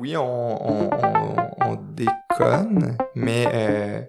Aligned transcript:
oui, 0.00 0.16
on, 0.16 0.22
on, 0.22 0.90
on, 1.64 1.78
déconne, 1.94 2.96
mais 3.14 3.46
euh, 3.52 4.00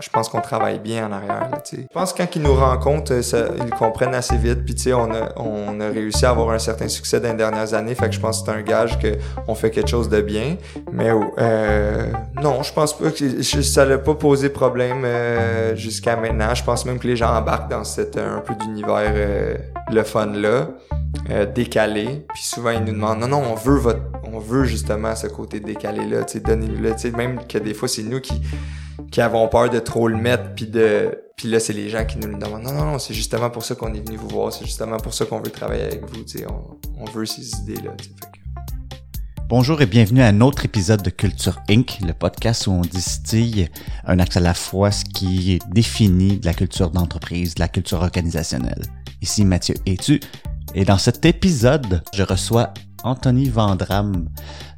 je 0.00 0.08
pense 0.08 0.28
qu'on 0.28 0.40
travaille 0.40 0.78
bien 0.78 1.06
en 1.06 1.12
arrière. 1.12 1.50
Je 1.70 1.82
pense 1.92 2.12
que 2.12 2.18
quand 2.18 2.36
ils 2.36 2.42
nous 2.42 2.54
rencontrent, 2.54 3.20
ça, 3.20 3.48
ils 3.58 3.70
comprennent 3.70 4.14
assez 4.14 4.36
vite. 4.36 4.64
Puis 4.64 4.92
on 4.92 5.12
a, 5.12 5.32
on 5.36 5.80
a 5.80 5.88
réussi 5.88 6.24
à 6.24 6.30
avoir 6.30 6.50
un 6.50 6.58
certain 6.58 6.88
succès 6.88 7.20
dans 7.20 7.30
les 7.30 7.36
dernières 7.36 7.74
années. 7.74 7.94
Fait 7.94 8.10
je 8.10 8.20
pense 8.20 8.40
que 8.40 8.46
c'est 8.46 8.58
un 8.58 8.62
gage 8.62 8.98
qu'on 8.98 9.54
fait 9.54 9.70
quelque 9.70 9.90
chose 9.90 10.08
de 10.08 10.20
bien. 10.20 10.56
Mais 10.92 11.10
euh, 11.38 12.06
non, 12.42 12.62
je 12.62 12.72
pense 12.72 12.96
pas 12.96 13.10
que 13.10 13.42
ça 13.42 13.86
n'a 13.86 13.98
pas 13.98 14.14
posé 14.14 14.48
problème 14.48 15.02
euh, 15.04 15.76
jusqu'à 15.76 16.16
maintenant. 16.16 16.54
Je 16.54 16.64
pense 16.64 16.86
même 16.86 16.98
que 16.98 17.06
les 17.06 17.16
gens 17.16 17.34
embarquent 17.34 17.70
dans 17.70 17.84
cet 17.84 18.16
un 18.16 18.40
peu 18.40 18.54
d'univers 18.54 19.12
euh, 19.14 19.54
le 19.90 20.02
fun 20.02 20.26
là. 20.26 20.68
Euh, 21.30 21.46
décalé. 21.46 22.26
Puis 22.32 22.42
souvent, 22.42 22.70
ils 22.70 22.80
nous 22.80 22.92
demandent, 22.92 23.20
non, 23.20 23.28
non, 23.28 23.42
on 23.50 23.54
veut 23.54 23.78
votre, 23.78 24.00
on 24.38 24.40
veut 24.40 24.64
justement 24.64 25.16
ce 25.16 25.26
côté 25.26 25.58
décalé-là, 25.58 26.22
tu 26.22 26.34
sais, 26.34 26.40
donnez-nous-le, 26.40 26.94
tu 26.94 27.10
même 27.10 27.44
que 27.48 27.58
des 27.58 27.74
fois, 27.74 27.88
c'est 27.88 28.04
nous 28.04 28.20
qui, 28.20 28.40
qui 29.10 29.20
avons 29.20 29.48
peur 29.48 29.68
de 29.68 29.80
trop 29.80 30.06
le 30.06 30.16
mettre, 30.16 30.54
puis 30.54 30.66
de, 30.66 31.24
puis 31.36 31.48
là, 31.48 31.58
c'est 31.58 31.72
les 31.72 31.88
gens 31.88 32.04
qui 32.04 32.18
nous 32.18 32.28
le 32.28 32.38
demandent, 32.38 32.62
non, 32.62 32.72
non, 32.72 32.84
non, 32.84 32.98
c'est 33.00 33.14
justement 33.14 33.50
pour 33.50 33.64
ça 33.64 33.74
qu'on 33.74 33.92
est 33.94 34.06
venu 34.06 34.16
vous 34.16 34.28
voir, 34.28 34.52
c'est 34.52 34.64
justement 34.64 34.98
pour 34.98 35.12
ça 35.12 35.24
qu'on 35.24 35.40
veut 35.40 35.50
travailler 35.50 35.82
avec 35.82 36.08
vous, 36.08 36.22
tu 36.22 36.38
sais, 36.38 36.46
on, 36.48 36.78
on 37.00 37.04
veut 37.06 37.26
ces 37.26 37.50
idées-là, 37.62 37.94
Bonjour 39.48 39.80
et 39.80 39.86
bienvenue 39.86 40.20
à 40.20 40.26
un 40.26 40.42
autre 40.42 40.66
épisode 40.66 41.02
de 41.02 41.08
Culture 41.08 41.58
Inc., 41.70 42.00
le 42.06 42.12
podcast 42.12 42.66
où 42.66 42.70
on 42.70 42.82
distille 42.82 43.70
un 44.04 44.18
axe 44.18 44.36
à 44.36 44.40
la 44.40 44.52
fois 44.52 44.92
ce 44.92 45.06
qui 45.06 45.58
définit 45.72 46.38
de 46.38 46.44
la 46.44 46.52
culture 46.52 46.90
d'entreprise, 46.90 47.54
de 47.54 47.60
la 47.60 47.68
culture 47.68 48.02
organisationnelle. 48.02 48.82
Ici 49.22 49.46
Mathieu 49.46 49.74
Etu, 49.86 50.20
et 50.74 50.84
dans 50.84 50.98
cet 50.98 51.24
épisode, 51.24 52.02
je 52.12 52.22
reçois 52.22 52.74
Anthony 53.04 53.48
Vandram, 53.48 54.28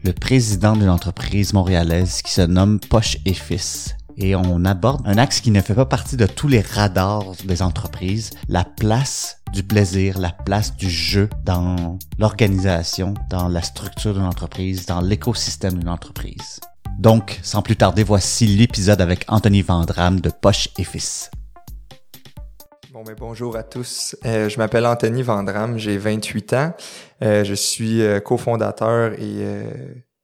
le 0.04 0.12
président 0.12 0.74
d'une 0.74 0.88
entreprise 0.88 1.52
montréalaise 1.52 2.22
qui 2.22 2.32
se 2.32 2.42
nomme 2.42 2.80
Poche 2.80 3.18
et 3.24 3.34
Fils. 3.34 3.96
Et 4.16 4.36
on 4.36 4.64
aborde 4.64 5.02
un 5.06 5.16
axe 5.16 5.40
qui 5.40 5.50
ne 5.50 5.60
fait 5.62 5.74
pas 5.74 5.86
partie 5.86 6.16
de 6.16 6.26
tous 6.26 6.48
les 6.48 6.60
radars 6.60 7.32
des 7.44 7.62
entreprises, 7.62 8.30
la 8.48 8.64
place 8.64 9.38
du 9.52 9.62
plaisir, 9.62 10.18
la 10.18 10.30
place 10.30 10.76
du 10.76 10.90
jeu 10.90 11.30
dans 11.44 11.98
l'organisation, 12.18 13.14
dans 13.30 13.48
la 13.48 13.62
structure 13.62 14.14
d'une 14.14 14.24
entreprise, 14.24 14.86
dans 14.86 15.00
l'écosystème 15.00 15.78
d'une 15.78 15.88
entreprise. 15.88 16.60
Donc, 16.98 17.40
sans 17.42 17.62
plus 17.62 17.76
tarder, 17.76 18.02
voici 18.02 18.46
l'épisode 18.46 19.00
avec 19.00 19.24
Anthony 19.28 19.62
Vandram 19.62 20.20
de 20.20 20.30
Poche 20.30 20.68
et 20.76 20.84
Fils. 20.84 21.30
Bon, 23.02 23.14
bonjour 23.18 23.56
à 23.56 23.62
tous. 23.62 24.14
Euh, 24.26 24.50
je 24.50 24.58
m'appelle 24.58 24.84
Anthony 24.84 25.22
Vandram, 25.22 25.78
j'ai 25.78 25.96
28 25.96 26.52
ans. 26.52 26.74
Euh, 27.22 27.44
je 27.44 27.54
suis 27.54 28.02
euh, 28.02 28.20
cofondateur 28.20 29.14
et 29.14 29.42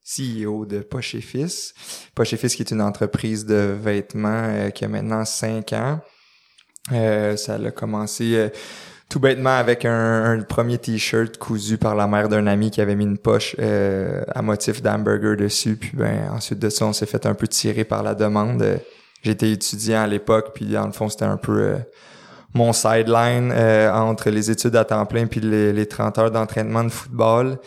CEO 0.05 0.67
de 0.67 0.81
Poche 0.81 1.15
et 1.15 1.23
Fils. 1.23 1.73
Poche 2.15 2.35
et 2.35 2.37
Fils 2.37 2.55
qui 2.55 2.63
est 2.63 2.71
une 2.71 2.83
entreprise 2.83 3.47
de 3.47 3.75
vêtements 3.81 4.71
qui 4.75 4.85
a 4.85 4.89
maintenant 4.89 5.25
5 5.25 5.73
ans. 5.73 6.01
ça 6.91 7.55
a 7.55 7.71
commencé 7.71 8.51
tout 9.09 9.21
bêtement 9.21 9.57
avec 9.57 9.87
un, 9.87 10.43
premier 10.47 10.77
t-shirt 10.77 11.39
cousu 11.39 11.79
par 11.79 11.95
la 11.95 12.07
mère 12.07 12.29
d'un 12.29 12.47
ami 12.47 12.71
qui 12.71 12.83
avait 12.83 12.97
mis 12.97 13.05
une 13.05 13.19
poche 13.19 13.57
à 13.59 14.43
motif 14.43 14.83
d'hamburger 14.83 15.37
dessus. 15.37 15.77
Puis 15.77 15.93
ben 15.95 16.29
ensuite 16.31 16.59
de 16.59 16.69
ça, 16.69 16.85
on 16.85 16.93
s'est 16.93 17.07
fait 17.07 17.25
un 17.25 17.35
peu 17.35 17.49
tirer 17.49 17.85
par 17.85 18.03
la 18.03 18.15
demande. 18.15 18.81
J'étais 19.23 19.51
étudiant 19.51 20.03
à 20.03 20.07
l'époque, 20.07 20.51
puis 20.55 20.67
dans 20.67 20.87
le 20.87 20.93
fond, 20.93 21.09
c'était 21.09 21.25
un 21.25 21.39
peu 21.39 21.77
mon 22.57 22.73
sideline 22.73 23.53
euh, 23.55 23.93
entre 23.93 24.31
les 24.31 24.51
études 24.51 24.75
à 24.77 24.85
temps 24.85 25.07
plein 25.07 25.27
puis 25.27 25.41
les, 25.41 25.73
les 25.73 25.87
30 25.87 26.19
heures 26.19 26.31
d'entraînement 26.31 26.83
de 26.85 26.89
football. 26.89 27.59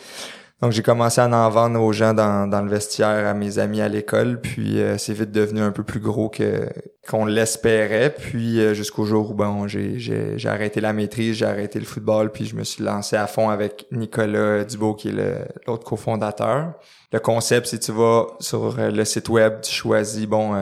Donc 0.60 0.72
j'ai 0.72 0.82
commencé 0.82 1.22
à 1.22 1.26
en 1.26 1.48
vendre 1.48 1.80
aux 1.80 1.92
gens 1.92 2.12
dans, 2.12 2.46
dans 2.46 2.60
le 2.60 2.68
vestiaire, 2.68 3.26
à 3.26 3.32
mes 3.32 3.58
amis 3.58 3.80
à 3.80 3.88
l'école, 3.88 4.42
puis 4.42 4.78
euh, 4.78 4.98
c'est 4.98 5.14
vite 5.14 5.32
devenu 5.32 5.62
un 5.62 5.70
peu 5.70 5.82
plus 5.82 6.00
gros 6.00 6.28
que 6.28 6.68
qu'on 7.08 7.24
l'espérait. 7.24 8.10
Puis 8.10 8.60
euh, 8.60 8.74
jusqu'au 8.74 9.06
jour 9.06 9.30
où 9.30 9.34
bon, 9.34 9.66
j'ai, 9.66 9.98
j'ai, 9.98 10.48
arrêté 10.48 10.82
la 10.82 10.92
maîtrise, 10.92 11.36
j'ai 11.36 11.46
arrêté 11.46 11.78
le 11.78 11.86
football, 11.86 12.30
puis 12.30 12.44
je 12.44 12.56
me 12.56 12.64
suis 12.64 12.84
lancé 12.84 13.16
à 13.16 13.26
fond 13.26 13.48
avec 13.48 13.86
Nicolas 13.90 14.64
Dubo 14.64 14.92
qui 14.94 15.08
est 15.08 15.46
l'autre 15.66 15.84
cofondateur. 15.84 16.74
Le 17.10 17.20
concept, 17.20 17.66
c'est 17.66 17.78
tu 17.78 17.92
vas 17.92 18.26
sur 18.38 18.76
le 18.76 19.04
site 19.06 19.30
web, 19.30 19.62
tu 19.62 19.72
choisis 19.72 20.26
bon 20.26 20.54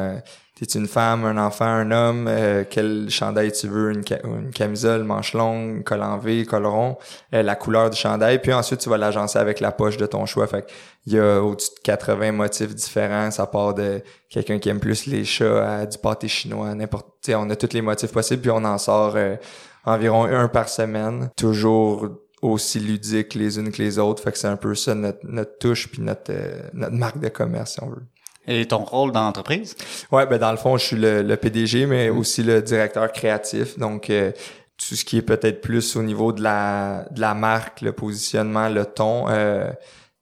T'es 0.59 0.67
une 0.77 0.89
femme, 0.89 1.25
un 1.25 1.39
enfant, 1.39 1.67
un 1.67 1.93
homme, 1.93 2.27
euh, 2.27 2.65
quel 2.69 3.09
chandail 3.11 3.53
tu 3.53 3.69
veux, 3.69 3.93
une, 3.93 4.03
une, 4.25 4.51
camisole, 4.51 5.05
manche 5.05 5.33
longue, 5.33 5.85
col 5.85 6.03
en 6.03 6.19
V, 6.19 6.45
col 6.47 6.67
rond, 6.67 6.99
euh, 7.33 7.43
la 7.45 7.55
couleur 7.55 7.91
du 7.91 7.97
chandail, 7.97 8.41
puis 8.41 8.53
ensuite 8.53 8.81
tu 8.81 8.89
vas 8.89 8.97
l'agencer 8.97 9.39
avec 9.39 9.61
la 9.61 9.71
poche 9.71 9.97
de 9.99 10.07
ton 10.07 10.27
choix. 10.27 10.49
Fait 10.49 10.69
il 11.07 11.13
y 11.13 11.19
a 11.21 11.41
au-dessus 11.41 11.71
de 11.77 11.81
80 11.85 12.33
motifs 12.33 12.75
différents, 12.75 13.31
ça 13.31 13.47
part 13.47 13.73
de 13.75 14.03
quelqu'un 14.29 14.59
qui 14.59 14.69
aime 14.69 14.81
plus 14.81 15.07
les 15.07 15.25
chats 15.25 15.87
du 15.87 15.97
pâté 15.97 16.27
chinois, 16.27 16.75
n'importe 16.75 17.07
on 17.29 17.49
a 17.51 17.57
tous 17.57 17.73
les 17.73 17.83
motifs 17.83 18.13
possibles, 18.13 18.43
puis 18.43 18.51
on 18.51 18.65
en 18.65 18.79
sort 18.79 19.15
euh, 19.17 19.37
environ 19.85 20.25
un 20.25 20.49
par 20.49 20.69
semaine, 20.69 21.31
toujours 21.37 22.09
aussi 22.43 22.81
ludique 22.81 23.35
les 23.35 23.59
unes 23.59 23.71
que 23.71 23.83
les 23.83 23.99
autres. 23.99 24.23
Fait 24.23 24.33
que 24.33 24.39
c'est 24.39 24.49
un 24.49 24.57
peu 24.57 24.75
ça 24.75 24.95
notre, 24.95 25.25
notre 25.25 25.59
touche 25.59 25.89
puis 25.89 26.03
notre, 26.03 26.33
notre 26.73 26.95
marque 26.95 27.21
de 27.21 27.29
commerce, 27.29 27.75
si 27.75 27.83
on 27.83 27.91
veut. 27.91 28.07
Et 28.49 28.65
ton 28.67 28.79
rôle 28.79 29.13
dans 29.13 29.23
l'entreprise? 29.23 29.77
Ouais, 30.11 30.27
ben 30.27 30.39
dans 30.39 30.51
le 30.51 30.57
fond, 30.57 30.77
je 30.79 30.85
suis 30.85 30.97
le, 30.97 31.37
PDG, 31.37 31.87
mais 31.87 32.11
mm. 32.11 32.19
aussi 32.19 32.43
le 32.43 32.63
directeur 32.63 33.13
créatif. 33.13 33.79
Donc, 33.79 34.09
euh, 34.09 34.33
tout 34.79 34.95
ce 34.95 35.05
qui 35.05 35.19
est 35.19 35.23
peut-être 35.23 35.61
plus 35.61 35.97
au 35.97 36.03
niveau 36.03 36.33
de 36.33 36.43
la, 36.43 37.05
de 37.11 37.21
la 37.21 37.35
marque, 37.35 37.83
le 37.83 37.93
positionnement, 37.93 38.69
le 38.69 38.87
ton, 38.87 39.27
euh, 39.29 39.71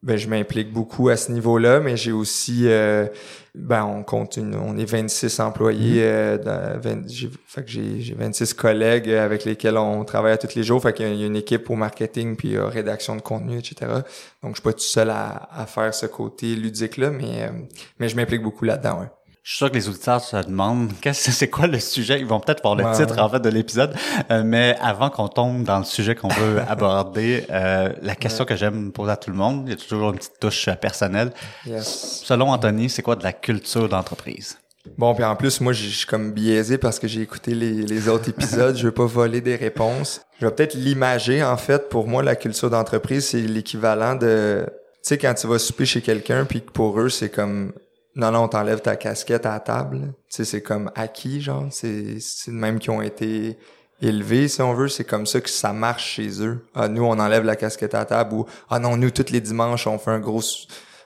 ben 0.06 0.16
je 0.16 0.28
m'implique 0.28 0.72
beaucoup 0.72 1.08
à 1.08 1.16
ce 1.16 1.32
niveau-là, 1.32 1.80
mais 1.80 1.96
j'ai 1.96 2.12
aussi 2.12 2.68
euh, 2.68 3.08
ben 3.56 3.84
on 3.84 4.04
compte 4.04 4.36
une, 4.36 4.54
on 4.54 4.76
est 4.78 4.84
26 4.84 5.40
employés 5.40 6.00
mm-hmm. 6.00 6.46
euh, 6.46 6.78
dans 6.78 7.32
fait 7.46 7.64
que 7.64 7.70
j'ai 7.70 8.00
j'ai 8.00 8.14
26 8.14 8.54
collègues 8.54 9.10
avec 9.10 9.44
lesquels 9.44 9.76
on 9.76 10.04
travaille 10.04 10.32
à 10.32 10.38
tous 10.38 10.54
les 10.54 10.62
jours 10.62 10.80
fait 10.80 10.92
qu'il 10.92 11.08
y 11.08 11.22
a 11.24 11.26
une 11.26 11.34
équipe 11.34 11.68
au 11.70 11.74
marketing 11.74 12.36
puis 12.36 12.56
euh, 12.56 12.66
rédaction 12.66 13.16
de 13.16 13.22
contenu 13.22 13.58
etc 13.58 13.74
donc 14.42 14.52
je 14.52 14.60
suis 14.60 14.62
pas 14.62 14.72
tout 14.72 14.80
seul 14.80 15.10
à, 15.10 15.48
à 15.50 15.66
faire 15.66 15.92
ce 15.92 16.06
côté 16.06 16.54
ludique 16.54 16.98
là 16.98 17.10
mais 17.10 17.42
euh, 17.42 17.50
mais 17.98 18.08
je 18.08 18.16
m'implique 18.16 18.42
beaucoup 18.42 18.64
là-dedans. 18.64 19.08
Je 19.46 19.52
suis 19.52 19.58
sûr 19.58 19.70
que 19.70 19.76
les 19.76 19.88
auditeurs 19.88 20.20
se 20.20 20.36
demandent 20.44 20.90
qu'est-ce 21.00 21.30
c'est 21.30 21.48
quoi 21.48 21.68
le 21.68 21.78
sujet. 21.78 22.18
Ils 22.18 22.26
vont 22.26 22.40
peut-être 22.40 22.62
voir 22.62 22.74
le 22.74 22.84
titre 22.96 23.16
en 23.22 23.28
fait 23.28 23.38
de 23.38 23.48
l'épisode, 23.48 23.94
euh, 24.32 24.42
mais 24.44 24.76
avant 24.80 25.08
qu'on 25.08 25.28
tombe 25.28 25.62
dans 25.62 25.78
le 25.78 25.84
sujet 25.84 26.16
qu'on 26.16 26.26
veut 26.26 26.62
aborder, 26.68 27.46
euh, 27.50 27.90
la 28.02 28.16
question 28.16 28.44
que 28.44 28.56
j'aime 28.56 28.90
poser 28.90 29.12
à 29.12 29.16
tout 29.16 29.30
le 29.30 29.36
monde, 29.36 29.62
il 29.66 29.70
y 29.70 29.72
a 29.72 29.76
toujours 29.76 30.10
une 30.10 30.16
petite 30.16 30.40
touche 30.40 30.66
euh, 30.66 30.74
personnelle. 30.74 31.30
Selon 31.80 32.50
Anthony, 32.50 32.90
c'est 32.90 33.02
quoi 33.02 33.14
de 33.14 33.22
la 33.22 33.32
culture 33.32 33.88
d'entreprise? 33.88 34.58
Bon, 34.98 35.14
puis 35.14 35.22
en 35.22 35.36
plus, 35.36 35.60
moi, 35.60 35.72
je 35.72 35.90
suis 35.90 36.06
comme 36.06 36.32
biaisé 36.32 36.76
parce 36.76 36.98
que 36.98 37.06
j'ai 37.06 37.20
écouté 37.20 37.54
les, 37.54 37.82
les 37.82 38.08
autres 38.08 38.28
épisodes. 38.28 38.76
je 38.76 38.86
veux 38.86 38.92
pas 38.92 39.06
voler 39.06 39.40
des 39.40 39.54
réponses. 39.54 40.22
Je 40.40 40.46
vais 40.46 40.52
peut-être 40.52 40.74
l'imager. 40.74 41.44
En 41.44 41.56
fait, 41.56 41.88
pour 41.88 42.08
moi, 42.08 42.24
la 42.24 42.34
culture 42.34 42.68
d'entreprise, 42.68 43.26
c'est 43.26 43.42
l'équivalent 43.42 44.16
de, 44.16 44.66
tu 44.66 44.98
sais, 45.02 45.18
quand 45.18 45.34
tu 45.34 45.46
vas 45.46 45.60
souper 45.60 45.86
chez 45.86 46.00
quelqu'un, 46.00 46.44
puis 46.46 46.62
que 46.62 46.70
pour 46.72 46.98
eux, 47.00 47.10
c'est 47.10 47.30
comme 47.30 47.70
non, 48.16 48.30
non, 48.30 48.48
t'enlèves 48.48 48.80
ta 48.80 48.96
casquette 48.96 49.44
à 49.44 49.60
table. 49.60 50.14
Tu 50.28 50.36
sais, 50.36 50.44
c'est 50.46 50.62
comme 50.62 50.90
acquis, 50.94 51.42
genre. 51.42 51.66
C'est, 51.70 52.18
c'est 52.18 52.50
même 52.50 52.78
qui 52.78 52.88
ont 52.88 53.02
été 53.02 53.58
élevés, 54.00 54.48
si 54.48 54.62
on 54.62 54.72
veut. 54.72 54.88
C'est 54.88 55.04
comme 55.04 55.26
ça 55.26 55.42
que 55.42 55.50
ça 55.50 55.74
marche 55.74 56.14
chez 56.14 56.42
eux. 56.42 56.64
Ah, 56.74 56.88
nous, 56.88 57.04
on 57.04 57.18
enlève 57.18 57.44
la 57.44 57.56
casquette 57.56 57.94
à 57.94 58.06
table 58.06 58.34
ou, 58.34 58.46
ah 58.70 58.78
non, 58.78 58.96
nous, 58.96 59.10
tous 59.10 59.30
les 59.30 59.42
dimanches, 59.42 59.86
on 59.86 59.98
fait 59.98 60.12
un 60.12 60.18
gros, 60.18 60.40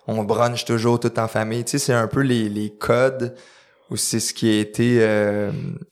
on 0.06 0.22
brunch 0.22 0.64
toujours 0.64 1.00
tout 1.00 1.18
en 1.18 1.26
famille. 1.26 1.64
Tu 1.64 1.72
sais, 1.72 1.78
c'est 1.78 1.92
un 1.92 2.06
peu 2.06 2.20
les, 2.20 2.48
les 2.48 2.70
codes 2.70 3.34
ou 3.90 3.96
c'est 3.96 4.20
ce 4.20 4.32
qui 4.32 4.48
a 4.48 4.60
été, 4.60 4.98
euh, 5.00 5.50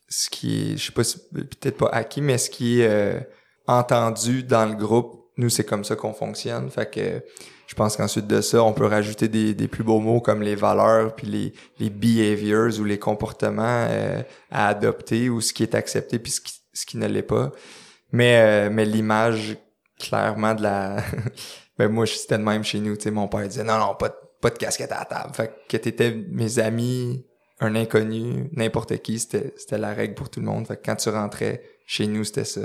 ce 0.09 0.31
qui 0.31 0.73
est, 0.73 0.77
je 0.77 0.87
sais 0.87 0.93
pas, 0.93 1.03
peut-être 1.35 1.79
pas 1.79 1.89
acquis, 1.89 2.21
mais 2.21 2.39
ce 2.39 2.49
qui 2.49 2.81
est 2.81 2.89
euh, 2.89 3.19
entendu 3.67 4.45
dans 4.45 4.67
le 4.67 4.77
groupe. 4.77 5.25
Nous, 5.37 5.49
c'est 5.51 5.65
comme 5.65 5.83
ça 5.83 5.97
qu'on 5.97 6.13
fonctionne. 6.13 6.71
Fait 6.71 6.89
que, 6.89 7.23
je 7.69 7.75
pense 7.75 7.99
qu'ensuite 7.99 8.27
de 8.27 8.41
ça, 8.41 8.65
on 8.65 8.73
peut 8.73 8.87
rajouter 8.87 9.29
des, 9.29 9.53
des, 9.53 9.69
plus 9.69 9.85
beaux 9.85 10.01
mots 10.01 10.23
comme 10.23 10.41
les 10.41 10.55
valeurs, 10.55 11.15
puis 11.15 11.27
les, 11.27 11.53
les 11.79 11.91
behaviors 11.91 12.81
ou 12.81 12.85
les 12.85 12.99
comportements 12.99 13.87
euh, 13.91 14.23
à 14.51 14.69
adopter 14.69 15.29
ou 15.29 15.43
ce 15.43 15.53
qui 15.53 15.65
est 15.65 15.75
accepté 15.75 16.19
puis 16.19 16.33
ce 16.33 16.41
qui, 16.41 16.55
ce 16.73 16.87
qui 16.87 16.97
ne 16.97 17.07
l'est 17.07 17.23
pas. 17.23 17.53
Mais, 18.11 18.41
euh, 18.41 18.71
mais 18.73 18.87
l'image, 18.87 19.59
clairement, 20.01 20.55
de 20.55 20.63
la... 20.63 20.97
ben 21.79 21.89
moi, 21.93 22.07
c'était 22.07 22.39
de 22.39 22.43
même 22.43 22.65
chez 22.65 22.81
nous. 22.81 22.99
Sais, 22.99 23.11
mon 23.11 23.29
père 23.29 23.47
disait, 23.47 23.65
non, 23.65 23.79
non, 23.79 23.95
pas, 23.95 24.17
pas 24.41 24.49
de 24.49 24.57
casquette 24.57 24.91
à 24.91 25.01
la 25.01 25.05
table. 25.05 25.35
Fait 25.35 25.53
que 25.69 25.77
t'étais 25.77 26.13
mes 26.31 26.59
amis, 26.59 27.27
un 27.61 27.75
inconnu, 27.77 28.49
n'importe 28.53 28.97
qui, 29.03 29.19
c'était, 29.19 29.53
c'était 29.59 29.77
la 29.77 29.93
règle 29.93 30.15
pour 30.15 30.31
tout 30.31 30.41
le 30.41 30.47
monde. 30.47 30.67
Fait 30.67 30.79
que 30.79 30.87
quand 30.87 30.97
tu 30.97 31.11
rentrais 31.11 31.63
chez 31.87 32.07
nous, 32.07 32.25
c'était 32.25 32.45
ça. 32.45 32.63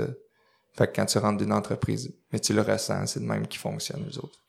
Fait 0.72 0.86
que 0.86 0.96
quand 0.96 1.04
tu 1.04 1.18
rentres 1.18 1.36
d'une 1.36 1.52
entreprise, 1.52 2.10
mais 2.32 2.40
tu 2.40 2.54
le 2.54 2.62
ressens, 2.62 3.08
c'est 3.08 3.20
de 3.20 3.26
même 3.26 3.46
qui 3.46 3.58
fonctionne, 3.58 4.02
les 4.08 4.16
autres. 4.16 4.43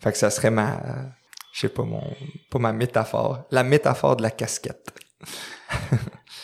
Fait 0.00 0.12
que 0.12 0.18
ça 0.18 0.30
serait 0.30 0.50
ma, 0.50 0.80
je 1.52 1.60
sais 1.60 1.68
pas 1.68 1.82
mon, 1.84 2.02
pas 2.50 2.58
ma 2.58 2.72
métaphore, 2.72 3.44
la 3.50 3.62
métaphore 3.62 4.16
de 4.16 4.22
la 4.22 4.30
casquette. 4.30 4.90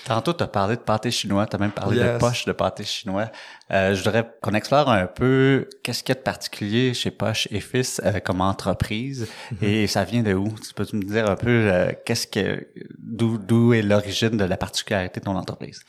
Tantôt, 0.05 0.33
tu 0.33 0.43
as 0.43 0.49
parlé 0.49 0.75
de 0.75 0.81
pâté 0.81 1.13
chinois, 1.13 1.47
tu 1.47 1.55
as 1.55 1.59
même 1.61 1.71
parlé 1.71 1.99
Yes. 1.99 2.15
de 2.15 2.19
poche 2.19 2.45
de 2.45 2.51
pâté 2.53 2.83
chinois. 2.83 3.31
Euh, 3.71 3.95
je 3.95 4.03
voudrais 4.03 4.29
qu'on 4.43 4.53
explore 4.53 4.91
un 4.91 5.07
peu 5.07 5.69
qu'est-ce 5.85 6.03
qu'il 6.03 6.13
y 6.13 6.19
a 6.19 6.19
de 6.19 6.25
particulier 6.25 6.93
chez 6.93 7.13
Poche 7.13 7.47
et 7.53 7.61
Fils 7.61 8.01
euh, 8.05 8.19
comme 8.19 8.41
entreprise 8.41 9.29
Mm-hmm. 9.53 9.65
et 9.65 9.87
ça 9.87 10.03
vient 10.03 10.23
de 10.25 10.35
où? 10.35 10.49
Tu 10.59 10.75
peux 10.75 10.85
me 10.93 11.03
dire 11.03 11.31
un 11.31 11.37
peu 11.37 11.49
euh, 11.51 11.93
qu'est-ce 12.05 12.27
que 12.27 12.67
d'où 12.99 13.73
est 13.75 13.83
l'origine 13.83 14.37
de 14.37 14.45
la 14.45 14.57
particularité 14.57 15.21
de 15.21 15.25
ton 15.27 15.37
entreprise? 15.37 15.81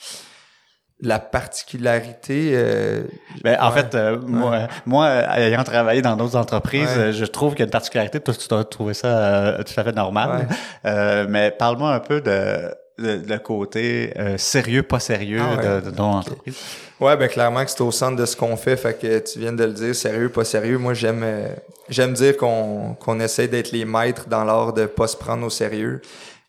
La 1.06 1.20
particularité, 1.20 2.52
euh, 2.54 3.04
Ben, 3.44 3.58
en 3.60 3.70
Ouais. 3.72 3.78
fait, 3.82 3.94
euh, 3.96 4.18
moi, 4.26 4.68
moi, 4.86 5.08
ayant 5.38 5.64
travaillé 5.64 6.02
dans 6.02 6.16
d'autres 6.16 6.38
entreprises, 6.38 6.98
Ouais. 6.98 7.12
je 7.14 7.26
trouve 7.26 7.52
qu'il 7.52 7.60
y 7.60 7.64
a 7.64 7.66
une 7.66 7.72
particularité. 7.72 8.20
Toi, 8.20 8.34
tu 8.34 8.48
dois 8.48 8.64
trouver 8.64 8.94
ça 8.94 9.08
euh, 9.08 9.64
tout 9.64 9.80
à 9.80 9.84
fait 9.84 9.92
normal. 9.92 10.48
Euh, 10.86 11.26
mais 11.30 11.52
parle-moi 11.52 11.94
un 11.94 12.00
peu 12.00 12.20
de, 12.22 12.70
de 13.00 13.38
côté 13.38 14.14
euh, 14.20 14.38
sérieux, 14.38 14.84
pas 14.84 15.00
sérieux 15.00 15.40
Ah 15.42 15.80
de, 15.82 15.90
de 15.90 15.96
ton 15.96 16.04
entreprise. 16.04 16.58
Ouais, 17.00 17.16
ben 17.18 17.28
clairement 17.28 17.64
que 17.66 17.72
c'est 17.72 17.82
au 17.82 17.92
centre 17.92 18.16
de 18.18 18.26
ce 18.26 18.36
qu'on 18.36 18.56
fait, 18.58 18.76
fait 18.78 18.94
que 19.00 19.20
tu 19.20 19.40
viens 19.40 19.52
de 19.54 19.64
le 19.64 19.72
dire, 19.74 19.96
sérieux, 19.96 20.30
pas 20.30 20.44
sérieux. 20.46 20.78
Moi, 20.78 20.94
j'aime 20.94 21.22
euh, 21.24 21.48
j'aime 21.90 22.14
dire 22.14 22.36
qu'on 22.38 22.96
qu'on 23.00 23.20
essaie 23.20 23.48
d'être 23.48 23.72
les 23.72 23.86
maîtres 23.86 24.28
dans 24.30 24.44
l'art 24.44 24.74
de 24.74 24.86
pas 24.86 25.08
se 25.08 25.18
prendre 25.18 25.46
au 25.46 25.50
sérieux. 25.50 26.02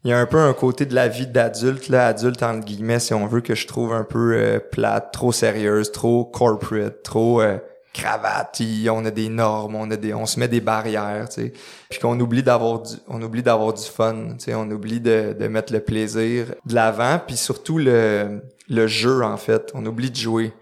Il 0.05 0.11
y 0.11 0.13
a 0.13 0.19
un 0.19 0.27
peu 0.27 0.39
un 0.39 0.53
côté 0.53 0.85
de 0.85 0.95
la 0.95 1.09
vie 1.09 1.27
d'adulte, 1.27 1.89
là, 1.89 2.09
adulte 2.09 2.43
entre 2.43 2.67
guillemets, 2.67 3.01
si 3.01 3.15
on 3.15 3.27
veut, 3.27 3.41
que 3.41 3.55
je 3.55 3.67
trouve 3.67 3.95
un 3.95 4.05
peu 4.05 4.35
euh, 4.35 4.59
plate, 4.61 5.13
trop 5.13 5.33
sérieuse, 5.33 5.93
trop 5.93 6.27
corporate, 6.27 7.03
trop 7.03 7.41
euh, 7.41 7.57
cravate. 7.95 8.61
On 8.91 9.03
a 9.07 9.11
des 9.11 9.31
normes, 9.31 9.77
on 9.77 9.91
a 9.91 9.97
des, 9.97 10.13
on 10.13 10.27
se 10.27 10.39
met 10.39 10.49
des 10.49 10.61
barrières, 10.61 11.31
tu 11.31 11.43
sais. 11.43 11.53
Puis 11.89 12.01
qu'on 12.01 12.21
oublie 12.21 12.43
d'avoir 12.43 12.81
du, 12.81 12.93
on 13.09 13.23
oublie 13.23 13.43
d'avoir 13.43 13.73
du 13.73 13.83
fun, 13.83 14.35
tu 14.39 14.45
sais. 14.45 14.55
On 14.55 14.71
oublie 14.71 15.01
de, 15.01 15.35
de 15.39 15.49
mettre 15.49 15.73
le 15.73 15.81
plaisir 15.81 16.49
de 16.67 16.75
l'avant, 16.75 17.19
puis 17.27 17.37
surtout 17.37 17.79
le, 17.79 18.43
le 18.69 18.87
jeu 18.87 19.25
en 19.25 19.39
fait. 19.39 19.71
On 19.75 19.87
oublie 19.87 20.11
de 20.11 20.17
jouer. 20.17 20.53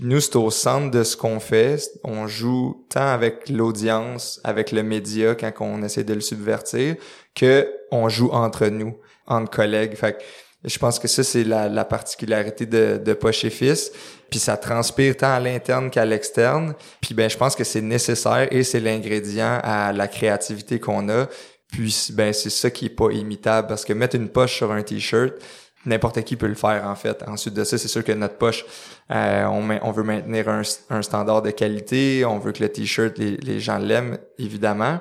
Nous, 0.00 0.20
c'est 0.20 0.36
au 0.36 0.50
centre 0.50 0.90
de 0.90 1.04
ce 1.04 1.16
qu'on 1.16 1.38
fait. 1.38 1.80
On 2.02 2.26
joue 2.26 2.84
tant 2.88 3.06
avec 3.06 3.48
l'audience, 3.48 4.40
avec 4.42 4.72
le 4.72 4.82
média 4.82 5.34
quand 5.34 5.52
on 5.60 5.82
essaie 5.82 6.02
de 6.02 6.14
le 6.14 6.20
subvertir, 6.20 6.96
que 7.34 7.70
on 7.92 8.08
joue 8.08 8.30
entre 8.32 8.66
nous, 8.66 8.96
entre 9.26 9.50
collègues. 9.50 9.94
Fait 9.94 10.14
que 10.14 10.22
je 10.64 10.78
pense 10.78 10.98
que 10.98 11.06
ça, 11.06 11.22
c'est 11.22 11.44
la, 11.44 11.68
la 11.68 11.84
particularité 11.84 12.66
de, 12.66 13.00
de 13.04 13.12
Poche 13.12 13.44
et 13.44 13.50
Fils. 13.50 13.92
Puis 14.30 14.40
ça 14.40 14.56
transpire 14.56 15.16
tant 15.16 15.32
à 15.32 15.38
l'interne 15.38 15.90
qu'à 15.90 16.04
l'externe. 16.04 16.74
Puis 17.00 17.14
ben, 17.14 17.30
je 17.30 17.36
pense 17.36 17.54
que 17.54 17.62
c'est 17.62 17.82
nécessaire 17.82 18.48
et 18.50 18.64
c'est 18.64 18.80
l'ingrédient 18.80 19.60
à 19.62 19.92
la 19.92 20.08
créativité 20.08 20.80
qu'on 20.80 21.08
a. 21.08 21.26
Puis 21.70 22.08
ben, 22.12 22.32
c'est 22.32 22.50
ça 22.50 22.70
qui 22.70 22.86
est 22.86 22.96
pas 22.96 23.10
imitable 23.12 23.68
parce 23.68 23.84
que 23.84 23.92
mettre 23.92 24.16
une 24.16 24.28
poche 24.28 24.56
sur 24.56 24.72
un 24.72 24.82
t-shirt, 24.82 25.34
n'importe 25.86 26.22
qui 26.22 26.36
peut 26.36 26.46
le 26.46 26.54
faire 26.54 26.86
en 26.86 26.94
fait. 26.94 27.22
Ensuite 27.26 27.54
de 27.54 27.64
ça, 27.64 27.78
c'est 27.78 27.88
sûr 27.88 28.04
que 28.04 28.12
notre 28.12 28.36
poche, 28.36 28.64
euh, 29.10 29.44
on, 29.44 29.68
on 29.82 29.92
veut 29.92 30.02
maintenir 30.02 30.48
un, 30.48 30.62
un 30.90 31.02
standard 31.02 31.42
de 31.42 31.50
qualité, 31.50 32.24
on 32.24 32.38
veut 32.38 32.52
que 32.52 32.62
le 32.62 32.68
t-shirt, 32.70 33.18
les, 33.18 33.36
les 33.36 33.60
gens 33.60 33.78
l'aiment 33.78 34.18
évidemment. 34.38 35.00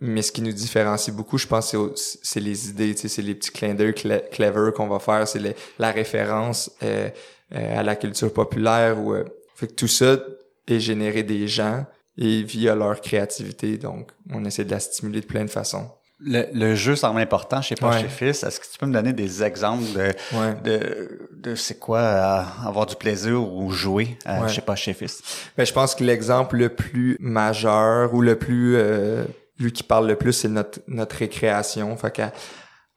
Mais 0.00 0.22
ce 0.22 0.32
qui 0.32 0.42
nous 0.42 0.52
différencie 0.52 1.14
beaucoup, 1.14 1.38
je 1.38 1.46
pense, 1.46 1.74
c'est 2.22 2.40
les 2.40 2.68
idées, 2.68 2.94
c'est 2.96 3.22
les 3.22 3.34
petits 3.34 3.50
clins 3.50 3.74
d'œil 3.74 3.94
clever 3.94 4.70
qu'on 4.74 4.88
va 4.88 4.98
faire, 4.98 5.26
c'est 5.26 5.40
la 5.78 5.90
référence 5.92 6.70
euh, 6.82 7.08
euh, 7.54 7.78
à 7.78 7.82
la 7.82 7.96
culture 7.96 8.30
populaire. 8.32 9.00
Ou, 9.00 9.14
euh, 9.14 9.24
fait 9.54 9.68
que 9.68 9.72
tout 9.72 9.88
ça 9.88 10.18
est 10.66 10.80
généré 10.80 11.22
des 11.22 11.48
gens 11.48 11.86
et 12.18 12.42
via 12.42 12.74
leur 12.74 13.00
créativité. 13.00 13.78
Donc, 13.78 14.10
on 14.30 14.44
essaie 14.44 14.64
de 14.64 14.72
la 14.72 14.80
stimuler 14.80 15.20
de 15.20 15.26
plein 15.26 15.44
de 15.44 15.50
façons. 15.50 15.88
Le, 16.26 16.44
le 16.54 16.74
jeu 16.74 16.96
semble 16.96 17.20
important 17.20 17.60
chez 17.60 17.74
Poche 17.74 17.96
Ouais. 17.96 18.04
et 18.04 18.08
Fils. 18.08 18.42
Est-ce 18.44 18.58
que 18.58 18.64
tu 18.64 18.78
peux 18.78 18.86
me 18.86 18.92
donner 18.94 19.12
des 19.12 19.42
exemples 19.42 19.84
de, 19.94 20.36
Ouais. 20.36 20.54
de, 20.64 21.28
de 21.36 21.54
c'est 21.54 21.78
quoi 21.78 21.98
euh, 21.98 22.42
avoir 22.66 22.86
du 22.86 22.96
plaisir 22.96 23.42
ou 23.42 23.70
jouer 23.70 24.16
euh, 24.26 24.40
Ouais. 24.42 24.48
chez 24.48 24.62
Poche 24.62 24.88
et 24.88 24.94
Fils? 24.94 25.22
Ben, 25.56 25.66
je 25.66 25.72
pense 25.72 25.94
que 25.94 26.02
l'exemple 26.02 26.56
le 26.56 26.70
plus 26.70 27.18
majeur 27.20 28.14
ou 28.14 28.22
le 28.22 28.36
plus 28.38 28.76
euh, 28.76 29.24
lui 29.58 29.70
qui 29.72 29.82
parle 29.82 30.06
le 30.06 30.16
plus, 30.16 30.32
c'est 30.32 30.48
notre 30.48 30.80
notre 30.88 31.16
récréation. 31.16 31.94
Fait 31.96 32.10
qu'à 32.10 32.32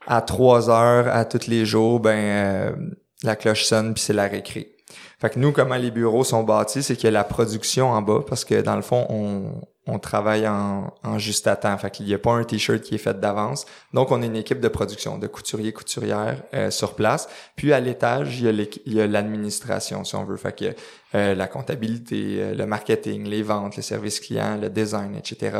à 0.07 0.21
trois 0.21 0.69
heures 0.69 1.07
à 1.13 1.25
tous 1.25 1.47
les 1.47 1.65
jours, 1.65 1.99
ben 1.99 2.17
euh, 2.17 2.71
la 3.23 3.35
cloche 3.35 3.65
sonne 3.65 3.93
puis 3.93 4.01
c'est 4.03 4.13
la 4.13 4.27
récré. 4.27 4.76
Fait 5.19 5.31
que 5.31 5.39
nous, 5.39 5.51
comment 5.51 5.75
les 5.75 5.89
bureaux 5.89 6.23
sont 6.23 6.43
bâtis, 6.43 6.83
c'est 6.83 6.95
qu'il 6.95 7.05
y 7.05 7.07
a 7.07 7.11
la 7.11 7.23
production 7.23 7.89
en 7.89 8.01
bas 8.03 8.23
parce 8.27 8.45
que 8.45 8.61
dans 8.61 8.75
le 8.75 8.83
fond, 8.83 9.07
on, 9.09 9.61
on 9.87 9.97
travaille 9.97 10.47
en, 10.47 10.93
en 11.03 11.17
juste 11.17 11.47
à 11.47 11.55
temps. 11.55 11.75
Fait 11.79 11.89
qu'il 11.89 12.05
n'y 12.05 12.13
a 12.13 12.19
pas 12.19 12.33
un 12.33 12.43
t-shirt 12.43 12.81
qui 12.81 12.95
est 12.95 12.99
fait 12.99 13.19
d'avance. 13.19 13.65
Donc, 13.93 14.11
on 14.11 14.21
est 14.21 14.27
une 14.27 14.35
équipe 14.35 14.59
de 14.59 14.67
production, 14.67 15.17
de 15.17 15.25
couturiers, 15.25 15.73
couturières 15.73 16.43
euh, 16.53 16.69
sur 16.69 16.93
place. 16.93 17.27
Puis 17.55 17.73
à 17.73 17.79
l'étage, 17.79 18.39
il 18.41 18.67
y 18.85 19.01
a 19.01 19.07
l'administration, 19.07 20.03
si 20.03 20.15
on 20.15 20.23
veut. 20.23 20.37
Fait 20.37 20.55
que 20.55 20.75
euh, 21.15 21.33
la 21.33 21.47
comptabilité, 21.47 22.37
euh, 22.39 22.53
le 22.53 22.67
marketing, 22.67 23.27
les 23.27 23.41
ventes, 23.41 23.75
le 23.75 23.81
service 23.81 24.19
client, 24.19 24.59
le 24.61 24.69
design, 24.69 25.15
etc. 25.15 25.57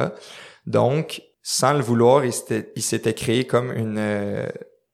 Donc, 0.68 1.24
sans 1.42 1.74
le 1.74 1.80
vouloir, 1.81 2.24
il 2.25 2.33
s'était 2.83 3.13
créé 3.13 3.48
comme 3.48 3.71
une, 3.71 3.98
euh, 3.98 4.48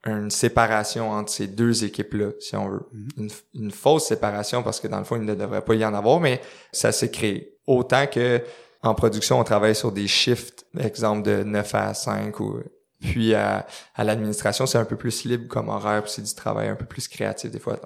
une 0.05 0.29
séparation 0.29 1.11
entre 1.11 1.31
ces 1.31 1.47
deux 1.47 1.85
équipes-là, 1.85 2.31
si 2.39 2.55
on 2.55 2.69
veut. 2.69 2.85
une, 3.17 3.29
une 3.53 3.71
fausse 3.71 4.07
séparation 4.07 4.61
parce 4.61 4.79
que 4.79 4.87
dans 4.87 4.97
le 4.99 5.05
fond, 5.05 5.15
il 5.15 5.23
ne 5.23 5.35
devrait 5.35 5.63
pas 5.63 5.75
y 5.75 5.85
en 5.85 5.93
avoir, 5.93 6.19
mais 6.19 6.41
ça 6.71 6.91
s'est 6.91 7.11
créé. 7.11 7.57
Autant 7.67 8.07
que 8.07 8.41
en 8.81 8.93
production, 8.95 9.39
on 9.39 9.43
travaille 9.45 9.75
sur 9.75 9.93
des 9.93 10.07
shifts, 10.07 10.65
exemple 10.77 11.23
de 11.23 11.43
9 11.43 11.75
à 11.75 11.93
5 11.93 12.37
ou 12.41 12.59
puis 12.99 13.33
à, 13.33 13.67
à 13.95 14.03
l'administration, 14.03 14.65
c'est 14.65 14.77
un 14.77 14.85
peu 14.85 14.95
plus 14.95 15.25
libre 15.25 15.47
comme 15.47 15.67
horaire, 15.69 16.03
puis 16.03 16.11
c'est 16.11 16.21
du 16.21 16.33
travail 16.33 16.69
un 16.69 16.75
peu 16.75 16.85
plus 16.85 17.07
créatif 17.07 17.51
des 17.51 17.59
fois. 17.59 17.77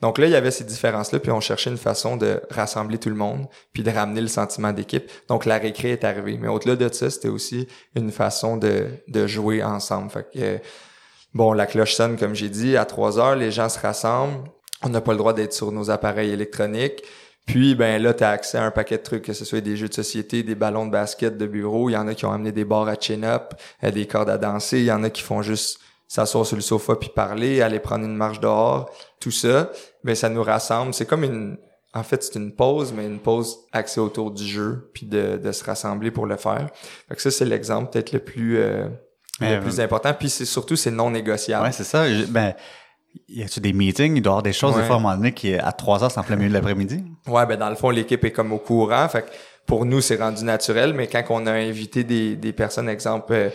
Donc 0.00 0.18
là, 0.18 0.26
il 0.26 0.32
y 0.32 0.36
avait 0.36 0.50
ces 0.50 0.64
différences-là, 0.64 1.20
puis 1.20 1.30
on 1.30 1.40
cherchait 1.40 1.70
une 1.70 1.78
façon 1.78 2.16
de 2.16 2.42
rassembler 2.50 2.98
tout 2.98 3.08
le 3.08 3.14
monde, 3.14 3.46
puis 3.72 3.82
de 3.82 3.90
ramener 3.90 4.20
le 4.20 4.28
sentiment 4.28 4.72
d'équipe. 4.72 5.10
Donc 5.28 5.46
la 5.46 5.58
récré 5.58 5.92
est 5.92 6.04
arrivée. 6.04 6.36
Mais 6.38 6.48
au-delà 6.48 6.76
de 6.76 6.92
ça, 6.92 7.08
c'était 7.08 7.28
aussi 7.28 7.68
une 7.94 8.10
façon 8.10 8.56
de, 8.56 8.88
de 9.08 9.26
jouer 9.26 9.62
ensemble. 9.62 10.10
Fait 10.10 10.26
que, 10.30 10.58
bon, 11.34 11.52
la 11.52 11.66
cloche 11.66 11.94
sonne, 11.94 12.16
comme 12.16 12.34
j'ai 12.34 12.48
dit, 12.48 12.76
à 12.76 12.84
3 12.84 13.18
heures, 13.18 13.36
les 13.36 13.50
gens 13.50 13.68
se 13.68 13.78
rassemblent. 13.78 14.44
On 14.82 14.88
n'a 14.88 15.00
pas 15.00 15.12
le 15.12 15.18
droit 15.18 15.32
d'être 15.34 15.52
sur 15.52 15.72
nos 15.72 15.90
appareils 15.90 16.30
électroniques. 16.30 17.02
Puis, 17.46 17.74
ben 17.74 18.00
là, 18.00 18.14
tu 18.14 18.22
as 18.22 18.30
accès 18.30 18.58
à 18.58 18.64
un 18.64 18.70
paquet 18.70 18.98
de 18.98 19.02
trucs, 19.02 19.24
que 19.24 19.32
ce 19.32 19.44
soit 19.44 19.60
des 19.60 19.76
jeux 19.76 19.88
de 19.88 19.94
société, 19.94 20.42
des 20.42 20.54
ballons 20.54 20.86
de 20.86 20.92
basket, 20.92 21.36
de 21.36 21.46
bureau. 21.46 21.90
Il 21.90 21.94
y 21.94 21.96
en 21.96 22.06
a 22.06 22.14
qui 22.14 22.24
ont 22.24 22.32
amené 22.32 22.52
des 22.52 22.64
barres 22.64 22.88
à 22.88 22.94
chin-up, 22.94 23.54
euh, 23.82 23.90
des 23.90 24.06
cordes 24.06 24.30
à 24.30 24.38
danser. 24.38 24.78
Il 24.78 24.84
y 24.84 24.92
en 24.92 25.02
a 25.02 25.10
qui 25.10 25.22
font 25.22 25.42
juste 25.42 25.80
s'asseoir 26.06 26.46
sur 26.46 26.56
le 26.56 26.62
sofa 26.62 26.96
puis 26.96 27.10
parler, 27.14 27.60
aller 27.60 27.80
prendre 27.80 28.04
une 28.04 28.16
marche 28.16 28.40
dehors. 28.40 28.90
Tout 29.20 29.30
ça, 29.30 29.70
ben 30.04 30.14
ça 30.14 30.28
nous 30.28 30.42
rassemble. 30.42 30.94
C'est 30.94 31.06
comme 31.06 31.24
une... 31.24 31.58
En 31.92 32.04
fait, 32.04 32.22
c'est 32.22 32.36
une 32.36 32.54
pause, 32.54 32.92
mais 32.92 33.04
une 33.04 33.18
pause 33.18 33.58
axée 33.72 33.98
autour 34.00 34.30
du 34.30 34.46
jeu, 34.46 34.88
puis 34.94 35.06
de, 35.06 35.36
de 35.42 35.50
se 35.50 35.64
rassembler 35.64 36.12
pour 36.12 36.26
le 36.26 36.36
faire. 36.36 36.70
Fait 37.08 37.18
ça, 37.18 37.32
c'est 37.32 37.44
l'exemple 37.44 37.90
peut-être 37.90 38.12
le 38.12 38.20
plus... 38.20 38.58
euh, 38.58 38.88
Le 39.40 39.60
plus 39.60 39.80
important. 39.80 40.12
Puis 40.18 40.28
c'est 40.30 40.44
surtout, 40.44 40.76
c'est 40.76 40.90
non 40.90 41.10
négociable. 41.10 41.64
Ouais, 41.66 41.72
c'est 41.72 41.84
ça. 41.84 42.08
Je- 42.12 42.24
Ben, 42.24 42.54
y 43.28 43.42
a-tu 43.42 43.60
des 43.60 43.72
meetings? 43.72 44.16
Il 44.16 44.22
doit 44.22 44.30
y 44.30 44.34
avoir 44.34 44.42
des 44.42 44.52
choses, 44.52 44.76
des 44.76 44.82
fois, 44.82 44.96
à 44.96 44.98
un 44.98 45.02
moment 45.02 45.16
donné, 45.16 45.32
qui 45.32 45.50
est 45.52 45.58
à 45.58 45.72
3 45.72 46.04
heures, 46.04 46.10
c'est 46.10 46.20
en 46.20 46.22
plein 46.22 46.36
milieu 46.36 46.48
de 46.50 46.54
l'après-midi. 46.54 47.02
Ouais, 47.26 47.46
ben 47.46 47.56
dans 47.58 47.70
le 47.70 47.76
fond, 47.76 47.90
l'équipe 47.90 48.24
est 48.24 48.32
comme 48.32 48.52
au 48.52 48.58
courant. 48.58 49.08
Fait 49.08 49.22
que 49.22 49.28
pour 49.66 49.84
nous, 49.86 50.00
c'est 50.00 50.16
rendu 50.16 50.44
naturel, 50.44 50.92
mais 50.94 51.06
quand 51.06 51.22
on 51.30 51.46
a 51.46 51.52
invité 51.52 52.04
des, 52.04 52.36
des 52.36 52.52
personnes, 52.52 52.88
exemple, 52.88 53.32
euh, 53.32 53.48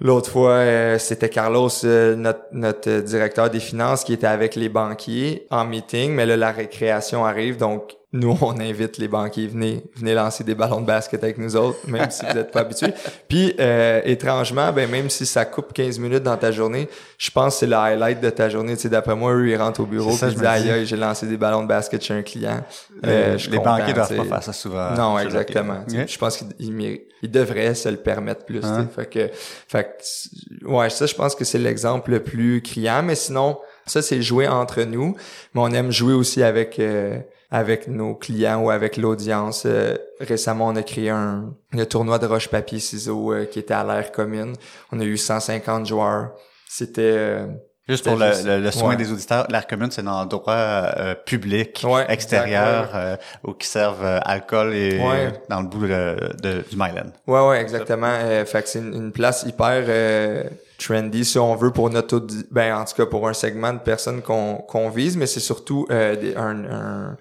l'autre 0.00 0.30
fois, 0.30 0.50
euh, 0.52 0.98
c'était 0.98 1.28
Carlos, 1.30 1.68
euh, 1.84 2.14
notre, 2.16 2.42
notre 2.52 2.90
euh, 2.90 3.00
directeur 3.02 3.48
des 3.50 3.60
finances, 3.60 4.04
qui 4.04 4.12
était 4.12 4.26
avec 4.26 4.54
les 4.54 4.68
banquiers 4.68 5.46
en 5.50 5.64
meeting, 5.64 6.12
mais 6.12 6.26
là, 6.26 6.36
la 6.36 6.50
récréation 6.52 7.24
arrive, 7.24 7.56
donc 7.56 7.96
nous, 8.12 8.36
on 8.40 8.58
invite 8.58 8.98
les 8.98 9.06
banquiers, 9.06 9.46
venez, 9.46 9.84
venez 9.94 10.14
lancer 10.14 10.42
des 10.42 10.56
ballons 10.56 10.80
de 10.80 10.86
basket 10.86 11.22
avec 11.22 11.38
nous 11.38 11.54
autres, 11.54 11.78
même 11.86 12.10
si 12.10 12.26
vous 12.26 12.34
n'êtes 12.34 12.50
pas 12.50 12.60
habitués. 12.60 12.92
Puis, 13.28 13.54
euh, 13.60 14.00
étrangement, 14.04 14.72
ben 14.72 14.90
même 14.90 15.08
si 15.10 15.24
ça 15.26 15.44
coupe 15.44 15.72
15 15.72 16.00
minutes 16.00 16.24
dans 16.24 16.36
ta 16.36 16.50
journée, 16.50 16.88
je 17.18 17.30
pense 17.30 17.54
que 17.54 17.60
c'est 17.60 17.66
le 17.66 17.76
highlight 17.76 18.20
de 18.20 18.30
ta 18.30 18.48
journée. 18.48 18.74
Tu 18.74 18.82
sais, 18.82 18.88
d'après 18.88 19.14
moi, 19.14 19.32
eux, 19.34 19.48
ils 19.48 19.56
rentrent 19.56 19.80
au 19.80 19.86
bureau, 19.86 20.10
ça, 20.10 20.26
puis 20.26 20.34
ils 20.36 20.38
disent, 20.38 20.46
aïe, 20.46 20.86
j'ai 20.86 20.96
lancé 20.96 21.26
des 21.26 21.36
ballons 21.36 21.62
de 21.62 21.68
basket 21.68 22.02
chez 22.02 22.14
un 22.14 22.22
client. 22.22 22.64
Euh, 23.06 23.38
je 23.38 23.48
les 23.48 23.58
content, 23.58 23.76
banquiers 23.76 23.92
doivent 23.92 24.16
pas 24.16 24.24
faire 24.24 24.42
ça 24.42 24.52
souvent. 24.52 24.90
Non, 24.96 25.18
exactement. 25.18 25.84
Je 25.88 26.18
pense 26.18 26.38
qu'ils 26.38 27.00
ils 27.22 27.30
devraient 27.30 27.74
se 27.74 27.88
le 27.88 27.96
permettre 27.96 28.44
plus. 28.44 28.64
Hein? 28.64 28.88
Fait 28.94 29.06
que, 29.06 29.30
fait 29.68 29.84
que, 29.84 30.66
ouais, 30.66 30.90
ça, 30.90 31.06
je 31.06 31.14
pense 31.14 31.34
que 31.34 31.44
c'est 31.44 31.58
l'exemple 31.58 32.10
le 32.12 32.20
plus 32.20 32.62
criant. 32.62 33.02
Mais 33.02 33.14
sinon, 33.14 33.58
ça, 33.86 34.02
c'est 34.02 34.22
jouer 34.22 34.48
entre 34.48 34.82
nous. 34.82 35.16
Mais 35.54 35.60
on 35.60 35.70
aime 35.70 35.90
jouer 35.90 36.14
aussi 36.14 36.42
avec 36.42 36.78
euh, 36.78 37.18
avec 37.50 37.88
nos 37.88 38.14
clients 38.14 38.60
ou 38.62 38.70
avec 38.70 38.96
l'audience. 38.96 39.64
Euh, 39.66 39.96
récemment, 40.20 40.68
on 40.68 40.76
a 40.76 40.82
créé 40.82 41.10
un, 41.10 41.52
un 41.72 41.84
tournoi 41.84 42.18
de 42.18 42.26
roche-papier-ciseaux 42.26 43.32
euh, 43.32 43.44
qui 43.46 43.58
était 43.58 43.74
à 43.74 43.84
l'air 43.84 44.12
commune. 44.12 44.54
On 44.92 45.00
a 45.00 45.04
eu 45.04 45.16
150 45.16 45.86
joueurs. 45.86 46.32
C'était... 46.68 47.02
euh, 47.02 47.46
Juste 47.88 48.04
pour 48.04 48.14
le, 48.16 48.26
le, 48.46 48.60
le 48.62 48.70
soin 48.70 48.90
ouais. 48.90 48.96
des 48.96 49.10
auditeurs, 49.10 49.48
l'air 49.50 49.66
commune, 49.66 49.90
c'est 49.90 50.02
un 50.02 50.06
endroit 50.06 50.54
euh, 50.54 51.14
public, 51.16 51.80
Ouais, 51.84 52.04
extérieur, 52.08 52.90
euh, 52.94 53.16
où 53.42 53.52
qui 53.52 53.66
servent 53.66 54.04
euh, 54.04 54.20
alcool 54.22 54.72
et 54.74 55.00
Ouais. 55.00 55.32
dans 55.48 55.60
le 55.60 55.66
bout 55.66 55.88
de, 55.88 56.16
de- 56.40 56.62
du 56.70 56.76
Myland. 56.76 57.10
Ouais, 57.26 57.48
ouais, 57.48 57.60
exactement. 57.60 58.06
Euh, 58.06 58.44
fait 58.44 58.62
que 58.62 58.68
c'est 58.68 58.78
une, 58.78 58.94
une 58.94 59.10
place 59.10 59.42
hyper 59.42 59.82
euh, 59.88 60.44
trendy 60.78 61.24
si 61.24 61.36
on 61.40 61.56
veut 61.56 61.72
pour 61.72 61.90
notre 61.90 62.24
ben 62.52 62.76
en 62.76 62.84
tout 62.84 62.94
cas 62.94 63.06
pour 63.06 63.26
un 63.28 63.32
segment 63.34 63.72
de 63.72 63.78
personnes 63.80 64.22
qu'on 64.22 64.54
qu'on 64.56 64.88
vise 64.88 65.16
mais 65.16 65.26
c'est 65.26 65.40
surtout 65.40 65.86
euh, 65.90 66.14
des- 66.16 66.34
un, 66.36 66.64
un 66.64 67.16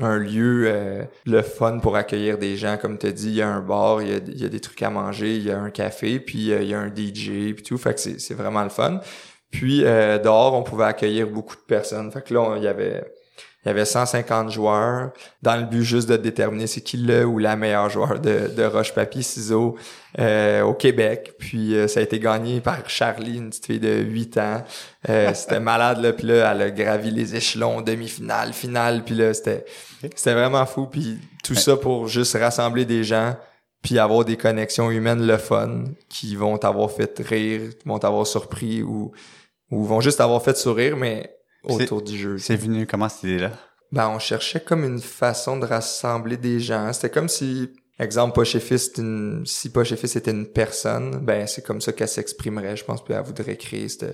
un 0.00 0.18
lieu 0.18 0.64
euh, 0.66 1.04
le 1.26 1.42
fun 1.42 1.78
pour 1.78 1.96
accueillir 1.96 2.38
des 2.38 2.56
gens. 2.56 2.76
Comme 2.76 2.98
tu 2.98 3.12
dit 3.12 3.28
il 3.28 3.34
y 3.34 3.42
a 3.42 3.48
un 3.48 3.60
bar 3.60 4.02
il 4.02 4.10
y 4.38 4.44
a, 4.44 4.48
des 4.48 4.60
trucs 4.60 4.82
à 4.82 4.90
manger 4.90 5.36
il 5.36 5.44
y 5.44 5.50
a 5.50 5.58
un 5.58 5.70
café 5.70 6.20
puis 6.20 6.52
euh, 6.52 6.62
il 6.62 6.68
y 6.68 6.74
a 6.74 6.80
un 6.80 6.88
DJ 6.88 7.54
puis 7.54 7.62
tout. 7.62 7.78
Fait 7.78 7.94
que 7.94 8.00
c'est 8.00 8.34
vraiment 8.34 8.62
le 8.62 8.70
fun. 8.70 9.00
Puis 9.50 9.84
euh, 9.84 10.18
dehors 10.18 10.54
on 10.54 10.62
pouvait 10.62 10.84
accueillir 10.84 11.28
beaucoup 11.28 11.56
de 11.56 11.62
personnes. 11.62 12.10
Fait 12.10 12.22
que 12.22 12.34
là 12.34 12.56
il 12.56 12.62
y 12.62 12.68
avait 12.68 13.04
il 13.64 13.68
y 13.68 13.70
avait 13.70 13.84
150 13.84 14.50
joueurs. 14.50 15.10
Dans 15.42 15.56
le 15.56 15.64
but 15.64 15.82
juste 15.82 16.08
de 16.08 16.16
déterminer 16.16 16.66
c'est 16.66 16.80
qui 16.80 16.96
le 16.96 17.26
ou 17.26 17.38
la 17.38 17.56
meilleure 17.56 17.90
joueur 17.90 18.18
de, 18.18 18.48
de 18.48 18.64
roche 18.64 18.94
papier 18.94 19.22
ciseaux 19.22 19.76
euh, 20.18 20.62
au 20.62 20.72
Québec. 20.72 21.34
Puis 21.38 21.74
euh, 21.74 21.86
ça 21.86 22.00
a 22.00 22.02
été 22.02 22.18
gagné 22.18 22.60
par 22.60 22.88
Charlie 22.88 23.36
une 23.36 23.50
petite 23.50 23.66
fille 23.66 23.80
de 23.80 24.00
8 24.00 24.38
ans. 24.38 24.64
Euh, 25.10 25.30
c'était 25.34 25.60
malade 25.60 26.00
là. 26.00 26.14
Puis 26.14 26.26
là 26.26 26.52
elle 26.52 26.62
a 26.62 26.70
gravi 26.70 27.10
les 27.10 27.36
échelons 27.36 27.82
demi-finale 27.82 28.54
finale. 28.54 29.04
Puis 29.04 29.14
là 29.14 29.34
c'était 29.34 29.66
c'était 30.14 30.34
vraiment 30.34 30.64
fou. 30.64 30.86
Puis 30.86 31.18
tout 31.44 31.54
ça 31.54 31.76
pour 31.76 32.08
juste 32.08 32.36
rassembler 32.36 32.86
des 32.86 33.04
gens 33.04 33.36
puis 33.82 33.98
avoir 33.98 34.24
des 34.24 34.36
connexions 34.36 34.90
humaines 34.90 35.26
le 35.26 35.38
fun 35.38 35.84
qui 36.08 36.36
vont 36.36 36.56
t'avoir 36.58 36.90
fait 36.90 37.18
rire 37.18 37.62
vont 37.84 37.98
t'avoir 37.98 38.26
surpris 38.26 38.82
ou 38.82 39.12
ou 39.70 39.84
vont 39.84 40.00
juste 40.00 40.18
t'avoir 40.18 40.42
fait 40.42 40.56
sourire. 40.56 40.96
Mais 40.96 41.39
autour 41.64 42.02
du 42.02 42.16
jeu 42.18 42.38
C'est 42.38 42.56
venu 42.56 42.86
comment 42.86 43.08
cette 43.08 43.24
idée-là? 43.24 43.52
ben, 43.92 44.08
on 44.08 44.18
cherchait 44.20 44.60
comme 44.60 44.84
une 44.84 45.00
façon 45.00 45.58
de 45.58 45.66
rassembler 45.66 46.36
des 46.36 46.60
gens. 46.60 46.92
C'était 46.92 47.10
comme 47.10 47.28
si, 47.28 47.70
exemple, 47.98 48.34
Poche 48.34 48.54
et 48.54 48.60
Fils, 48.60 48.92
une, 48.98 49.42
si 49.44 49.68
Poche 49.70 49.90
et 49.92 49.96
Fils 49.96 50.14
était 50.16 50.30
une 50.30 50.46
personne, 50.46 51.18
ben, 51.18 51.46
c'est 51.48 51.62
comme 51.64 51.80
ça 51.80 51.92
qu'elle 51.92 52.06
s'exprimerait, 52.08 52.76
je 52.76 52.84
pense, 52.84 53.02
puis 53.04 53.14
elle 53.14 53.22
voudrait 53.24 53.56
créer 53.56 53.88
ce, 53.88 54.06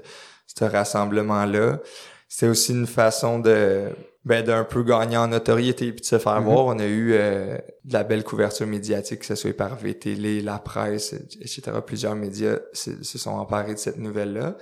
ce 0.46 0.64
rassemblement-là. 0.64 1.80
C'était 2.28 2.48
aussi 2.48 2.72
une 2.72 2.86
façon 2.86 3.38
de, 3.38 3.90
ben, 4.24 4.42
d'un 4.44 4.64
peu 4.64 4.82
gagner 4.82 5.16
en 5.18 5.28
notoriété 5.28 5.92
puis 5.92 6.00
de 6.00 6.06
se 6.06 6.18
faire 6.18 6.40
Mhm. 6.40 6.44
voir. 6.46 6.64
On 6.66 6.78
a 6.78 6.86
eu 6.86 7.12
euh, 7.12 7.56
de 7.84 7.92
la 7.92 8.02
belle 8.02 8.24
couverture 8.24 8.66
médiatique, 8.66 9.20
que 9.20 9.26
ce 9.26 9.34
soit 9.36 9.56
par 9.56 9.76
VTL, 9.76 10.42
la 10.42 10.58
presse, 10.58 11.12
etc. 11.40 11.62
Plusieurs 11.86 12.16
médias 12.16 12.56
se, 12.72 13.02
se 13.04 13.18
sont 13.18 13.30
emparés 13.32 13.74
de 13.74 13.78
cette 13.78 13.98
nouvelle-là. 13.98 14.56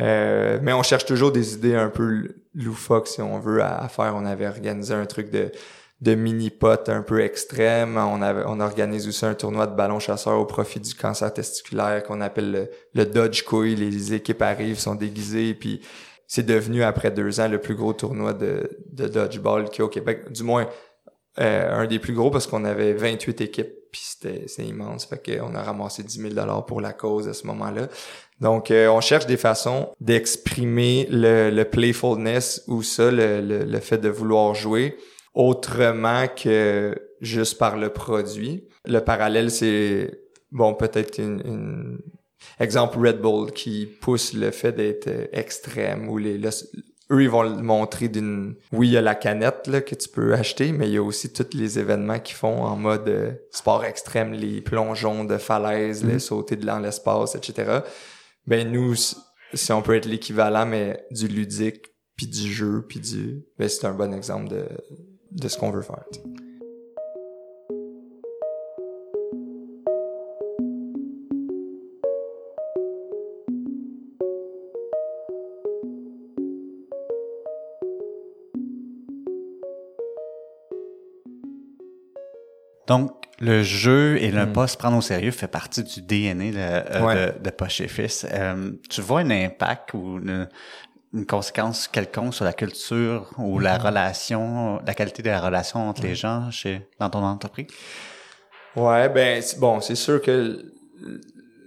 Euh, 0.00 0.58
mais 0.62 0.72
on 0.72 0.82
cherche 0.82 1.04
toujours 1.04 1.32
des 1.32 1.54
idées 1.54 1.74
un 1.74 1.90
peu 1.90 2.28
loufoques, 2.54 3.08
si 3.08 3.20
on 3.20 3.38
veut, 3.38 3.62
à, 3.62 3.88
faire. 3.88 4.14
On 4.16 4.24
avait 4.24 4.46
organisé 4.46 4.94
un 4.94 5.06
truc 5.06 5.30
de, 5.30 5.50
de 6.00 6.14
mini-pot 6.14 6.88
un 6.88 7.02
peu 7.02 7.20
extrême. 7.20 7.96
On, 7.96 8.22
avait, 8.22 8.44
on 8.46 8.60
organise 8.60 9.06
aussi 9.06 9.26
un 9.26 9.34
tournoi 9.34 9.66
de 9.66 9.76
ballon 9.76 9.98
chasseur 9.98 10.38
au 10.38 10.46
profit 10.46 10.80
du 10.80 10.94
cancer 10.94 11.32
testiculaire 11.32 12.02
qu'on 12.02 12.20
appelle 12.20 12.52
le, 12.52 12.70
le 12.94 13.06
Dodge 13.06 13.42
Couille. 13.44 13.76
Les 13.76 14.14
équipes 14.14 14.42
arrivent, 14.42 14.78
sont 14.78 14.94
déguisées, 14.94 15.54
puis 15.54 15.82
c'est 16.26 16.46
devenu, 16.46 16.82
après 16.82 17.10
deux 17.10 17.40
ans, 17.40 17.48
le 17.48 17.60
plus 17.60 17.74
gros 17.74 17.92
tournoi 17.92 18.32
de, 18.32 18.78
de 18.90 19.06
dodgeball 19.06 19.68
qu'il 19.68 19.80
y 19.80 19.82
a 19.82 19.84
au 19.84 19.88
Québec. 19.88 20.32
Du 20.32 20.42
moins, 20.42 20.66
euh, 21.40 21.82
un 21.82 21.86
des 21.86 21.98
plus 21.98 22.14
gros 22.14 22.30
parce 22.30 22.46
qu'on 22.46 22.64
avait 22.64 22.92
28 22.92 23.40
équipes, 23.40 23.72
puis 23.90 24.02
c'était 24.02 24.44
c'est 24.48 24.64
immense. 24.64 25.06
Fait 25.06 25.22
qu'on 25.22 25.54
a 25.54 25.62
ramassé 25.62 26.02
10 26.02 26.32
000 26.34 26.62
pour 26.62 26.80
la 26.80 26.92
cause 26.92 27.28
à 27.28 27.34
ce 27.34 27.46
moment-là. 27.46 27.88
Donc, 28.42 28.72
euh, 28.72 28.88
on 28.88 29.00
cherche 29.00 29.26
des 29.26 29.36
façons 29.36 29.88
d'exprimer 30.00 31.06
le, 31.10 31.50
le 31.50 31.64
playfulness 31.64 32.64
ou 32.66 32.82
ça, 32.82 33.10
le, 33.12 33.40
le, 33.40 33.58
le 33.64 33.78
fait 33.78 33.98
de 33.98 34.08
vouloir 34.08 34.52
jouer 34.54 34.96
autrement 35.32 36.26
que 36.26 36.92
juste 37.20 37.56
par 37.56 37.76
le 37.76 37.90
produit. 37.90 38.64
Le 38.84 38.98
parallèle, 38.98 39.50
c'est, 39.52 40.22
bon, 40.50 40.74
peut-être 40.74 41.18
une, 41.18 41.40
une- 41.44 41.98
exemple 42.58 42.98
Red 42.98 43.20
Bull 43.20 43.52
qui 43.52 43.86
pousse 43.86 44.32
le 44.34 44.50
fait 44.50 44.72
d'être 44.72 45.08
extrême 45.32 46.08
ou 46.08 46.18
les, 46.18 46.36
le- 46.36 46.50
eux, 47.12 47.22
ils 47.22 47.30
vont 47.30 47.44
le 47.44 47.62
montrer 47.62 48.08
d'une, 48.08 48.56
oui, 48.72 48.88
il 48.88 48.92
y 48.94 48.96
a 48.96 49.02
la 49.02 49.14
canette, 49.14 49.68
là, 49.68 49.80
que 49.82 49.94
tu 49.94 50.08
peux 50.08 50.34
acheter, 50.34 50.72
mais 50.72 50.88
il 50.88 50.94
y 50.94 50.96
a 50.96 51.02
aussi 51.02 51.32
tous 51.32 51.56
les 51.56 51.78
événements 51.78 52.18
qu'ils 52.18 52.34
font 52.36 52.64
en 52.64 52.74
mode 52.74 53.08
euh, 53.08 53.30
sport 53.52 53.84
extrême, 53.84 54.32
les 54.32 54.60
plongeons 54.62 55.22
de 55.24 55.36
falaise, 55.38 56.04
les 56.04 56.18
sauter 56.18 56.56
de 56.56 56.66
dans 56.66 56.80
l'espace, 56.80 57.36
etc 57.36 57.82
ben 58.46 58.70
nous 58.70 58.94
si 58.94 59.72
on 59.72 59.82
peut 59.82 59.96
être 59.96 60.06
l'équivalent 60.06 60.66
mais 60.66 61.04
du 61.10 61.28
ludique 61.28 61.86
puis 62.16 62.26
du 62.26 62.52
jeu 62.52 62.84
puis 62.88 63.00
du 63.00 63.44
ben 63.58 63.68
c'est 63.68 63.86
un 63.86 63.94
bon 63.94 64.12
exemple 64.14 64.48
de 64.48 64.68
de 65.30 65.48
ce 65.48 65.56
qu'on 65.56 65.70
veut 65.70 65.82
faire 65.82 66.04
tu 66.12 66.20
Donc, 82.92 83.12
le 83.40 83.62
jeu 83.62 84.18
et 84.22 84.30
ne 84.32 84.44
Mm. 84.44 84.52
pas 84.52 84.66
se 84.68 84.76
prendre 84.76 84.96
au 84.96 85.00
sérieux 85.00 85.30
fait 85.32 85.48
partie 85.48 85.82
du 85.82 86.00
DNA 86.02 86.50
de, 86.52 86.56
euh, 86.58 87.04
Ouais. 87.06 87.32
de, 87.38 87.44
de 87.44 87.50
Poche 87.50 87.80
et 87.80 87.88
Fils. 87.88 88.26
Euh, 88.30 88.72
tu 88.88 89.00
vois 89.00 89.20
un 89.20 89.30
impact 89.30 89.94
ou 89.94 90.18
une, 90.22 90.48
une 91.14 91.26
conséquence 91.26 91.88
quelconque 91.88 92.34
sur 92.34 92.44
la 92.44 92.52
culture 92.52 93.30
ou 93.38 93.58
la 93.58 93.78
Mm-hmm. 93.78 93.86
relation, 93.86 94.80
la 94.86 94.94
qualité 94.94 95.22
de 95.22 95.30
la 95.30 95.40
relation 95.40 95.88
entre 95.88 96.02
les 96.02 96.14
gens 96.14 96.50
chez, 96.50 96.86
dans 97.00 97.10
ton 97.10 97.22
entreprise? 97.24 97.66
ouais 98.76 99.08
ben 99.10 99.42
bon 99.58 99.80
c'est 99.80 99.94
sûr 99.94 100.20
que 100.22 100.64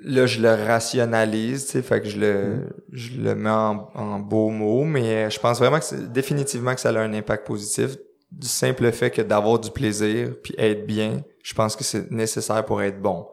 là 0.04 0.26
je 0.26 0.40
le 0.42 0.54
rationalise 0.56 1.66
tu 1.66 1.72
sais 1.74 1.82
fait 1.84 2.02
que 2.02 2.10
je 2.10 2.20
le 2.20 2.68
je 2.92 3.10
le 3.22 3.36
mets 3.36 3.50
en, 3.50 3.90
en 3.94 4.20
beaux 4.20 4.50
mots 4.50 4.86
mais 4.86 5.30
je 5.30 5.40
pense 5.40 5.60
vraiment 5.60 5.80
que 5.80 5.86
c'est 5.86 6.12
définitivement 6.12 6.74
que 6.74 6.82
ça 6.82 6.90
a 6.90 7.00
un 7.00 7.14
impact 7.14 7.46
positif 7.46 7.92
du 8.36 8.48
simple 8.48 8.92
fait 8.92 9.12
que 9.12 9.22
d'avoir 9.22 9.60
du 9.60 9.72
plaisir 9.72 10.36
puis 10.44 10.54
être 10.58 10.86
bien 10.86 11.24
je 11.44 11.54
pense 11.54 11.76
que 11.76 11.84
c'est 11.84 12.12
nécessaire 12.12 12.66
pour 12.66 12.82
être 12.82 13.02
bon 13.02 13.28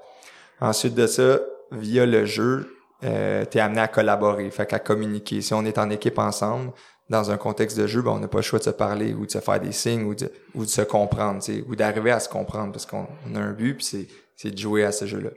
Ensuite 0.62 0.94
de 0.94 1.09
ça, 1.09 1.40
via 1.73 2.06
le 2.06 2.25
jeu, 2.25 2.76
euh, 3.02 3.44
t'es 3.44 3.59
amené 3.59 3.80
à 3.80 3.88
collaborer, 3.88 4.49
fait 4.52 4.64
qu'à 4.64 4.78
communiquer. 4.78 5.40
Si 5.40 5.52
on 5.54 5.64
est 5.64 5.76
en 5.76 5.90
équipe 5.90 6.21
ensemble, 6.21 6.71
dans 7.11 7.32
un 7.32 7.37
contexte 7.37 7.76
de 7.76 7.88
jeu, 7.88 8.00
ben, 8.00 8.12
on 8.12 8.21
n'a 8.21 8.28
pas 8.28 8.38
le 8.38 8.42
choix 8.42 8.61
de 8.61 8.64
se 8.64 8.71
parler 8.71 9.12
ou 9.12 9.26
de 9.26 9.30
se 9.32 9.40
faire 9.40 9.59
des 9.59 9.73
signes 9.73 10.04
ou 10.04 10.14
de, 10.14 10.30
ou 10.54 10.64
de 10.64 10.71
se 10.71 10.82
comprendre, 10.82 11.42
ou 11.66 11.75
d'arriver 11.75 12.12
à 12.12 12.21
se 12.21 12.28
comprendre 12.28 12.71
parce 12.71 12.87
qu'on 12.87 13.09
on 13.28 13.35
a 13.35 13.40
un 13.40 13.50
but 13.50 13.75
puis 13.75 13.85
c'est, 13.85 14.06
c'est 14.37 14.52
de 14.52 14.59
jouer 14.59 14.85
à 14.85 14.92
ce 14.92 15.04
jeu-là. 15.04 15.30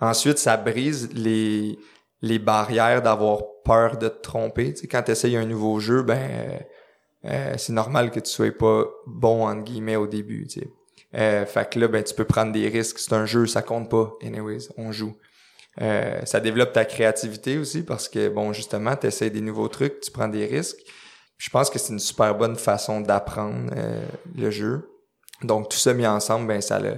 Ensuite, 0.00 0.38
ça 0.38 0.56
brise 0.56 1.10
les, 1.12 1.78
les 2.22 2.38
barrières 2.38 3.02
d'avoir 3.02 3.42
peur 3.62 3.98
de 3.98 4.08
te 4.08 4.22
tromper. 4.22 4.72
Tu 4.72 4.80
sais, 4.80 4.86
quand 4.86 5.02
tu 5.02 5.10
essayes 5.10 5.36
un 5.36 5.44
nouveau 5.44 5.80
jeu, 5.80 6.02
ben 6.02 6.64
euh, 7.26 7.54
c'est 7.56 7.72
normal 7.72 8.10
que 8.10 8.20
tu 8.20 8.30
sois 8.30 8.50
pas 8.50 8.84
bon 9.06 9.46
entre 9.46 9.64
guillemets 9.64 9.96
au 9.96 10.06
début. 10.06 10.46
Tu 10.46 10.60
sais. 10.60 10.68
Euh, 11.14 11.46
fait 11.46 11.70
que 11.70 11.78
là, 11.78 11.88
ben, 11.88 12.02
tu 12.02 12.14
peux 12.14 12.24
prendre 12.24 12.52
des 12.52 12.68
risques. 12.68 12.98
C'est 12.98 13.12
un 13.12 13.26
jeu, 13.26 13.46
ça 13.46 13.62
compte 13.62 13.90
pas. 13.90 14.12
Anyways, 14.22 14.68
on 14.76 14.92
joue. 14.92 15.16
Euh, 15.80 16.20
ça 16.24 16.40
développe 16.40 16.72
ta 16.72 16.84
créativité 16.84 17.58
aussi 17.58 17.82
parce 17.82 18.08
que, 18.08 18.28
bon, 18.28 18.52
justement, 18.52 18.96
tu 18.96 19.06
essaies 19.06 19.30
des 19.30 19.40
nouveaux 19.40 19.68
trucs, 19.68 20.00
tu 20.00 20.10
prends 20.10 20.28
des 20.28 20.46
risques. 20.46 20.78
Je 21.38 21.50
pense 21.50 21.68
que 21.68 21.78
c'est 21.78 21.92
une 21.92 21.98
super 21.98 22.34
bonne 22.34 22.56
façon 22.56 23.00
d'apprendre 23.00 23.70
euh, 23.76 24.06
le 24.34 24.50
jeu. 24.50 24.90
Donc, 25.42 25.68
tout 25.68 25.76
ça 25.76 25.92
mis 25.92 26.06
ensemble, 26.06 26.46
ben, 26.46 26.62
ça 26.62 26.76
a 26.76 26.94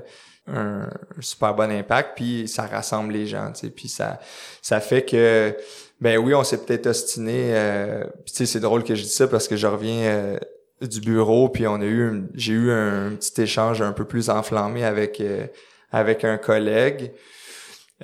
un 0.50 0.88
super 1.20 1.54
bon 1.54 1.70
impact, 1.70 2.12
puis 2.16 2.48
ça 2.48 2.66
rassemble 2.66 3.12
les 3.12 3.26
gens, 3.26 3.52
tu 3.52 3.60
sais, 3.60 3.70
puis 3.70 3.88
ça, 3.88 4.18
ça 4.62 4.80
fait 4.80 5.04
que, 5.04 5.54
ben 6.00 6.18
oui, 6.18 6.34
on 6.34 6.44
s'est 6.44 6.58
peut-être 6.58 6.86
ostiné, 6.86 7.50
euh, 7.54 8.04
tu 8.24 8.34
sais, 8.34 8.46
c'est 8.46 8.60
drôle 8.60 8.84
que 8.84 8.94
je 8.94 9.02
dis 9.02 9.08
ça 9.08 9.26
parce 9.26 9.48
que 9.48 9.56
je 9.56 9.66
reviens 9.66 10.04
euh, 10.04 10.38
du 10.80 11.00
bureau, 11.00 11.48
puis 11.48 11.66
on 11.66 11.80
a 11.80 11.84
eu, 11.84 12.24
j'ai 12.34 12.52
eu 12.52 12.70
un, 12.70 13.10
petit 13.16 13.42
échange 13.42 13.82
un 13.82 13.92
peu 13.92 14.04
plus 14.04 14.30
enflammé 14.30 14.84
avec 14.84 15.20
avec 15.20 15.52
avec 15.90 16.24
un 16.24 16.36
collègue. 16.38 17.12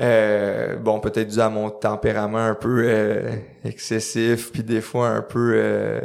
Euh, 0.00 0.76
bon, 0.76 0.98
peut-être 1.00 1.28
dû 1.28 1.40
à 1.40 1.48
mon 1.48 1.70
tempérament 1.70 2.38
un 2.38 2.54
peu 2.54 2.84
euh, 2.84 3.36
excessif, 3.64 4.50
puis 4.52 4.64
des 4.64 4.80
fois 4.80 5.08
un 5.08 5.22
peu, 5.22 5.52
euh, 5.54 6.00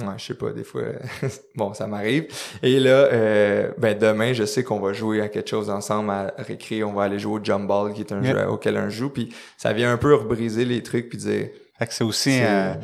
ouais, 0.00 0.14
je 0.16 0.24
sais 0.24 0.34
pas, 0.34 0.50
des 0.52 0.64
fois, 0.64 0.82
bon, 1.56 1.74
ça 1.74 1.86
m'arrive. 1.86 2.26
Et 2.62 2.80
là, 2.80 2.90
euh, 2.90 3.70
ben 3.78 3.96
demain, 3.98 4.32
je 4.32 4.44
sais 4.44 4.64
qu'on 4.64 4.80
va 4.80 4.92
jouer 4.92 5.20
à 5.20 5.28
quelque 5.28 5.48
chose 5.50 5.70
ensemble 5.70 6.10
à 6.10 6.34
récré, 6.38 6.82
on 6.84 6.92
va 6.92 7.04
aller 7.04 7.18
jouer 7.18 7.40
au 7.40 7.44
jump 7.44 7.66
ball, 7.68 7.92
qui 7.92 8.00
est 8.00 8.12
un 8.12 8.22
Yep. 8.22 8.36
jeu 8.36 8.48
auquel 8.48 8.76
on 8.76 8.88
joue, 8.90 9.10
puis 9.10 9.34
ça 9.56 9.72
vient 9.72 9.92
un 9.92 9.96
peu 9.98 10.14
rebriser 10.14 10.64
les 10.64 10.82
trucs, 10.82 11.08
puis 11.08 11.18
dire, 11.18 11.48
Fait 11.78 11.86
que 11.86 11.94
c'est 11.94 12.04
aussi 12.04 12.38
euh, 12.42 12.74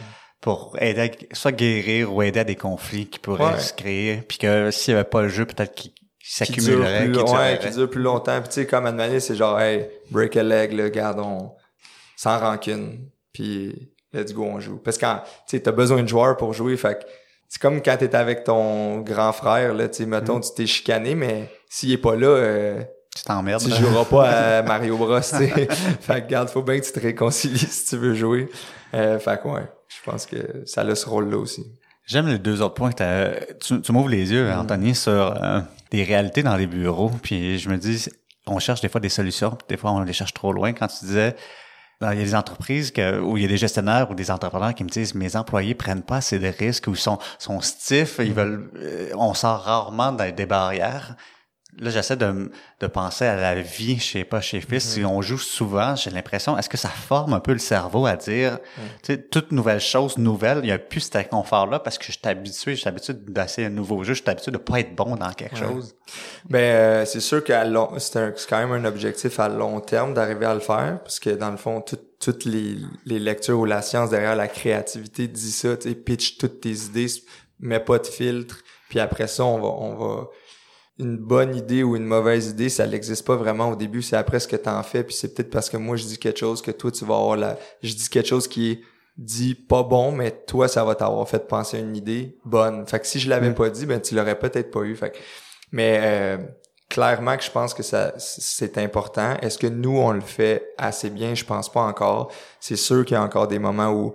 pour 0.41 0.77
aider 0.81 1.01
à, 1.31 1.35
soit 1.35 1.53
guérir 1.53 2.13
ou 2.15 2.23
aider 2.23 2.41
à 2.41 2.45
des 2.45 2.57
conflits 2.57 3.07
qui 3.07 3.19
pourraient 3.19 3.55
Ouais. 3.55 3.61
se 3.61 3.73
créer. 3.73 4.23
Puis 4.29 4.39
que 4.39 4.71
s'il 4.71 4.95
n'y 4.95 5.01
avait 5.01 5.09
pas 5.09 5.23
le 5.23 5.29
jeu, 5.29 5.45
peut-être 5.47 5.75
qu'il 5.75 5.93
qui 5.93 5.99
dure 6.37 6.47
s'accumulerait, 6.47 7.05
plus, 7.07 7.13
qu'il 7.13 7.35
ouais, 7.35 7.59
qui 7.61 7.71
dure 7.71 7.91
plus 7.91 8.03
longtemps. 8.03 8.41
Puis 8.41 8.49
tu 8.49 8.55
sais, 8.55 8.67
comme 8.67 8.87
à 8.87 9.21
c'est 9.21 9.35
genre, 9.35 9.61
hey, 9.61 9.89
break 10.11 10.37
a 10.37 10.43
leg, 10.43 10.73
là, 10.73 10.89
garde, 10.91 11.19
on, 11.21 11.53
sans 12.17 12.39
rancune. 12.39 13.09
Puis 13.33 13.91
let's 14.13 14.33
go, 14.33 14.45
on 14.45 14.61
joue. 14.61 14.77
Parce 14.79 14.97
que 14.97 15.07
quand, 15.07 15.21
tu 15.47 15.57
sais, 15.57 15.61
t'as 15.61 15.73
besoin 15.73 16.03
de 16.03 16.09
joueurs 16.09 16.37
pour 16.37 16.53
jouer, 16.53 16.77
fait 16.77 17.01
que 17.01 17.05
c'est 17.49 17.61
comme 17.61 17.83
quand 17.83 17.97
t'es 17.99 18.15
avec 18.15 18.45
ton 18.45 19.01
grand 19.01 19.33
frère, 19.33 19.75
là, 19.75 19.89
tu 19.89 19.99
sais, 19.99 20.07
mettons, 20.07 20.39
Mm. 20.39 20.43
tu 20.43 20.49
t'es 20.57 20.67
chicané, 20.67 21.15
mais 21.15 21.51
s'il 21.69 21.93
est 21.93 21.99
pas 21.99 22.15
là, 22.17 22.29
euh, 22.29 22.83
tu 23.17 23.25
t'emmerdes. 23.25 23.63
Tu 23.63 23.71
joueras 23.71 24.05
pas 24.05 24.31
à 24.31 24.63
Mario 24.67 24.97
Bros, 24.97 25.19
tu 25.19 25.27
sais. 25.27 25.49
fait 26.01 26.23
que, 26.23 26.29
garde, 26.31 26.49
faut 26.49 26.63
bien 26.63 26.79
que 26.79 26.85
tu 26.87 26.93
te 26.93 27.01
réconcilies 27.01 27.59
si 27.71 27.87
tu 27.87 27.97
veux 27.97 28.15
jouer. 28.15 28.49
Euh, 28.95 29.19
fait 29.19 29.41
que, 29.43 29.49
ouais, 29.49 29.67
je 29.89 30.11
pense 30.11 30.27
que 30.27 30.37
ça 30.65 30.83
a 30.83 30.95
ce 30.95 31.09
rôle-là 31.09 31.39
aussi. 31.39 31.67
J'aime 32.07 32.29
les 32.29 32.39
deux 32.39 32.63
autres 32.63 32.75
points. 32.75 32.93
Que 32.93 33.55
tu, 33.55 33.81
tu 33.81 33.93
m'ouvres 33.93 34.09
les 34.09 34.33
yeux, 34.33 34.49
mm. 34.49 34.59
Anthony, 34.59 34.95
sur 34.95 35.13
euh, 35.13 35.61
des 35.91 36.05
réalités 36.05 36.43
dans 36.45 36.57
les 36.57 36.67
bureaux. 36.69 37.11
Puis 37.23 37.59
je 37.59 37.69
me 37.69 37.77
dis, 37.77 38.09
on 38.47 38.61
cherche 38.61 38.81
des 38.81 38.89
fois 38.89 39.01
des 39.01 39.09
solutions, 39.09 39.51
puis 39.51 39.67
des 39.69 39.77
fois 39.77 39.91
on 39.91 40.01
les 40.03 40.13
cherche 40.13 40.35
trop 40.35 40.53
loin. 40.53 40.73
Quand 40.73 40.87
tu 40.87 41.05
disais, 41.05 41.35
il 42.03 42.07
y 42.19 42.23
a 42.23 42.25
des 42.25 42.35
entreprises 42.35 42.91
que, 42.91 43.21
où 43.21 43.37
il 43.37 43.43
y 43.43 43.47
a 43.47 43.49
des 43.49 43.59
gestionnaires 43.59 44.11
ou 44.11 44.15
des 44.15 44.31
entrepreneurs 44.31 44.75
qui 44.75 44.85
me 44.85 44.89
disent 44.89 45.15
mes 45.15 45.37
employés 45.37 45.75
prennent 45.75 46.03
pas 46.03 46.17
assez 46.17 46.39
de 46.39 46.49
risques 46.49 46.87
ou 46.87 46.95
sont 46.95 47.19
sont 47.39 47.61
stiffs, 47.61 48.19
ils 48.19 48.31
mm. 48.31 48.35
veulent 48.35 48.71
euh, 48.77 49.11
on 49.17 49.35
sort 49.35 49.63
rarement 49.63 50.13
dans 50.13 50.35
des 50.35 50.47
barrières. 50.47 51.17
Là, 51.79 51.91
j'essaie 51.91 52.17
de, 52.17 52.51
de 52.81 52.87
penser 52.87 53.25
à 53.25 53.37
la 53.37 53.55
vie 53.55 53.99
chez 53.99 54.25
pas 54.25 54.41
chez 54.41 54.61
Fils. 54.61 54.85
Si 54.85 55.05
on 55.05 55.23
joue 55.23 55.39
souvent, 55.39 55.95
j'ai 55.95 56.11
l'impression, 56.11 56.59
est-ce 56.59 56.69
que 56.69 56.77
ça 56.77 56.89
forme 56.89 57.33
un 57.33 57.41
peu 57.41 57.53
le 57.53 57.59
cerveau 57.59 58.07
à 58.07 58.17
dire, 58.17 58.59
tu 59.03 59.15
sais, 59.15 59.23
toute 59.23 59.53
nouvelle 59.53 59.81
chose 59.81 60.19
nouvelle, 60.19 60.59
il 60.63 60.67
n'y 60.67 60.73
a 60.73 60.79
plus 60.79 61.01
cet 61.01 61.17
inconfort-là 61.17 61.79
parce 61.79 61.97
que 61.97 62.05
je 62.07 62.13
suis 62.13 62.21
habitué, 62.25 62.75
je 62.75 62.81
suis 62.81 62.89
habitué 62.89 63.15
d'essayer 63.15 63.69
un 63.69 63.71
nouveau 63.71 64.03
jeu, 64.03 64.15
je 64.15 64.23
suis 64.23 64.31
habitué 64.31 64.51
de 64.51 64.59
pas 64.59 64.81
être 64.81 64.95
bon 64.95 65.17
dans 65.17 65.33
quelque 65.33 65.57
chose. 65.57 65.95
Ben, 66.49 66.59
euh, 66.59 67.05
c'est 67.05 67.21
sûr 67.21 67.43
que 67.45 67.53
c'est 67.99 68.49
quand 68.49 68.59
même 68.59 68.73
un 68.73 68.85
objectif 68.85 69.39
à 69.39 69.49
long 69.49 69.81
terme 69.81 70.13
d'arriver 70.13 70.47
à 70.47 70.55
le 70.55 70.61
faire 70.61 70.99
parce 71.03 71.21
que 71.21 71.31
dans 71.31 71.51
le 71.51 71.57
fond, 71.57 71.83
toutes 72.19 72.45
les, 72.45 72.77
les 73.07 73.19
lectures 73.19 73.59
ou 73.59 73.65
la 73.65 73.81
science 73.83 74.11
derrière 74.11 74.37
la 74.37 74.49
créativité 74.49 75.29
dit 75.29 75.53
ça, 75.53 75.77
tu 75.77 75.89
sais, 75.89 75.95
pitch 75.95 76.37
toutes 76.37 76.61
tes 76.61 76.73
idées, 76.73 77.07
mets 77.61 77.81
pas 77.81 77.99
de 77.99 78.07
filtre, 78.07 78.59
puis 78.89 78.99
après 78.99 79.29
ça, 79.29 79.45
on 79.45 79.61
va, 79.61 79.69
on 79.69 79.95
va 79.95 80.29
une 81.01 81.17
bonne 81.17 81.57
idée 81.57 81.83
ou 81.83 81.97
une 81.97 82.05
mauvaise 82.05 82.49
idée, 82.49 82.69
ça 82.69 82.87
n'existe 82.87 83.27
pas 83.27 83.37
vraiment 83.37 83.71
au 83.71 83.77
début, 83.77 84.03
c'est 84.03 84.17
après 84.17 84.39
ce 84.39 84.47
que 84.47 84.57
tu 84.57 84.69
en 84.69 84.83
fais, 84.83 85.03
puis 85.03 85.15
c'est 85.15 85.35
peut-être 85.35 85.51
parce 85.51 85.71
que 85.71 85.77
moi 85.77 85.97
je 85.97 86.05
dis 86.05 86.19
quelque 86.19 86.39
chose 86.39 86.63
que 86.63 86.71
toi 86.71 86.91
tu 86.91 87.05
vas 87.05 87.17
avoir 87.17 87.37
la 87.37 87.59
je 87.83 87.95
dis 87.95 88.09
quelque 88.09 88.29
chose 88.29 88.47
qui 88.47 88.73
est 88.73 88.81
dit 89.17 89.55
pas 89.55 89.83
bon, 89.83 90.13
mais 90.13 90.31
toi 90.31 90.69
ça 90.69 90.85
va 90.85 90.95
t'avoir 90.95 91.29
fait 91.29 91.47
penser 91.49 91.79
à 91.79 91.81
une 91.81 91.97
idée 91.97 92.39
bonne. 92.45 92.87
Fait 92.87 93.01
que 93.01 93.07
si 93.07 93.19
je 93.19 93.29
l'avais 93.29 93.51
mm. 93.51 93.55
pas 93.55 93.71
dit, 93.71 93.87
ben 93.87 94.01
tu 94.01 94.15
l'aurais 94.15 94.39
peut-être 94.39 94.71
pas 94.71 94.81
eu. 94.83 94.95
Fait 94.95 95.15
mais 95.73 95.99
euh, 96.03 96.39
clairement 96.89 97.37
que 97.37 97.45
je 97.45 97.51
pense 97.51 97.75
que 97.75 97.83
ça 97.83 98.13
c'est 98.19 98.79
important. 98.79 99.37
Est-ce 99.41 99.59
que 99.59 99.67
nous 99.67 99.99
on 99.99 100.13
le 100.13 100.21
fait 100.21 100.73
assez 100.79 101.11
bien? 101.11 101.35
Je 101.35 101.45
pense 101.45 101.71
pas 101.71 101.83
encore. 101.83 102.31
C'est 102.61 102.77
sûr 102.77 103.05
qu'il 103.05 103.15
y 103.15 103.19
a 103.19 103.23
encore 103.23 103.49
des 103.49 103.59
moments 103.59 103.91
où 103.91 104.15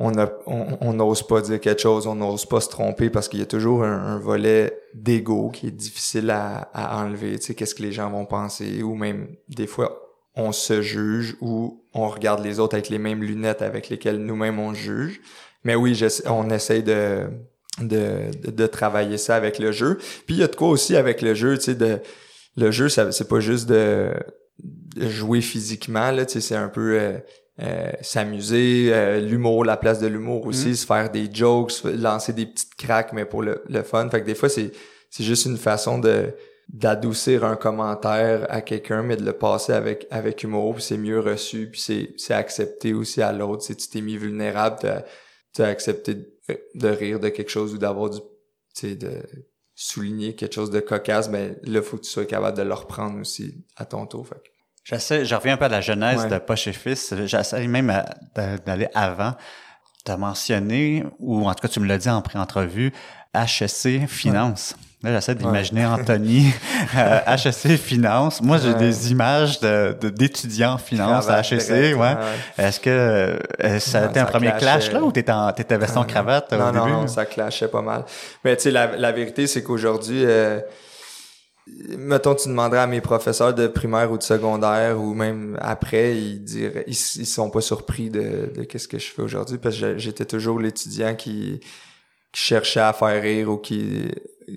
on 0.00 0.92
n'ose 0.94 1.22
pas 1.22 1.42
dire 1.42 1.60
quelque 1.60 1.82
chose, 1.82 2.06
on 2.06 2.14
n'ose 2.14 2.46
pas 2.46 2.60
se 2.60 2.70
tromper 2.70 3.10
parce 3.10 3.28
qu'il 3.28 3.38
y 3.38 3.42
a 3.42 3.46
toujours 3.46 3.84
un, 3.84 4.18
volet 4.18 4.80
d'ego 4.94 5.50
qui 5.50 5.66
est 5.66 5.72
difficile 5.72 6.30
à, 6.30 6.70
enlever. 6.74 7.38
Tu 7.38 7.46
sais, 7.46 7.54
qu'est-ce 7.54 7.74
que 7.74 7.82
les 7.82 7.92
gens 7.92 8.10
vont 8.10 8.24
penser 8.24 8.82
ou 8.82 8.94
même 8.94 9.28
des 9.48 9.66
fois 9.66 10.06
on 10.36 10.52
se 10.52 10.80
juge 10.80 11.36
ou 11.40 11.84
on 11.92 12.08
regarde 12.08 12.42
les 12.42 12.60
autres 12.60 12.74
avec 12.74 12.88
les 12.88 12.98
mêmes 12.98 13.22
lunettes 13.22 13.62
avec 13.62 13.90
lesquelles 13.90 14.18
nous-mêmes 14.18 14.58
on 14.58 14.72
juge. 14.72 15.20
Mais 15.64 15.74
oui, 15.74 16.00
on 16.26 16.48
essaye 16.48 16.82
de, 16.82 17.26
de, 17.80 18.30
de, 18.50 18.66
travailler 18.66 19.18
ça 19.18 19.36
avec 19.36 19.58
le 19.58 19.72
jeu. 19.72 19.98
Puis 20.26 20.36
il 20.36 20.38
y 20.38 20.42
a 20.42 20.46
de 20.46 20.56
quoi 20.56 20.68
aussi 20.68 20.96
avec 20.96 21.20
le 21.20 21.34
jeu, 21.34 21.58
tu 21.58 21.64
sais, 21.64 21.74
de 21.74 22.00
le 22.56 22.70
jeu, 22.70 22.88
c'est 22.88 23.28
pas 23.28 23.40
juste 23.40 23.68
de, 23.68 24.12
jouer 24.96 25.40
physiquement 25.40 26.10
là, 26.10 26.24
c'est 26.26 26.56
un 26.56 26.68
peu 26.68 26.98
euh, 26.98 27.18
euh, 27.62 27.92
s'amuser, 28.00 28.90
euh, 28.92 29.20
l'humour, 29.20 29.64
la 29.64 29.76
place 29.76 29.98
de 29.98 30.06
l'humour 30.06 30.46
aussi, 30.46 30.70
mm. 30.70 30.74
se 30.74 30.86
faire 30.86 31.10
des 31.10 31.28
jokes, 31.32 31.72
lancer 31.84 32.32
des 32.32 32.46
petites 32.46 32.74
craques, 32.74 33.12
mais 33.12 33.24
pour 33.24 33.42
le, 33.42 33.62
le 33.68 33.82
fun. 33.82 34.08
Fait 34.08 34.20
que 34.20 34.26
des 34.26 34.34
fois, 34.34 34.48
c'est, 34.48 34.72
c'est 35.10 35.24
juste 35.24 35.46
une 35.46 35.58
façon 35.58 35.98
de 35.98 36.34
d'adoucir 36.72 37.44
un 37.44 37.56
commentaire 37.56 38.46
à 38.48 38.60
quelqu'un, 38.60 39.02
mais 39.02 39.16
de 39.16 39.24
le 39.24 39.32
passer 39.32 39.72
avec 39.72 40.06
avec 40.12 40.44
humour, 40.44 40.74
puis 40.74 40.84
c'est 40.84 40.96
mieux 40.96 41.18
reçu, 41.18 41.68
puis 41.68 41.80
c'est, 41.80 42.14
c'est 42.16 42.32
accepté 42.34 42.94
aussi 42.94 43.20
à 43.22 43.32
l'autre. 43.32 43.64
Si 43.64 43.74
tu 43.74 43.88
t'es 43.88 44.00
mis 44.00 44.16
vulnérable, 44.16 44.76
tu 45.52 45.62
as 45.62 45.66
accepté 45.66 46.14
de, 46.14 46.88
rire 46.88 47.18
de 47.18 47.28
quelque 47.28 47.50
chose 47.50 47.74
ou 47.74 47.78
d'avoir 47.78 48.10
du, 48.10 48.20
tu 48.20 48.26
sais, 48.74 48.94
de 48.94 49.10
souligner 49.74 50.34
quelque 50.36 50.54
chose 50.54 50.70
de 50.70 50.80
cocasse, 50.80 51.30
ben 51.30 51.56
là, 51.64 51.82
faut 51.82 51.96
que 51.96 52.02
tu 52.02 52.10
sois 52.10 52.24
capable 52.24 52.56
de 52.56 52.62
le 52.62 52.74
reprendre 52.74 53.18
aussi 53.18 53.64
à 53.76 53.84
ton 53.84 54.06
tour. 54.06 54.28
Fait 54.28 54.40
J'essaie, 54.90 55.24
je 55.24 55.34
reviens 55.36 55.54
un 55.54 55.56
peu 55.56 55.66
à 55.66 55.68
la 55.68 55.80
genèse 55.80 56.26
de 56.26 56.38
Poche 56.38 56.66
et 56.66 56.72
Fils. 56.72 57.14
J'essaie 57.24 57.64
même 57.68 58.02
d'aller 58.34 58.88
avant. 58.92 59.34
Tu 60.04 60.10
as 60.10 60.16
mentionné, 60.16 61.04
ou 61.20 61.48
en 61.48 61.54
tout 61.54 61.60
cas 61.60 61.68
tu 61.68 61.78
me 61.78 61.86
l'as 61.86 61.98
dit 61.98 62.10
en 62.10 62.22
pré-entrevue, 62.22 62.92
HSC 63.32 64.08
Finance. 64.08 64.74
Là, 65.02 65.12
j'essaie 65.14 65.34
d'imaginer 65.36 65.86
Anthony, 65.86 66.52
euh, 66.96 67.20
HSC 67.36 67.76
Finance. 67.76 68.42
Moi, 68.42 68.58
j'ai 68.58 68.74
des 68.74 69.12
images 69.12 69.60
de, 69.60 69.96
d'étudiants 70.10 70.72
en 70.72 70.78
finance 70.78 71.28
à 71.28 71.40
HSC. 71.40 71.94
Ouais. 71.94 72.16
Est-ce 72.58 72.80
que 72.80 72.90
euh, 72.90 73.78
ça 73.78 74.02
a 74.02 74.06
été 74.06 74.18
un 74.18 74.26
premier 74.26 74.52
clash 74.58 74.90
là 74.90 75.02
ou 75.02 75.12
t'étais 75.12 75.32
en, 75.32 75.52
t'étais 75.52 75.78
veston 75.78 76.02
cravate 76.02 76.52
non, 76.52 76.68
au 76.68 76.72
non, 76.72 76.84
début? 76.84 76.96
Non, 76.96 77.06
ça 77.06 77.24
clashait 77.24 77.68
pas 77.68 77.80
mal. 77.80 78.04
Mais 78.44 78.56
tu 78.56 78.64
sais, 78.64 78.70
la, 78.72 78.96
la 78.96 79.12
vérité, 79.12 79.46
c'est 79.46 79.62
qu'aujourd'hui, 79.62 80.24
euh, 80.24 80.60
mettons, 81.66 82.34
tu 82.34 82.48
demanderais 82.48 82.80
à 82.80 82.86
mes 82.86 83.00
professeurs 83.00 83.54
de 83.54 83.66
primaire 83.66 84.10
ou 84.10 84.18
de 84.18 84.22
secondaire 84.22 85.00
ou 85.00 85.14
même 85.14 85.58
après, 85.60 86.16
ils 86.16 86.42
diraient, 86.42 86.84
ils, 86.86 86.94
sont 86.94 87.50
pas 87.50 87.60
surpris 87.60 88.10
de, 88.10 88.52
de 88.54 88.64
qu'est-ce 88.64 88.88
que 88.88 88.98
je 88.98 89.10
fais 89.10 89.22
aujourd'hui 89.22 89.58
parce 89.58 89.78
que 89.78 89.98
j'étais 89.98 90.24
toujours 90.24 90.58
l'étudiant 90.58 91.14
qui, 91.14 91.60
cherchait 92.32 92.80
à 92.80 92.92
faire 92.92 93.22
rire 93.22 93.50
ou 93.50 93.56
qui, 93.56 94.08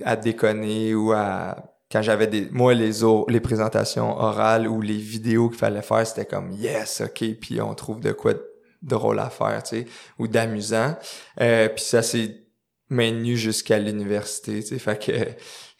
à 0.06 0.16
déconner 0.16 0.94
ou 0.96 1.12
à, 1.12 1.56
quand 1.92 2.02
j'avais 2.02 2.28
des, 2.28 2.48
moi, 2.52 2.74
les 2.74 2.92
les 3.28 3.40
présentations 3.40 4.18
orales 4.18 4.68
ou 4.68 4.82
les 4.82 4.98
vidéos 4.98 5.50
qu'il 5.50 5.58
fallait 5.58 5.82
faire, 5.82 6.06
c'était 6.06 6.26
comme, 6.26 6.52
yes, 6.52 7.02
ok, 7.02 7.24
puis 7.40 7.62
on 7.62 7.74
trouve 7.76 8.00
de 8.00 8.12
quoi 8.12 8.34
de 8.34 8.44
drôle 8.82 9.20
à 9.20 9.30
faire, 9.30 9.62
tu 9.64 9.78
sais, 9.78 9.86
ou 10.20 10.28
d'amusant. 10.28 10.96
Euh, 11.40 11.70
puis 11.70 11.84
ça 11.84 12.02
s'est 12.02 12.42
maintenu 12.90 13.38
jusqu'à 13.38 13.80
l'université, 13.80 14.62
tu 14.62 14.70
sais, 14.70 14.80
fait 14.80 15.04
que, 15.04 15.12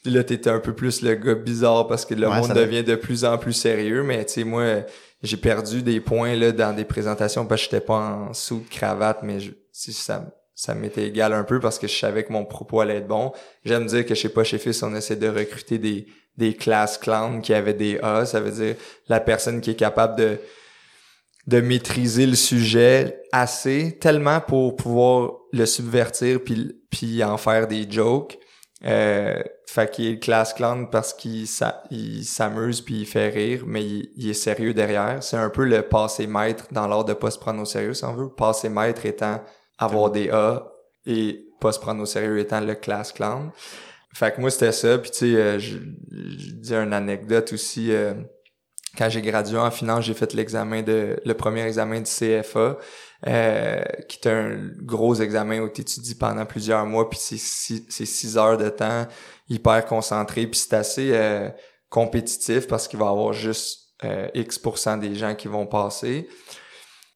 là, 0.06 0.24
t'étais 0.24 0.50
un 0.50 0.60
peu 0.60 0.74
plus 0.74 1.02
le 1.02 1.16
gars 1.16 1.36
bizarre 1.36 1.88
parce 1.88 2.06
que 2.06 2.14
le 2.14 2.28
monde 2.28 2.54
devient 2.54 2.84
de 2.84 2.96
plus 2.96 3.26
en 3.26 3.38
plus 3.38 3.54
sérieux. 3.54 4.04
Mais 4.04 4.26
tu 4.26 4.34
sais, 4.34 4.44
moi, 4.44 4.84
j'ai 5.22 5.38
perdu 5.38 5.82
des 5.82 6.00
points 6.00 6.36
là 6.36 6.52
dans 6.52 6.76
des 6.76 6.86
présentations 6.86 7.46
parce 7.46 7.62
que 7.62 7.66
j'étais 7.72 7.86
pas 7.86 8.00
en 8.00 8.34
sous 8.34 8.60
de 8.60 8.70
cravate, 8.70 9.20
mais 9.24 9.40
je, 9.40 9.52
ça, 9.72 10.26
ça 10.56 10.76
m'était 10.76 11.08
égal 11.08 11.34
un 11.34 11.44
peu 11.44 11.60
parce 11.60 11.80
que 11.80 11.88
je 11.88 11.96
savais 11.96 12.24
que 12.24 12.34
mon 12.34 12.46
propos 12.46 12.82
allait 12.82 12.98
être 12.98 13.08
bon. 13.08 13.32
J'aime 13.66 13.86
dire 13.86 14.06
que 14.06 14.16
chez 14.16 14.30
pas 14.30 14.44
chez 14.44 14.58
Fils, 14.58 14.84
on 14.84 14.94
essaie 14.96 15.16
de 15.16 15.28
recruter 15.28 15.78
des, 15.78 16.08
des 16.38 16.54
classes 16.54 16.98
clowns 16.98 17.42
qui 17.42 17.54
avaient 17.54 17.74
des 17.74 18.00
A. 18.00 18.26
Ça 18.26 18.40
veut 18.40 18.52
dire 18.52 18.76
la 19.08 19.20
personne 19.20 19.62
qui 19.62 19.72
est 19.72 19.76
capable 19.76 20.18
de 20.18 20.38
de 21.46 21.60
maîtriser 21.60 22.26
le 22.26 22.36
sujet 22.36 23.22
assez 23.34 23.98
tellement 24.00 24.40
pour 24.40 24.78
pouvoir 24.78 25.34
le 25.52 25.66
subvertir 25.66 26.42
puis 26.42 26.74
puis 26.90 27.22
en 27.22 27.36
faire 27.36 27.68
des 27.68 27.86
jokes 27.90 28.38
euh, 28.86 29.42
fait 29.66 29.92
qu'il 29.92 30.06
est 30.08 30.20
classe 30.20 30.54
clown 30.54 30.90
parce 30.90 31.14
qu'il 31.14 31.48
s'amuse 31.48 32.82
puis 32.82 33.02
il 33.02 33.06
fait 33.06 33.30
rire, 33.30 33.64
mais 33.66 33.84
il, 33.84 34.30
est 34.30 34.34
sérieux 34.34 34.74
derrière. 34.74 35.24
C'est 35.24 35.38
un 35.38 35.50
peu 35.50 35.64
le 35.64 35.82
passé 35.84 36.28
maître 36.28 36.68
dans 36.72 36.88
l'ordre 36.88 37.10
de 37.10 37.14
pas 37.14 37.32
se 37.32 37.40
prendre 37.40 37.62
au 37.62 37.66
sérieux, 37.66 37.94
si 37.94 38.04
on 38.04 38.14
veut. 38.14 38.30
Passé 38.30 38.70
maître 38.70 39.06
étant 39.06 39.42
avoir 39.78 40.12
des 40.12 40.30
A 40.30 40.68
et 41.06 41.46
pas 41.60 41.72
se 41.72 41.80
prendre 41.80 42.02
au 42.02 42.06
sérieux 42.06 42.40
étant 42.40 42.60
le 42.60 42.76
classe 42.76 43.14
clown. 43.14 43.52
Fait 44.14 44.36
que 44.36 44.42
moi, 44.42 44.52
c'était 44.52 44.72
ça. 44.72 44.98
Puis 44.98 45.12
tu 45.12 45.18
sais, 45.18 45.36
euh, 45.36 45.60
je, 45.60 45.78
dis 45.78 46.74
une 46.74 46.94
anecdote 46.94 47.54
aussi. 47.54 47.92
Euh, 47.92 48.14
quand 48.98 49.10
j'ai 49.10 49.22
gradué 49.22 49.58
en 49.58 49.72
finance, 49.72 50.06
j'ai 50.06 50.14
fait 50.14 50.34
l'examen 50.34 50.84
de 50.84 51.20
le 51.26 51.34
premier 51.34 51.64
examen 51.66 52.00
du 52.00 52.12
CFA. 52.12 52.78
Euh, 53.26 53.82
qui 54.10 54.20
est 54.22 54.30
un 54.30 54.58
gros 54.82 55.16
examen 55.16 55.62
où 55.62 55.70
tu 55.70 55.80
étudies 55.80 56.16
pendant 56.16 56.46
plusieurs 56.46 56.86
mois, 56.86 57.10
puis 57.10 57.18
c'est 57.22 57.38
six, 57.38 57.86
six 57.88 58.38
heures 58.38 58.58
de 58.58 58.68
temps, 58.68 59.08
hyper 59.48 59.86
concentré, 59.86 60.46
puis 60.46 60.60
c'est 60.60 60.76
assez 60.76 61.12
euh, 61.14 61.50
compétitif 61.90 62.68
parce 62.68 62.86
qu'il 62.86 63.00
va 63.00 63.06
y 63.06 63.10
avoir 63.10 63.32
juste 63.32 63.94
euh, 64.04 64.28
X% 64.34 64.98
des 64.98 65.16
gens 65.16 65.36
qui 65.36 65.48
vont 65.48 65.66
passer. 65.66 66.28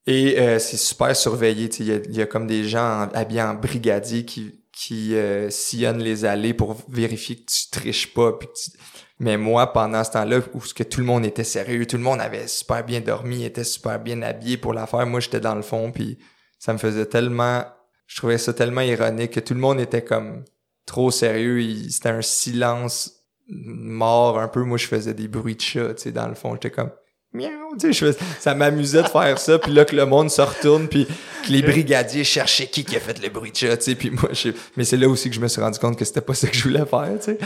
Et 0.05 0.37
c'est 0.59 0.77
super 0.77 1.13
surveillé, 1.13 1.69
il 1.79 1.85
y 1.85 1.91
a, 1.91 1.97
y 2.09 2.21
a, 2.21 2.25
comme 2.25 2.47
des 2.47 2.63
gens 2.63 3.09
habillés 3.13 3.41
en 3.41 3.55
brigadier 3.55 4.23
qui, 4.23 4.63
qui 4.71 5.13
sillonnent 5.49 6.01
les 6.01 6.23
allées 6.23 6.53
pour 6.53 6.77
vérifier 6.87 7.35
que 7.35 7.51
tu 7.51 7.69
triches 7.69 8.13
pas, 8.13 8.31
puis 8.31 8.47
tu 8.55 8.71
mais 9.19 9.37
moi, 9.37 9.73
pendant 9.73 10.03
ce 10.03 10.11
temps-là, 10.11 10.39
où 10.53 10.61
ce 10.61 10.73
que 10.73 10.83
tout 10.83 10.99
le 10.99 11.05
monde 11.05 11.25
était 11.25 11.43
sérieux, 11.43 11.85
tout 11.87 11.97
le 11.97 12.03
monde 12.03 12.21
avait 12.21 12.47
super 12.47 12.83
bien 12.83 13.01
dormi, 13.01 13.43
était 13.43 13.63
super 13.63 13.99
bien 13.99 14.21
habillé 14.21 14.57
pour 14.57 14.73
la 14.73 14.85
faire, 14.85 15.05
moi 15.07 15.19
j'étais 15.19 15.39
dans 15.39 15.55
le 15.55 15.63
fond, 15.63 15.91
puis 15.91 16.19
ça 16.59 16.73
me 16.73 16.77
faisait 16.77 17.05
tellement, 17.05 17.63
je 18.05 18.17
trouvais 18.17 18.37
ça 18.37 18.53
tellement 18.53 18.81
ironique 18.81 19.31
que 19.31 19.39
tout 19.39 19.53
le 19.53 19.59
monde 19.59 19.79
était 19.79 20.03
comme 20.03 20.43
trop 20.85 21.11
sérieux, 21.11 21.61
c'était 21.89 22.09
un 22.09 22.21
silence 22.21 23.13
mort 23.49 24.39
un 24.39 24.47
peu. 24.47 24.63
Moi, 24.63 24.77
je 24.77 24.87
faisais 24.87 25.13
des 25.13 25.27
bruits 25.27 25.55
de 25.55 25.61
chat, 25.61 25.93
tu 25.93 26.03
sais, 26.03 26.11
dans 26.11 26.27
le 26.27 26.35
fond, 26.35 26.53
j'étais 26.53 26.71
comme 26.71 26.91
miaou, 27.33 27.75
tu 27.79 27.93
sais, 27.93 28.15
ça 28.39 28.55
m'amusait 28.55 29.03
de 29.03 29.07
faire 29.07 29.37
ça, 29.37 29.59
puis 29.59 29.71
là 29.71 29.85
que 29.85 29.95
le 29.95 30.05
monde 30.05 30.31
se 30.31 30.41
retourne, 30.41 30.87
puis 30.87 31.05
que 31.45 31.51
les 31.51 31.61
brigadiers 31.61 32.23
cherchaient 32.23 32.67
qui 32.67 32.83
qui 32.83 32.95
a 32.95 32.99
fait 32.99 33.21
le 33.21 33.29
bruit 33.29 33.51
de 33.51 33.57
chat, 33.57 33.77
tu 33.77 33.83
sais, 33.83 33.95
puis 33.95 34.09
moi, 34.09 34.29
je, 34.31 34.49
mais 34.75 34.85
c'est 34.85 34.97
là 34.97 35.07
aussi 35.07 35.29
que 35.29 35.35
je 35.35 35.41
me 35.41 35.47
suis 35.47 35.61
rendu 35.61 35.77
compte 35.77 35.97
que 35.97 36.05
c'était 36.05 36.21
pas 36.21 36.33
ça 36.33 36.47
que 36.47 36.55
je 36.55 36.63
voulais 36.63 36.85
faire, 36.85 37.13
tu 37.19 37.33
sais. 37.33 37.37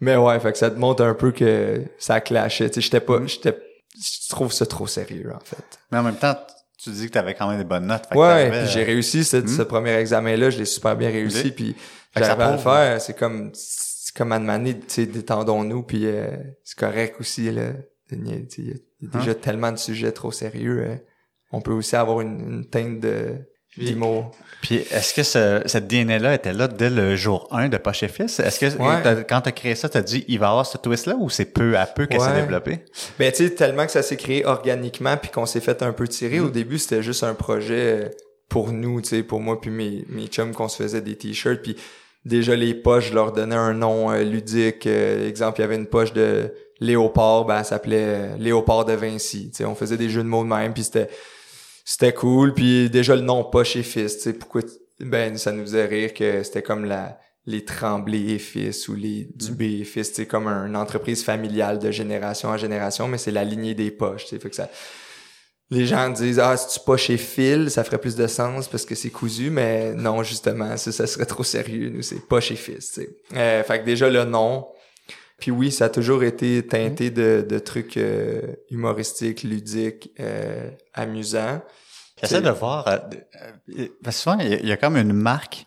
Mais 0.00 0.16
ouais, 0.16 0.38
fait 0.40 0.52
que 0.52 0.58
ça 0.58 0.70
te 0.70 0.78
montre 0.78 1.02
un 1.04 1.14
peu 1.14 1.32
que 1.32 1.82
ça 1.98 2.20
clashait. 2.20 2.68
Tu 2.68 2.74
sais, 2.76 2.80
j'étais 2.82 3.00
pas, 3.00 3.20
j'étais, 3.26 3.56
je 3.98 4.28
trouve 4.28 4.52
ça 4.52 4.66
trop 4.66 4.86
sérieux, 4.86 5.32
en 5.34 5.40
fait. 5.44 5.78
Mais 5.90 5.98
en 5.98 6.02
même 6.02 6.16
temps, 6.16 6.36
tu 6.78 6.90
dis 6.90 7.06
que 7.06 7.12
t'avais 7.12 7.34
quand 7.34 7.48
même 7.48 7.58
des 7.58 7.64
bonnes 7.64 7.86
notes. 7.86 8.06
Fait 8.10 8.16
ouais, 8.18 8.50
puis 8.50 8.70
j'ai 8.70 8.84
réussi 8.84 9.24
ce, 9.24 9.38
Hmm. 9.38 9.48
ce 9.48 9.62
premier 9.62 9.94
examen-là, 9.94 10.50
je 10.50 10.58
l'ai 10.58 10.64
super 10.66 10.96
bien 10.96 11.08
réussi, 11.10 11.50
puis 11.50 11.74
j'arrive 12.14 12.40
à 12.40 12.52
le 12.52 12.58
faire. 12.58 13.00
C'est 13.00 13.16
comme, 13.18 13.50
c'est 13.54 14.14
comme 14.14 14.32
à 14.32 14.38
demander, 14.38 14.78
tu 14.78 14.84
sais, 14.88 15.06
détendons-nous, 15.06 15.82
puis 15.82 16.06
euh, 16.06 16.28
c'est 16.62 16.78
correct 16.78 17.16
aussi, 17.20 17.50
là. 17.50 17.70
Il 18.12 18.28
y 18.28 18.32
a, 18.32 18.36
il 18.58 18.66
y 18.68 19.06
a 19.06 19.18
déjà 19.18 19.34
tellement 19.34 19.72
de 19.72 19.78
sujets 19.78 20.12
trop 20.12 20.30
sérieux. 20.30 20.80
euh, 20.86 20.94
on 21.52 21.60
peut 21.60 21.72
aussi 21.72 21.96
avoir 21.96 22.20
une, 22.20 22.38
une 22.40 22.68
teinte 22.68 23.00
de 23.00 23.34
Puis 24.62 24.76
est-ce 24.90 25.14
que 25.14 25.22
ce, 25.22 25.62
cette 25.66 25.86
DNA-là 25.86 26.34
était 26.34 26.52
là 26.52 26.66
dès 26.66 26.90
le 26.90 27.14
jour 27.14 27.46
1 27.52 27.68
de 27.68 27.76
Poche 27.76 28.02
et 28.02 28.08
Fils? 28.08 28.40
Est-ce 28.40 28.58
que 28.58 28.66
Ouais. 28.82 29.24
quand 29.28 29.40
t'as 29.42 29.52
créé 29.52 29.74
ça, 29.74 29.88
t'as 29.88 30.00
dit 30.02 30.24
il 30.28 30.38
va 30.38 30.46
y 30.46 30.48
avoir 30.48 30.66
ce 30.66 30.78
twist-là 30.78 31.14
ou 31.18 31.28
c'est 31.30 31.44
peu 31.44 31.76
à 31.78 31.86
peu 31.86 32.06
qu'elle 32.06 32.20
s'est 32.20 32.28
Ouais. 32.30 32.40
développée? 32.40 32.78
Ben, 33.18 33.30
tu 33.30 33.44
sais, 33.44 33.54
tellement 33.54 33.84
que 33.86 33.92
ça 33.92 34.02
s'est 34.02 34.16
créé 34.16 34.44
organiquement 34.46 35.16
puis 35.16 35.30
qu'on 35.30 35.46
s'est 35.46 35.60
fait 35.60 35.82
un 35.82 35.92
peu 35.92 36.08
tirer. 36.08 36.40
Au 36.40 36.48
début, 36.50 36.78
c'était 36.78 37.02
juste 37.02 37.22
un 37.22 37.34
projet 37.34 38.04
euh, 38.04 38.08
pour 38.48 38.72
nous, 38.72 39.00
tu 39.02 39.08
sais, 39.10 39.22
pour 39.22 39.40
moi 39.40 39.60
puis 39.60 39.70
mes, 39.70 40.04
mes 40.08 40.26
chums 40.26 40.52
qu'on 40.54 40.68
se 40.68 40.82
faisait 40.82 41.00
des 41.02 41.16
t-shirts 41.16 41.62
puis 41.62 41.76
déjà 42.24 42.56
les 42.56 42.74
poches, 42.74 43.10
je 43.10 43.14
leur 43.14 43.32
donnais 43.32 43.54
un 43.56 43.74
nom 43.74 44.10
euh, 44.10 44.22
ludique. 44.24 44.86
Euh, 44.86 45.28
exemple, 45.28 45.58
il 45.60 45.62
y 45.62 45.64
avait 45.64 45.76
une 45.76 45.86
poche 45.86 46.12
de 46.12 46.52
Léopard, 46.80 47.44
ben, 47.44 47.58
elle 47.58 47.64
s'appelait 47.64 48.36
Léopard 48.38 48.84
de 48.84 48.94
Vinci. 48.94 49.50
Tu 49.50 49.58
sais, 49.58 49.64
on 49.64 49.74
faisait 49.74 49.96
des 49.96 50.08
jeux 50.10 50.22
de 50.22 50.28
mots 50.28 50.44
de 50.44 50.48
même 50.48 50.72
puis 50.72 50.82
c'était 50.84 51.08
c'était 51.88 52.12
cool 52.12 52.52
puis 52.52 52.90
déjà 52.90 53.14
le 53.14 53.22
nom 53.22 53.44
poche 53.44 53.76
et 53.76 53.82
fils, 53.82 54.16
tu 54.16 54.22
sais, 54.24 54.32
pourquoi 54.34 54.60
ben 55.00 55.38
ça 55.38 55.52
nous 55.52 55.62
faisait 55.62 55.86
rire 55.86 56.12
que 56.12 56.42
c'était 56.42 56.62
comme 56.62 56.84
la 56.84 57.18
les 57.48 57.64
Tremblay 57.64 58.32
et 58.32 58.38
fils 58.40 58.88
ou 58.88 58.96
les 58.96 59.28
Dubé 59.36 59.78
et 59.80 59.84
fils, 59.84 60.12
c'est 60.12 60.26
comme 60.26 60.48
un- 60.48 60.66
une 60.66 60.74
entreprise 60.76 61.22
familiale 61.22 61.78
de 61.78 61.92
génération 61.92 62.48
en 62.48 62.56
génération, 62.56 63.06
mais 63.06 63.18
c'est 63.18 63.30
la 63.30 63.44
lignée 63.44 63.74
des 63.74 63.92
poches, 63.92 64.26
fait 64.26 64.38
que 64.38 64.54
ça 64.56 64.68
les 65.70 65.84
gens 65.86 66.08
disent 66.10 66.38
ah 66.40 66.56
si 66.56 66.78
tu 66.78 66.84
poches 66.84 67.10
et 67.10 67.16
fil, 67.16 67.70
ça 67.70 67.82
ferait 67.84 67.98
plus 67.98 68.14
de 68.16 68.26
sens 68.28 68.68
parce 68.68 68.84
que 68.84 68.94
c'est 68.94 69.10
cousu, 69.10 69.50
mais 69.50 69.94
non 69.94 70.22
justement, 70.22 70.76
ça, 70.76 70.90
ça 70.92 71.06
serait 71.06 71.26
trop 71.26 71.42
sérieux, 71.44 71.90
nous 71.90 72.02
c'est 72.02 72.20
poche 72.26 72.50
et 72.52 72.56
fils, 72.56 72.92
tu 72.92 73.02
sais. 73.02 73.16
Euh, 73.36 73.62
fait 73.64 73.80
que 73.80 73.84
déjà 73.84 74.08
le 74.10 74.24
nom 74.24 74.66
puis 75.38 75.50
oui, 75.50 75.70
ça 75.70 75.86
a 75.86 75.88
toujours 75.88 76.22
été 76.24 76.66
teinté 76.66 77.10
de, 77.10 77.44
de 77.48 77.58
trucs 77.58 77.96
euh, 77.96 78.40
humoristiques, 78.70 79.42
ludiques, 79.42 80.10
euh, 80.20 80.70
amusants. 80.94 81.60
J'essaie 82.22 82.40
de 82.40 82.50
voir. 82.50 82.88
euh, 82.88 82.96
euh, 83.78 83.86
parce 84.02 84.16
que 84.16 84.22
souvent, 84.22 84.38
il 84.38 84.48
y, 84.48 84.54
a- 84.54 84.58
il 84.60 84.66
y 84.68 84.72
a 84.72 84.76
comme 84.78 84.96
une 84.96 85.12
marque, 85.12 85.66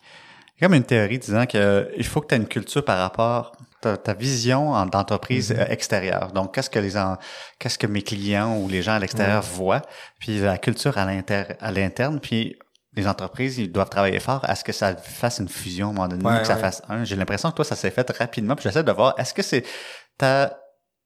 il 0.56 0.62
y 0.62 0.64
a 0.64 0.68
comme 0.68 0.74
une 0.74 0.84
théorie 0.84 1.18
disant 1.18 1.46
que 1.46 1.88
il 1.96 2.04
faut 2.04 2.20
que 2.20 2.26
tu 2.28 2.34
aies 2.34 2.38
une 2.38 2.48
culture 2.48 2.84
par 2.84 2.98
rapport 2.98 3.52
ta, 3.80 3.96
ta 3.96 4.12
vision 4.14 4.72
en- 4.72 4.86
d'entreprise 4.86 5.52
euh, 5.52 5.64
extérieure. 5.68 6.32
Donc, 6.32 6.54
qu'est-ce 6.54 6.68
que 6.68 6.78
les 6.80 6.96
en- 6.98 7.16
qu'est-ce 7.58 7.78
que 7.78 7.86
mes 7.86 8.02
clients 8.02 8.56
ou 8.58 8.68
les 8.68 8.82
gens 8.82 8.92
à 8.94 8.98
l'extérieur 8.98 9.42
voient, 9.42 9.82
puis 10.18 10.40
la 10.40 10.58
culture 10.58 10.98
à 10.98 11.04
l'inter 11.06 11.44
à 11.60 11.70
l'interne, 11.70 12.18
puis 12.20 12.58
les 12.96 13.06
entreprises, 13.06 13.58
ils 13.58 13.70
doivent 13.70 13.90
travailler 13.90 14.18
fort 14.20 14.40
à 14.44 14.54
ce 14.56 14.64
que 14.64 14.72
ça 14.72 14.96
fasse 14.96 15.38
une 15.38 15.48
fusion 15.48 15.88
à 15.88 15.90
un 15.90 15.92
moment 15.94 16.08
donné, 16.08 16.24
Ouais, 16.24 16.40
que 16.40 16.46
ça 16.46 16.54
ouais. 16.54 16.60
fasse 16.60 16.82
un. 16.88 17.04
J'ai 17.04 17.16
l'impression 17.16 17.50
que 17.50 17.56
toi, 17.56 17.64
ça 17.64 17.76
s'est 17.76 17.90
fait 17.90 18.10
rapidement. 18.10 18.56
Puis 18.56 18.64
j'essaie 18.64 18.82
de 18.84 18.92
voir, 18.92 19.14
est-ce 19.18 19.32
que 19.34 19.42
c'est 19.42 19.64
ta 20.18 20.56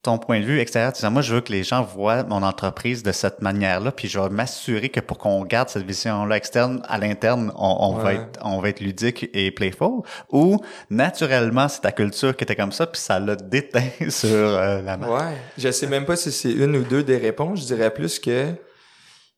ton 0.02 0.18
point 0.18 0.38
de 0.38 0.44
vue 0.44 0.60
extérieur, 0.60 0.92
disant 0.92 1.10
moi 1.10 1.22
je 1.22 1.34
veux 1.34 1.40
que 1.40 1.50
les 1.50 1.62
gens 1.62 1.82
voient 1.82 2.24
mon 2.24 2.42
entreprise 2.42 3.02
de 3.02 3.10
cette 3.10 3.40
manière-là, 3.40 3.90
puis 3.90 4.06
je 4.06 4.20
vais 4.20 4.28
m'assurer 4.28 4.90
que 4.90 5.00
pour 5.00 5.16
qu'on 5.16 5.42
garde 5.46 5.70
cette 5.70 5.86
vision-là 5.86 6.36
externe, 6.36 6.82
à 6.86 6.98
l'interne, 6.98 7.50
on, 7.56 7.76
on 7.80 7.94
va 7.94 8.12
être 8.12 8.38
on 8.42 8.60
va 8.60 8.68
être 8.68 8.80
ludique 8.80 9.30
et 9.32 9.50
playful, 9.50 10.02
ou 10.30 10.60
naturellement 10.90 11.68
c'est 11.68 11.80
ta 11.80 11.90
culture 11.90 12.36
qui 12.36 12.44
était 12.44 12.54
comme 12.54 12.72
ça, 12.72 12.86
puis 12.86 13.00
ça 13.00 13.18
l'a 13.18 13.34
déteint 13.34 13.88
sur 14.10 14.28
euh, 14.28 14.82
la 14.82 14.98
marque. 14.98 15.10
Ouais, 15.10 15.36
je 15.56 15.70
sais 15.70 15.86
même 15.86 16.04
pas 16.04 16.16
si 16.16 16.30
c'est 16.32 16.52
une 16.52 16.76
ou 16.76 16.82
deux 16.84 17.02
des 17.02 17.16
réponses. 17.16 17.60
Je 17.62 17.66
dirais 17.74 17.90
plus 17.90 18.18
que 18.18 18.48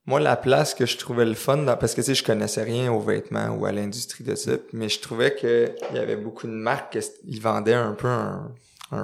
moi 0.07 0.21
la 0.21 0.37
place 0.37 0.75
que 0.75 0.87
je 0.87 0.97
trouvais 0.97 1.25
le 1.25 1.35
fun 1.35 1.59
dans- 1.59 1.77
parce 1.77 1.95
que 1.95 2.01
tu 2.01 2.07
sais 2.07 2.15
je 2.15 2.25
connaissais 2.25 2.63
rien 2.63 2.93
aux 2.93 3.01
vêtements 3.01 3.49
ou 3.51 3.67
à 3.67 3.73
l'industrie 3.73 4.25
de 4.25 4.35
ça, 4.35 4.53
mais 4.73 4.89
je 4.89 5.01
trouvais 5.01 5.35
que 5.35 5.73
il 5.91 5.97
y 5.97 5.99
avait 5.99 6.17
beaucoup 6.17 6.47
de 6.47 6.53
marques 6.53 6.99
qui 6.99 7.41
vendaient 7.41 7.75
un 7.75 7.93
peu 7.93 8.09
un, 8.09 8.55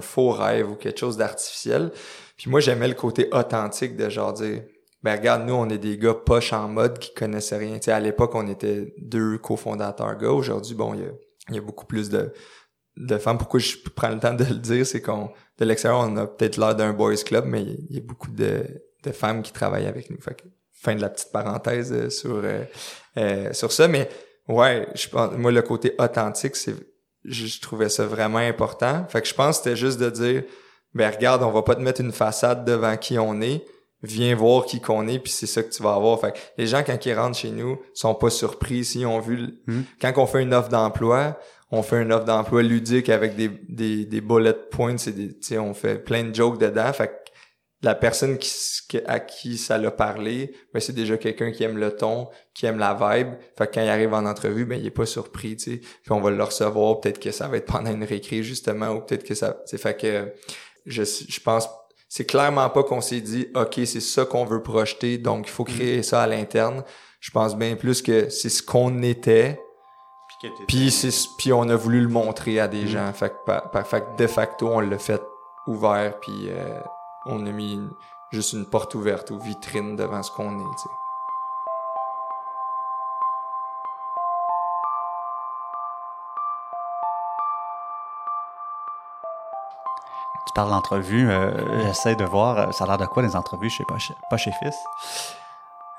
faux 0.00 0.30
rêve 0.30 0.70
ou 0.70 0.76
quelque 0.76 1.00
chose 1.00 1.16
d'artificiel. 1.16 1.90
Puis 2.36 2.48
moi 2.48 2.60
j'aimais 2.60 2.88
le 2.88 2.94
côté 2.94 3.28
authentique 3.32 3.96
de 3.96 4.08
genre 4.08 4.32
dire 4.32 4.62
ben 5.02 5.16
regarde 5.16 5.44
nous 5.46 5.54
on 5.54 5.68
est 5.68 5.78
des 5.78 5.98
gars 5.98 6.14
poches 6.14 6.52
en 6.52 6.68
mode 6.68 6.98
qui 7.00 7.12
connaissaient 7.12 7.58
rien. 7.58 7.74
Tu 7.78 7.86
sais 7.86 7.92
à 7.92 8.00
l'époque 8.00 8.34
on 8.34 8.46
était 8.46 8.94
deux 8.98 9.38
cofondateurs 9.38 10.16
gars. 10.16 10.30
Aujourd'hui 10.30 10.74
bon 10.76 10.94
il 10.94 11.54
y 11.54 11.58
a, 11.58 11.62
beaucoup 11.62 11.86
plus 11.86 12.10
de 12.10 12.32
de 12.96 13.18
femmes. 13.18 13.38
Pourquoi 13.38 13.58
je 13.58 13.76
prends 13.96 14.10
le 14.10 14.20
temps 14.20 14.34
de 14.34 14.44
le 14.44 14.56
dire, 14.56 14.86
c'est 14.86 15.00
qu'on 15.00 15.30
de 15.58 15.64
l'extérieur, 15.64 16.00
on 16.00 16.16
a 16.16 16.26
peut-être 16.26 16.58
l'air 16.58 16.76
d'un 16.76 16.92
boys 16.92 17.16
club, 17.16 17.46
mais 17.46 17.62
il 17.62 17.96
y 17.96 17.98
a 17.98 18.02
beaucoup 18.02 18.30
de, 18.30 18.64
de 19.02 19.12
femmes 19.12 19.42
qui 19.42 19.52
travaillent 19.52 19.86
avec 19.86 20.10
nous. 20.10 20.18
Fin 20.82 20.94
de 20.94 21.00
la 21.00 21.08
petite 21.08 21.32
parenthèse 21.32 21.92
euh, 21.92 22.10
sur 22.10 22.40
euh, 22.42 22.64
euh, 23.16 23.52
sur 23.52 23.70
ça. 23.72 23.88
Mais 23.88 24.08
ouais, 24.48 24.86
je 24.94 25.08
pense 25.08 25.32
moi 25.36 25.50
le 25.52 25.62
côté 25.62 25.94
authentique, 25.98 26.56
c'est 26.56 26.74
je, 27.24 27.46
je 27.46 27.60
trouvais 27.60 27.88
ça 27.88 28.04
vraiment 28.04 28.38
important. 28.38 29.06
Fait 29.08 29.20
que 29.22 29.28
je 29.28 29.34
pense 29.34 29.58
que 29.58 29.64
c'était 29.64 29.76
juste 29.76 30.00
de 30.00 30.10
dire 30.10 30.42
ben 30.94 31.10
regarde, 31.10 31.42
on 31.42 31.50
va 31.50 31.62
pas 31.62 31.74
te 31.74 31.80
mettre 31.80 32.00
une 32.00 32.12
façade 32.12 32.64
devant 32.64 32.96
qui 32.96 33.18
on 33.18 33.40
est. 33.40 33.64
Viens 34.04 34.34
voir 34.34 34.66
qui 34.66 34.80
qu'on 34.80 35.06
est, 35.06 35.20
puis 35.20 35.30
c'est 35.30 35.46
ça 35.46 35.62
que 35.62 35.70
tu 35.70 35.80
vas 35.80 35.94
avoir. 35.94 36.18
Fait 36.20 36.32
que 36.32 36.38
les 36.58 36.66
gens, 36.66 36.82
quand 36.84 37.06
ils 37.06 37.14
rentrent 37.14 37.38
chez 37.38 37.50
nous, 37.52 37.78
sont 37.94 38.16
pas 38.16 38.30
surpris 38.30 38.84
s'ils 38.84 39.06
ont 39.06 39.20
vu... 39.20 39.36
le- 39.36 39.54
Hmm. 39.68 39.82
Quand 40.00 40.12
on 40.16 40.26
fait 40.26 40.42
une 40.42 40.52
offre 40.52 40.68
d'emploi, 40.70 41.38
on 41.70 41.82
fait 41.84 42.02
une 42.02 42.12
offre 42.12 42.24
d'emploi 42.24 42.62
ludique 42.64 43.08
avec 43.08 43.36
des, 43.36 43.48
des, 43.68 44.04
des 44.04 44.20
bullet 44.20 44.54
points, 44.72 44.98
c'est 44.98 45.12
des, 45.12 45.28
tu 45.28 45.46
sais, 45.46 45.58
on 45.58 45.72
fait 45.72 46.02
plein 46.02 46.24
de 46.24 46.34
jokes 46.34 46.58
dedans. 46.58 46.92
Fait 46.92 47.06
que 47.06 47.12
la 47.82 47.96
personne 47.96 48.38
qui, 48.38 48.50
à 49.06 49.18
qui 49.18 49.58
ça 49.58 49.76
l'a 49.76 49.90
parlé, 49.90 50.54
ben 50.72 50.78
c'est 50.80 50.92
déjà 50.92 51.16
quelqu'un 51.16 51.50
qui 51.50 51.64
aime 51.64 51.78
le 51.78 51.96
ton, 51.96 52.28
qui 52.54 52.66
aime 52.66 52.78
la 52.78 52.94
vibe. 52.94 53.34
Fait 53.58 53.66
que 53.66 53.74
quand 53.74 53.82
il 53.82 53.88
arrive 53.88 54.14
en 54.14 54.24
entrevue, 54.24 54.64
ben 54.64 54.78
il 54.78 54.86
est 54.86 54.90
pas 54.90 55.06
surpris, 55.06 55.56
tu 55.56 55.72
sais. 55.72 55.76
Puis 55.78 56.12
on 56.12 56.20
va 56.20 56.30
le 56.30 56.42
recevoir, 56.44 57.00
peut-être 57.00 57.18
que 57.18 57.32
ça 57.32 57.48
va 57.48 57.56
être 57.56 57.66
pendant 57.66 57.90
une 57.90 58.04
récré 58.04 58.42
justement, 58.44 58.90
ou 58.90 59.00
peut-être 59.00 59.24
que 59.24 59.34
ça, 59.34 59.56
c'est 59.66 59.78
fait 59.78 59.96
que 60.00 60.32
je, 60.86 61.02
je 61.02 61.40
pense, 61.40 61.68
c'est 62.08 62.24
clairement 62.24 62.70
pas 62.70 62.84
qu'on 62.84 63.00
s'est 63.00 63.20
dit, 63.20 63.48
ok, 63.54 63.80
c'est 63.84 64.00
ça 64.00 64.26
qu'on 64.26 64.44
veut 64.44 64.62
projeter, 64.62 65.18
donc 65.18 65.48
il 65.48 65.50
faut 65.50 65.64
créer 65.64 66.02
ça 66.02 66.22
à 66.22 66.26
l'interne. 66.26 66.84
Je 67.18 67.30
pense 67.30 67.56
bien 67.56 67.74
plus 67.76 68.00
que 68.02 68.28
c'est 68.30 68.48
ce 68.48 68.62
qu'on 68.62 69.02
était, 69.02 69.60
puis 70.68 70.90
c'est 70.90 71.10
puis 71.38 71.52
on 71.52 71.68
a 71.68 71.76
voulu 71.76 72.00
le 72.00 72.08
montrer 72.08 72.60
à 72.60 72.68
des 72.68 72.86
gens. 72.86 73.12
Fait 73.12 73.30
que, 73.30 73.34
par, 73.46 73.70
par- 73.70 73.86
fait 73.86 74.00
que 74.02 74.22
de 74.22 74.26
facto, 74.26 74.68
on 74.68 74.80
l'a 74.80 74.98
fait 74.98 75.22
ouvert, 75.66 76.18
puis 76.20 76.48
euh, 76.48 76.80
on 77.26 77.46
a 77.46 77.50
mis 77.50 77.74
une- 77.74 77.92
juste 78.30 78.52
une 78.54 78.66
porte 78.66 78.94
ouverte 78.94 79.30
ou 79.30 79.38
vitrine 79.38 79.96
devant 79.96 80.22
ce 80.22 80.30
qu'on 80.30 80.58
est, 80.58 80.76
tu 90.46 90.52
parles 90.54 90.70
d'entrevue, 90.70 91.30
euh, 91.30 91.82
j'essaie 91.86 92.16
de 92.16 92.24
voir, 92.24 92.58
euh, 92.58 92.72
ça 92.72 92.84
a 92.84 92.86
l'air 92.88 92.98
de 92.98 93.06
quoi 93.06 93.22
les 93.22 93.36
entrevues 93.36 93.70
chez 93.70 93.84
Poche, 93.84 94.12
Poche 94.28 94.48
et 94.48 94.52
Fils? 94.52 94.76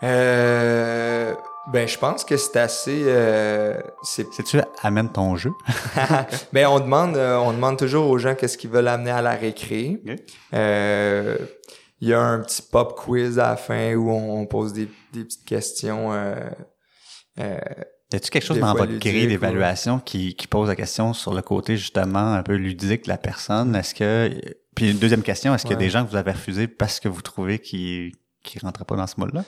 Euh, 0.03 1.36
ben, 1.71 1.88
je 1.88 1.97
pense 1.97 2.26
que 2.26 2.36
c'est 2.38 2.58
assez... 2.58 3.04
euh, 3.06 3.80
c'est 4.04 4.28
C'est-tu 4.34 4.60
amène 4.82 5.10
ton 5.12 5.36
jeu? 5.38 5.52
ben 6.54 6.67
on 6.67 6.80
demande 6.80 7.15
euh, 7.15 7.38
on 7.38 7.54
demande 7.54 7.78
toujours 7.78 8.10
aux 8.10 8.17
gens 8.17 8.36
qu'est-ce 8.36 8.58
qu'ils 8.58 8.69
veulent 8.69 8.88
amener 8.88 9.12
à 9.12 9.21
la 9.21 9.32
récré. 9.36 10.02
Euh, 10.54 11.38
il 12.02 12.10
y 12.10 12.13
a 12.13 12.19
un 12.19 12.41
petit 12.41 12.62
pop 12.62 12.95
quiz 12.97 13.39
à 13.39 13.52
la 13.52 13.56
fin 13.58 13.93
où 13.95 14.12
on 14.12 14.45
pose 14.45 14.73
des, 14.73 14.89
des 15.13 15.23
petites 15.23 15.45
questions. 15.45 16.12
Euh, 16.12 16.36
euh, 17.39 17.58
Y 18.12 18.15
a-tu 18.17 18.30
quelque 18.30 18.45
chose 18.45 18.60
dans 18.60 18.73
votre 18.76 18.97
grille 18.99 19.26
ou- 19.26 19.30
d'évaluation 19.30 19.99
qui, 19.99 20.36
qui 20.36 20.47
pose 20.47 20.67
la 20.67 20.76
question 20.76 21.13
sur 21.13 21.34
le 21.34 21.41
côté 21.41 21.78
justement 21.78 22.34
un 22.34 22.43
peu 22.43 22.56
ludique 22.56 23.06
de 23.06 23.10
la 23.10 23.17
personne? 23.17 23.76
Est-ce 23.76 23.95
que 23.95 24.30
puis 24.76 24.91
une 24.91 24.97
deuxième 24.97 25.21
question, 25.23 25.54
est-ce 25.56 25.63
qu'il 25.63 25.71
y 25.71 25.76
a 25.76 25.78
Ouais. 25.78 25.84
des 25.86 25.89
gens 25.91 26.04
que 26.04 26.10
vous 26.10 26.15
avez 26.17 26.32
refusés 26.32 26.67
parce 26.67 26.99
que 26.99 27.08
vous 27.08 27.21
trouvez 27.21 27.60
qu'ils 27.60 28.12
qui 28.43 28.60
rentraient 28.60 28.84
pas 28.86 28.95
dans 28.97 29.08
ce 29.08 29.15
moule-là? 29.19 29.43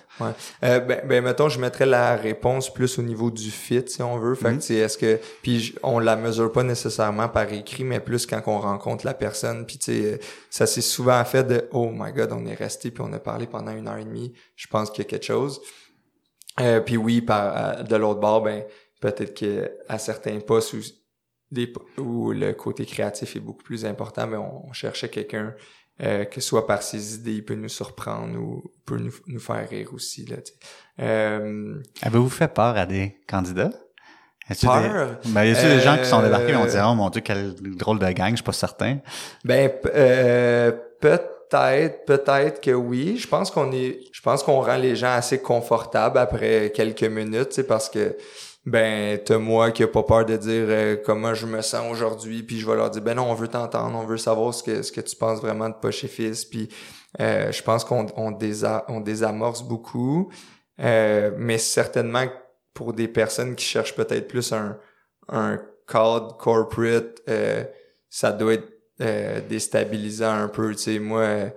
euh, 0.63 0.79
ben, 0.79 1.01
ben 1.05 1.23
mettons 1.23 1.49
je 1.49 1.59
mettrais 1.59 1.85
la 1.85 2.15
réponse 2.15 2.73
plus 2.73 2.97
au 2.97 3.01
niveau 3.01 3.29
du 3.29 3.51
fit 3.51 3.83
si 3.87 4.01
on 4.01 4.17
veut. 4.17 4.35
Fait 4.35 4.49
Mhm. 4.51 4.55
que 4.57 4.61
tu 4.61 4.67
sais, 4.67 4.75
est-ce 4.75 4.97
que 4.97 5.19
puis 5.43 5.75
on 5.83 5.99
la 5.99 6.15
mesure 6.15 6.51
pas 6.51 6.63
nécessairement 6.63 7.27
par 7.29 7.51
écrit 7.51 7.83
mais 7.83 7.99
plus 7.99 8.25
quand 8.25 8.41
on 8.47 8.59
rencontre 8.59 9.05
la 9.05 9.13
personne 9.13 9.65
puis 9.65 9.77
tu 9.77 9.85
sais 9.93 10.13
euh, 10.13 10.17
ça 10.49 10.65
s'est 10.65 10.81
souvent 10.81 11.23
fait 11.25 11.43
de 11.43 11.67
oh 11.71 11.91
my 11.93 12.11
god 12.13 12.31
on 12.31 12.45
est 12.45 12.55
resté 12.55 12.89
puis 12.89 13.03
on 13.05 13.11
a 13.13 13.19
parlé 13.19 13.45
pendant 13.47 13.71
une 13.73 13.87
heure 13.87 13.97
et 13.97 14.05
demie. 14.05 14.33
Je 14.55 14.67
pense 14.67 14.89
qu'il 14.89 15.03
y 15.03 15.07
a 15.07 15.09
quelque 15.09 15.25
chose. 15.25 15.59
Euh, 16.61 16.79
puis 16.79 16.95
oui, 16.95 17.21
par 17.21 17.83
de 17.83 17.95
l'autre 17.97 18.21
bord, 18.21 18.41
ben 18.43 18.63
peut-être 19.01 19.33
que 19.37 19.71
à 19.89 19.99
certains 19.99 20.39
postes 20.39 20.73
où 20.73 20.77
des 21.51 21.67
po- 21.67 21.85
où 21.97 22.31
le 22.31 22.53
côté 22.53 22.85
créatif 22.85 23.35
est 23.35 23.39
beaucoup 23.41 23.61
plus 23.63 23.85
important, 23.85 24.25
mais 24.25 24.37
on, 24.37 24.67
on 24.69 24.73
cherchait 24.73 25.09
quelqu'un 25.09 25.53
euh, 26.01 26.25
que 26.25 26.41
soit 26.41 26.67
par 26.67 26.81
ses 26.83 27.15
idées, 27.15 27.35
il 27.35 27.45
peut 27.45 27.55
nous 27.55 27.69
surprendre 27.69 28.37
ou 28.37 28.63
peut 28.85 28.97
nous, 28.97 29.13
nous 29.27 29.39
faire 29.39 29.67
rire 29.69 29.93
aussi 29.93 30.25
là. 30.25 30.37
Euh, 30.99 31.81
Avez-vous 32.01 32.29
fait 32.29 32.53
peur 32.53 32.75
à 32.77 32.85
des 32.85 33.17
candidats? 33.27 33.71
peur. 34.61 35.17
Des... 35.23 35.31
Ben, 35.31 35.43
y 35.43 35.55
a 35.55 35.61
des 35.75 35.79
gens 35.79 35.97
qui 35.97 36.05
sont 36.05 36.21
débarqués 36.21 36.51
et 36.51 36.55
Euh, 36.55 36.65
dire, 36.65 36.87
oh 36.89 36.95
mon 36.95 37.09
dieu, 37.09 37.21
quel 37.21 37.55
drôle 37.77 37.99
de 37.99 38.11
gang, 38.11 38.31
je 38.31 38.35
suis 38.35 38.43
pas 38.43 38.51
certain? 38.51 38.99
Ben 39.43 39.71
euh, 39.85 40.71
peut-être, 40.99 42.05
peut-être 42.05 42.61
que 42.61 42.71
oui. 42.71 43.17
Je 43.17 43.27
pense 43.27 43.49
qu'on 43.49 43.71
est, 43.71 43.99
je 44.11 44.21
pense 44.21 44.43
qu'on 44.43 44.61
rend 44.61 44.77
les 44.77 44.95
gens 44.95 45.13
assez 45.13 45.41
confortables 45.41 46.17
après 46.17 46.71
quelques 46.75 47.03
minutes, 47.03 47.61
parce 47.67 47.89
que 47.89 48.17
ben 48.65 49.19
t'as 49.23 49.37
moi 49.37 49.71
qui 49.71 49.83
a 49.83 49.87
pas 49.87 50.03
peur 50.03 50.25
de 50.25 50.35
dire 50.37 50.65
euh, 50.67 50.95
comment 51.05 51.33
je 51.33 51.45
me 51.45 51.61
sens 51.61 51.91
aujourd'hui, 51.91 52.41
puis 52.43 52.59
je 52.59 52.65
vais 52.67 52.75
leur 52.75 52.89
dire 52.89 53.01
ben 53.01 53.13
non, 53.15 53.29
on 53.29 53.33
veut 53.35 53.47
t'entendre, 53.47 53.97
on 53.97 54.05
veut 54.05 54.17
savoir 54.17 54.53
ce 54.53 54.63
que 54.63 54.81
ce 54.81 54.91
que 54.91 55.01
tu 55.01 55.15
penses 55.15 55.39
vraiment 55.39 55.69
de 55.69 55.75
Poche 55.75 56.03
et 56.03 56.07
Fils, 56.07 56.45
puis 56.45 56.69
euh, 57.19 57.51
je 57.51 57.61
pense 57.61 57.85
qu'on 57.85 58.07
on, 58.17 58.31
désa- 58.31 58.83
on 58.87 59.01
désamorce 59.01 59.61
beaucoup, 59.63 60.31
euh, 60.79 61.31
mais 61.37 61.57
certainement 61.57 62.25
pour 62.73 62.93
des 62.93 63.07
personnes 63.07 63.55
qui 63.55 63.65
cherchent 63.65 63.95
peut-être 63.95 64.27
plus 64.27 64.51
un 64.51 64.77
un 65.29 65.59
cadre 65.87 66.35
corporate, 66.37 67.21
euh, 67.29 67.63
ça 68.09 68.31
doit 68.31 68.53
être 68.53 68.67
euh, 69.01 69.41
déstabilisant 69.47 70.31
un 70.33 70.47
peu. 70.47 70.71
Tu 70.75 70.81
sais, 70.81 70.99
moi, 70.99 71.49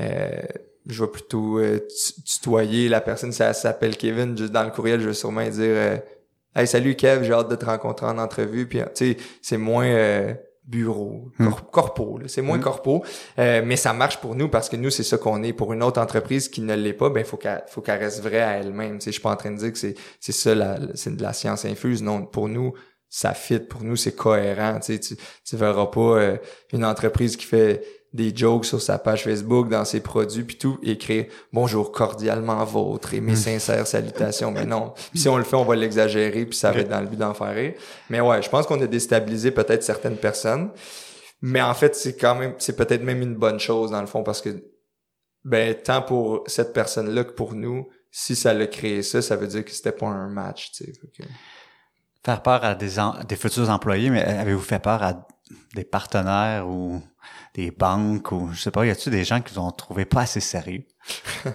euh, 0.00 0.42
je 0.86 1.04
vais 1.04 1.10
plutôt 1.10 1.60
tu- 1.60 2.22
tutoyer 2.22 2.88
la 2.88 3.00
personne 3.00 3.32
elle 3.38 3.54
s'appelle 3.54 3.96
Kevin. 3.96 4.36
Juste 4.36 4.52
dans 4.52 4.64
le 4.64 4.70
courriel, 4.70 5.00
je 5.00 5.08
vais 5.08 5.14
sûrement 5.14 5.48
dire 5.48 6.00
Hey, 6.56 6.66
salut 6.66 6.94
Kev, 6.96 7.22
j'ai 7.24 7.32
hâte 7.34 7.50
de 7.50 7.56
te 7.56 7.66
rencontrer 7.66 8.06
en 8.06 8.16
entrevue. 8.18 8.66
Puis, 8.66 8.78
tu 8.94 9.12
sais, 9.12 9.16
c'est 9.42 9.58
moins 9.58 9.84
euh, 9.86 10.32
bureau, 10.64 11.30
cor- 11.38 11.70
corpo, 11.70 12.18
c'est 12.28 12.40
moins 12.40 12.56
Hmm. 12.58 12.62
corpo. 12.62 13.04
Euh, 13.38 13.62
mais 13.64 13.76
ça 13.76 13.92
marche 13.92 14.16
pour 14.22 14.34
nous 14.34 14.48
parce 14.48 14.68
que 14.70 14.76
nous, 14.76 14.88
c'est 14.90 15.02
ça 15.02 15.18
qu'on 15.18 15.42
est. 15.42 15.52
Pour 15.52 15.72
une 15.74 15.82
autre 15.82 16.00
entreprise 16.00 16.48
qui 16.48 16.62
ne 16.62 16.74
l'est 16.74 16.94
pas, 16.94 17.10
ben 17.10 17.24
faut 17.24 17.36
qu'elle 17.36 17.62
faut 17.68 17.82
qu'elle 17.82 17.98
reste 18.00 18.22
vraie 18.22 18.40
à 18.40 18.52
elle-même. 18.58 18.94
Tu 18.98 19.04
sais, 19.04 19.10
je 19.10 19.16
suis 19.16 19.22
pas 19.22 19.30
en 19.32 19.36
train 19.36 19.50
de 19.50 19.58
dire 19.58 19.70
que 19.72 19.78
c'est 19.78 19.94
c'est 20.18 20.32
ça, 20.32 20.54
la- 20.54 20.78
c'est 20.94 21.14
de 21.14 21.22
la 21.22 21.34
science 21.34 21.64
infuse. 21.66 22.02
Non, 22.02 22.24
pour 22.24 22.48
nous, 22.48 22.72
ça 23.10 23.34
fit. 23.34 23.58
Pour 23.60 23.82
nous, 23.84 23.96
c'est 23.96 24.16
cohérent. 24.16 24.80
Tu 24.80 24.94
sais, 24.94 24.98
tu, 25.00 25.16
tu 25.44 25.56
verras 25.56 25.86
pas 25.86 26.00
euh, 26.00 26.36
une 26.72 26.84
entreprise 26.86 27.36
qui 27.36 27.44
fait 27.44 27.82
des 28.16 28.34
jokes 28.34 28.64
sur 28.64 28.82
sa 28.82 28.98
page 28.98 29.22
Facebook, 29.24 29.68
dans 29.68 29.84
ses 29.84 30.00
produits, 30.00 30.42
puis 30.42 30.58
tout, 30.58 30.78
écrire 30.82 31.26
«Bonjour 31.52 31.92
cordialement 31.92 32.64
vôtre 32.64 33.14
et 33.14 33.20
mes 33.20 33.32
Hmm. 33.32 33.36
sincères 33.36 33.86
salutations». 33.86 34.50
Mais 34.52 34.64
non, 34.66 34.94
Puis 35.10 35.20
si 35.20 35.28
on 35.28 35.36
le 35.38 35.44
fait, 35.44 35.54
on 35.56 35.64
va 35.64 35.76
l'exagérer, 35.76 36.46
puis 36.46 36.58
ça 36.58 36.72
va 36.72 36.80
être 36.80 36.88
dans 36.88 37.00
le 37.00 37.06
but 37.06 37.16
d'en 37.18 37.34
faire 37.34 37.54
rire. 37.54 37.74
Mais 38.10 38.20
ouais, 38.20 38.42
je 38.42 38.48
pense 38.48 38.66
qu'on 38.66 38.80
a 38.80 38.86
déstabilisé 38.86 39.50
peut-être 39.52 39.82
certaines 39.84 40.16
personnes. 40.16 40.70
Mais 41.42 41.62
en 41.62 41.74
fait, 41.74 41.94
c'est 41.94 42.16
quand 42.16 42.34
même, 42.34 42.54
c'est 42.58 42.74
peut-être 42.76 43.02
même 43.04 43.22
une 43.22 43.36
bonne 43.36 43.60
chose 43.60 43.90
dans 43.90 44.00
le 44.00 44.06
fond, 44.06 44.22
parce 44.22 44.40
que 44.40 44.50
ben 45.44 45.74
tant 45.74 46.02
pour 46.02 46.42
cette 46.46 46.72
personne-là 46.72 47.22
que 47.24 47.32
pour 47.32 47.54
nous, 47.54 47.86
si 48.10 48.34
ça 48.34 48.52
l'a 48.54 48.66
créé 48.66 49.02
ça, 49.02 49.20
ça 49.22 49.36
veut 49.36 49.46
dire 49.46 49.64
que 49.64 49.70
c'était 49.70 49.92
pas 49.92 50.06
un 50.06 50.28
match, 50.28 50.72
tu 50.72 50.84
sais. 50.86 50.92
Faire 52.24 52.42
peur 52.42 52.64
à 52.64 52.74
des, 52.74 52.98
en- 52.98 53.22
des 53.28 53.36
futurs 53.36 53.70
employés, 53.70 54.10
mais 54.10 54.24
avez-vous 54.24 54.60
fait 54.62 54.80
peur 54.82 55.02
à 55.02 55.26
des 55.76 55.84
partenaires 55.84 56.66
ou 56.68 57.00
des 57.56 57.70
banques 57.70 58.30
ou 58.32 58.50
je 58.52 58.60
sais 58.60 58.70
pas, 58.70 58.84
y 58.86 58.90
a-tu 58.90 59.10
des 59.10 59.24
gens 59.24 59.40
qui 59.40 59.54
vous 59.54 59.60
ont 59.60 59.70
trouvé 59.72 60.04
pas 60.04 60.20
assez 60.22 60.40
sérieux? 60.40 60.84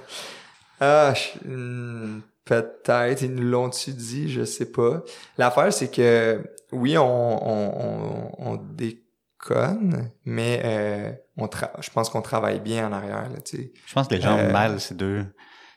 Ah, 0.84 1.14
hmm, 1.46 2.22
peut-être, 2.44 3.22
ils 3.22 3.32
nous 3.36 3.44
l'ont-tu 3.44 3.92
dit, 3.94 4.32
je 4.32 4.44
sais 4.44 4.72
pas. 4.72 5.04
L'affaire, 5.38 5.72
c'est 5.72 5.92
que, 5.92 6.44
oui, 6.72 6.98
on, 6.98 7.04
on, 7.04 8.32
on, 8.40 8.52
on 8.54 8.56
déconne, 8.56 10.10
mais 10.26 10.60
euh, 10.66 11.12
on 11.38 11.46
tra- 11.46 11.72
je 11.82 11.90
pense 11.92 12.10
qu'on 12.10 12.24
travaille 12.24 12.60
bien 12.60 12.88
en 12.88 12.94
arrière, 12.94 13.30
là. 13.30 13.38
Je 13.54 13.94
pense 13.94 14.08
que 14.08 14.16
les 14.16 14.22
gens 14.22 14.40
Euh, 14.40 14.52
mêlent 14.52 14.80
ces 14.82 14.96
deux, 14.96 15.24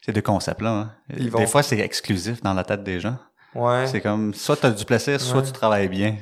ces 0.05 0.13
deux 0.13 0.23
concepts-là. 0.23 0.71
hein. 0.71 0.93
Des 1.15 1.29
vont- 1.29 1.47
fois, 1.47 1.63
c'est 1.63 1.79
exclusif 1.81 2.41
dans 2.43 2.55
la 2.55 2.65
tête 2.65 2.83
des 2.83 2.99
gens. 2.99 3.19
Ouais. 3.55 3.87
C'est 3.87 4.01
comme, 4.01 4.35
soit 4.35 4.57
tu 4.57 4.67
as 4.67 4.71
du 4.71 4.85
plaisir, 4.85 5.21
soit 5.21 5.39
Ouais. 5.41 5.47
tu 5.47 5.53
travailles 5.53 5.89
bien. 5.89 6.17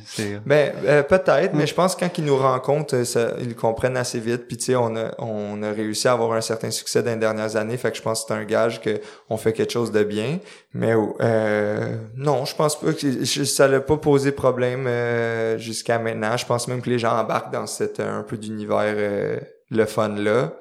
Ben 0.45 0.73
euh, 0.85 1.03
peut-être, 1.03 1.55
Mm. 1.55 1.57
mais 1.59 1.67
je 1.67 1.75
pense 1.75 1.95
que 1.95 2.01
quand 2.01 2.19
ils 2.19 2.25
nous 2.25 2.37
rencontrent, 2.37 2.95
euh, 2.97 3.05
ça, 3.05 3.31
ils 3.41 3.55
comprennent 3.57 3.97
assez 3.97 4.21
vite. 4.21 4.47
Puis 4.47 4.57
tu 4.59 4.65
sais, 4.67 4.77
on 4.77 4.95
a 4.97 5.13
on 5.19 5.63
a 5.63 5.71
réussi 5.71 6.09
à 6.09 6.13
avoir 6.13 6.33
un 6.33 6.41
certain 6.43 6.71
succès 6.71 7.03
dans 7.03 7.11
les 7.13 7.17
dernières 7.17 7.57
années, 7.57 7.77
fait 7.79 7.91
que 7.91 7.97
je 7.97 8.03
pense 8.03 8.23
que 8.23 8.29
c'est 8.29 8.35
un 8.35 8.45
gage 8.45 8.81
que 8.81 9.01
on 9.31 9.37
fait 9.39 9.53
quelque 9.53 9.73
chose 9.73 9.93
de 9.93 10.05
bien. 10.05 10.39
Mais 10.75 10.95
euh, 11.21 11.97
non, 12.17 12.45
je 12.45 12.55
pense 12.55 12.79
pas 12.79 12.93
que 12.93 13.25
ça 13.25 13.67
l'a 13.69 13.81
pas 13.81 13.97
posé 13.97 14.33
problème 14.33 14.87
euh, 14.87 15.57
jusqu'à 15.59 15.99
maintenant. 15.99 16.37
Je 16.37 16.45
pense 16.47 16.69
même 16.69 16.83
que 16.83 16.91
les 16.91 16.99
gens 16.99 17.13
embarquent 17.19 17.53
dans 17.53 17.67
cette 17.67 18.01
euh, 18.01 18.19
un 18.21 18.23
peu 18.23 18.37
d'univers 18.37 18.95
euh, 18.97 19.39
le 19.71 19.85
fun 19.87 20.09
là, 20.17 20.53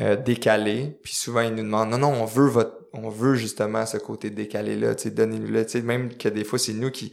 euh, 0.00 0.16
décalé. 0.16 0.98
Puis 1.02 1.14
souvent 1.14 1.40
ils 1.40 1.54
nous 1.54 1.62
demandent 1.62 1.90
non 1.90 1.98
non, 1.98 2.12
on 2.20 2.24
veut 2.26 2.48
votre 2.48 2.72
on 2.92 3.08
veut 3.08 3.34
justement 3.34 3.86
ce 3.86 3.96
côté 3.96 4.30
décalé 4.30 4.76
là, 4.76 4.94
tu 4.94 5.04
sais 5.04 5.10
donnez-nous-le, 5.10 5.64
tu 5.64 5.72
sais 5.72 5.82
même 5.82 6.16
que 6.16 6.28
des 6.28 6.44
fois 6.44 6.58
c'est 6.58 6.72
nous 6.72 6.90
qui 6.90 7.12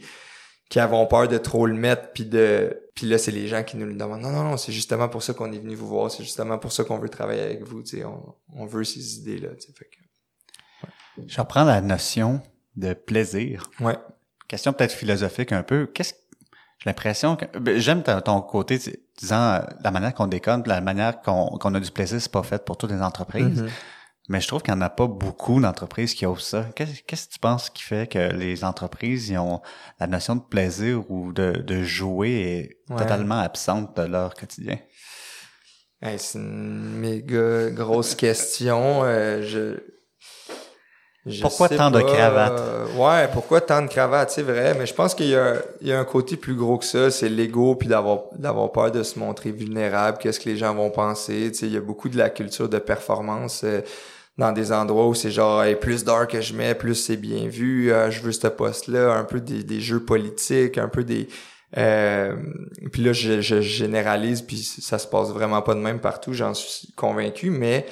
qui 0.68 0.80
avons 0.80 1.06
peur 1.06 1.28
de 1.28 1.38
trop 1.38 1.66
le 1.66 1.74
mettre 1.74 2.12
puis 2.12 2.26
de 2.26 2.82
puis 2.94 3.06
là 3.06 3.16
c'est 3.18 3.30
les 3.30 3.48
gens 3.48 3.62
qui 3.62 3.76
nous 3.76 3.86
le 3.86 3.94
demandent 3.94 4.20
non 4.20 4.30
non 4.30 4.44
non 4.44 4.56
c'est 4.56 4.72
justement 4.72 5.08
pour 5.08 5.22
ça 5.22 5.32
qu'on 5.32 5.52
est 5.52 5.58
venu 5.58 5.74
vous 5.74 5.88
voir 5.88 6.10
c'est 6.10 6.22
justement 6.22 6.58
pour 6.58 6.72
ça 6.72 6.84
qu'on 6.84 6.98
veut 6.98 7.08
travailler 7.08 7.42
avec 7.42 7.62
vous 7.62 7.82
tu 7.82 7.98
sais 7.98 8.04
on, 8.04 8.34
on 8.54 8.66
veut 8.66 8.84
ces 8.84 9.18
idées 9.18 9.38
là 9.38 9.48
tu 9.54 9.66
sais 9.66 9.72
fait 9.72 9.86
que 9.86 11.22
Je 11.26 11.40
reprends 11.40 11.64
la 11.64 11.80
notion 11.80 12.42
de 12.76 12.94
plaisir. 12.94 13.70
ouais 13.80 13.96
Question 14.46 14.72
peut-être 14.72 14.92
philosophique 14.92 15.52
un 15.52 15.62
peu. 15.62 15.86
Qu'est-ce 15.86 16.14
j'ai 16.78 16.90
l'impression 16.90 17.34
que 17.34 17.44
ben, 17.58 17.78
j'aime 17.78 18.04
ton 18.04 18.40
côté 18.40 18.78
disant 19.18 19.54
euh, 19.54 19.60
la 19.82 19.90
manière 19.90 20.14
qu'on 20.14 20.28
déconne, 20.28 20.62
la 20.66 20.80
manière 20.80 21.20
qu'on 21.22 21.58
qu'on 21.58 21.74
a 21.74 21.80
du 21.80 21.90
plaisir, 21.90 22.20
c'est 22.20 22.30
pas 22.30 22.44
fait 22.44 22.64
pour 22.64 22.76
toutes 22.76 22.92
les 22.92 23.02
entreprises. 23.02 23.62
Mhm. 23.62 23.70
Mais 24.28 24.40
je 24.40 24.48
trouve 24.48 24.62
qu'il 24.62 24.74
n'y 24.74 24.78
en 24.78 24.82
a 24.82 24.90
pas 24.90 25.06
beaucoup 25.06 25.60
d'entreprises 25.60 26.14
qui 26.14 26.26
osent 26.26 26.44
ça. 26.44 26.66
Qu'est-ce 26.74 27.02
qu'est-ce 27.06 27.26
que 27.28 27.32
tu 27.32 27.38
penses 27.38 27.70
qui 27.70 27.82
fait 27.82 28.10
que 28.10 28.18
les 28.34 28.62
entreprises 28.64 29.30
ils 29.30 29.38
ont 29.38 29.60
la 30.00 30.06
notion 30.06 30.36
de 30.36 30.42
plaisir 30.42 31.10
ou 31.10 31.32
de, 31.32 31.52
de 31.52 31.82
jouer 31.82 32.30
est 32.30 32.78
Ouais. 32.90 32.96
totalement 32.98 33.38
absente 33.40 33.96
de 33.96 34.02
leur 34.02 34.34
quotidien? 34.34 34.78
Hey, 36.00 36.18
c'est 36.18 36.38
une 36.38 36.98
méga 37.00 37.70
grosse 37.70 38.14
question 38.14 39.02
euh, 39.04 39.42
je 39.42 39.80
je 41.26 41.42
Pourquoi 41.42 41.68
tant 41.68 41.90
de 41.90 42.00
cravates? 42.00 42.52
euh, 42.58 42.86
ouais, 42.96 43.28
pourquoi 43.32 43.60
tant 43.60 43.82
de 43.82 43.88
cravates, 43.88 44.30
c'est 44.30 44.42
vrai, 44.42 44.74
mais 44.78 44.86
je 44.86 44.94
pense 44.94 45.14
qu'il 45.14 45.26
y 45.26 45.34
a, 45.36 45.56
il 45.82 45.88
y 45.88 45.92
a 45.92 45.98
un 45.98 46.04
côté 46.04 46.36
plus 46.36 46.54
gros 46.54 46.78
que 46.78 46.84
ça, 46.86 47.10
c'est 47.10 47.28
l'ego 47.28 47.74
puis 47.74 47.88
d'avoir 47.88 48.20
d'avoir 48.32 48.70
peur 48.72 48.90
de 48.92 49.02
se 49.02 49.18
montrer 49.18 49.50
vulnérable, 49.50 50.18
qu'est-ce 50.18 50.40
que 50.40 50.48
les 50.48 50.56
gens 50.56 50.74
vont 50.74 50.90
penser, 50.90 51.50
tu 51.52 51.58
sais, 51.58 51.66
il 51.66 51.72
y 51.72 51.76
a 51.76 51.80
beaucoup 51.82 52.08
de 52.08 52.16
la 52.16 52.30
culture 52.30 52.68
de 52.68 52.78
performance 52.78 53.62
euh, 53.64 53.80
dans 54.38 54.52
des 54.52 54.72
endroits 54.72 55.08
où 55.08 55.14
c'est 55.14 55.32
genre 55.32 55.64
plus 55.80 56.04
d'heures 56.04 56.28
que 56.28 56.40
je 56.40 56.54
mets, 56.54 56.74
plus 56.74 56.94
c'est 56.94 57.16
bien 57.16 57.48
vu, 57.48 57.92
euh, 57.92 58.10
je 58.10 58.20
veux 58.20 58.32
ce 58.32 58.46
poste-là, 58.46 59.12
un 59.12 59.24
peu 59.24 59.40
des, 59.40 59.64
des 59.64 59.80
jeux 59.80 60.04
politiques, 60.04 60.78
un 60.78 60.88
peu 60.88 61.02
des 61.04 61.28
euh, 61.76 62.34
puis 62.92 63.02
là 63.02 63.12
je, 63.12 63.42
je 63.42 63.60
généralise 63.60 64.40
puis 64.40 64.56
ça 64.56 64.98
se 64.98 65.06
passe 65.06 65.28
vraiment 65.28 65.60
pas 65.60 65.74
de 65.74 65.80
même 65.80 66.00
partout, 66.00 66.32
j'en 66.32 66.54
suis 66.54 66.92
convaincu, 66.92 67.50
mais 67.50 67.84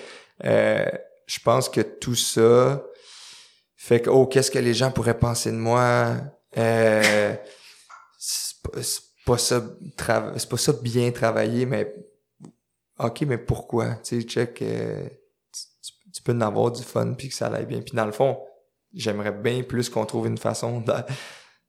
euh, 0.44 0.86
je 1.26 1.40
pense 1.40 1.68
que 1.68 1.80
tout 1.82 2.14
ça 2.14 2.82
fait 3.74 4.00
que, 4.00 4.08
oh, 4.08 4.26
qu'est-ce 4.26 4.50
que 4.50 4.58
les 4.58 4.72
gens 4.72 4.90
pourraient 4.90 5.18
penser 5.18 5.50
de 5.50 5.56
moi? 5.56 6.14
C'est 8.18 9.02
pas, 9.24 9.36
ça, 9.36 9.62
c'est 10.36 10.48
pas 10.48 10.56
ça 10.56 10.72
bien 10.80 11.10
travailler, 11.10 11.66
mais 11.66 11.94
OK, 12.98 13.22
mais 13.22 13.38
pourquoi? 13.38 13.96
Tu 13.96 14.22
sais, 14.22 14.26
check, 14.26 14.64
peux 16.26 16.36
en 16.36 16.40
avoir 16.40 16.70
du 16.72 16.82
fun 16.82 17.14
puis 17.16 17.28
que 17.28 17.34
ça 17.34 17.46
aille 17.46 17.66
bien. 17.66 17.80
Puis 17.80 17.96
dans 17.96 18.06
le 18.06 18.12
fond, 18.12 18.38
j'aimerais 18.92 19.32
bien 19.32 19.62
plus 19.62 19.88
qu'on 19.88 20.04
trouve 20.06 20.26
une 20.26 20.38
façon 20.38 20.80
de, 20.80 20.92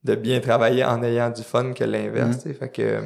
de 0.03 0.15
bien 0.15 0.39
travailler 0.39 0.83
en 0.83 1.01
ayant 1.03 1.29
du 1.29 1.43
fun 1.43 1.73
que 1.73 1.83
l'inverse, 1.83 2.37
Mm. 2.37 2.39
sais. 2.39 2.53
Fait 2.53 2.69
que, 2.69 3.01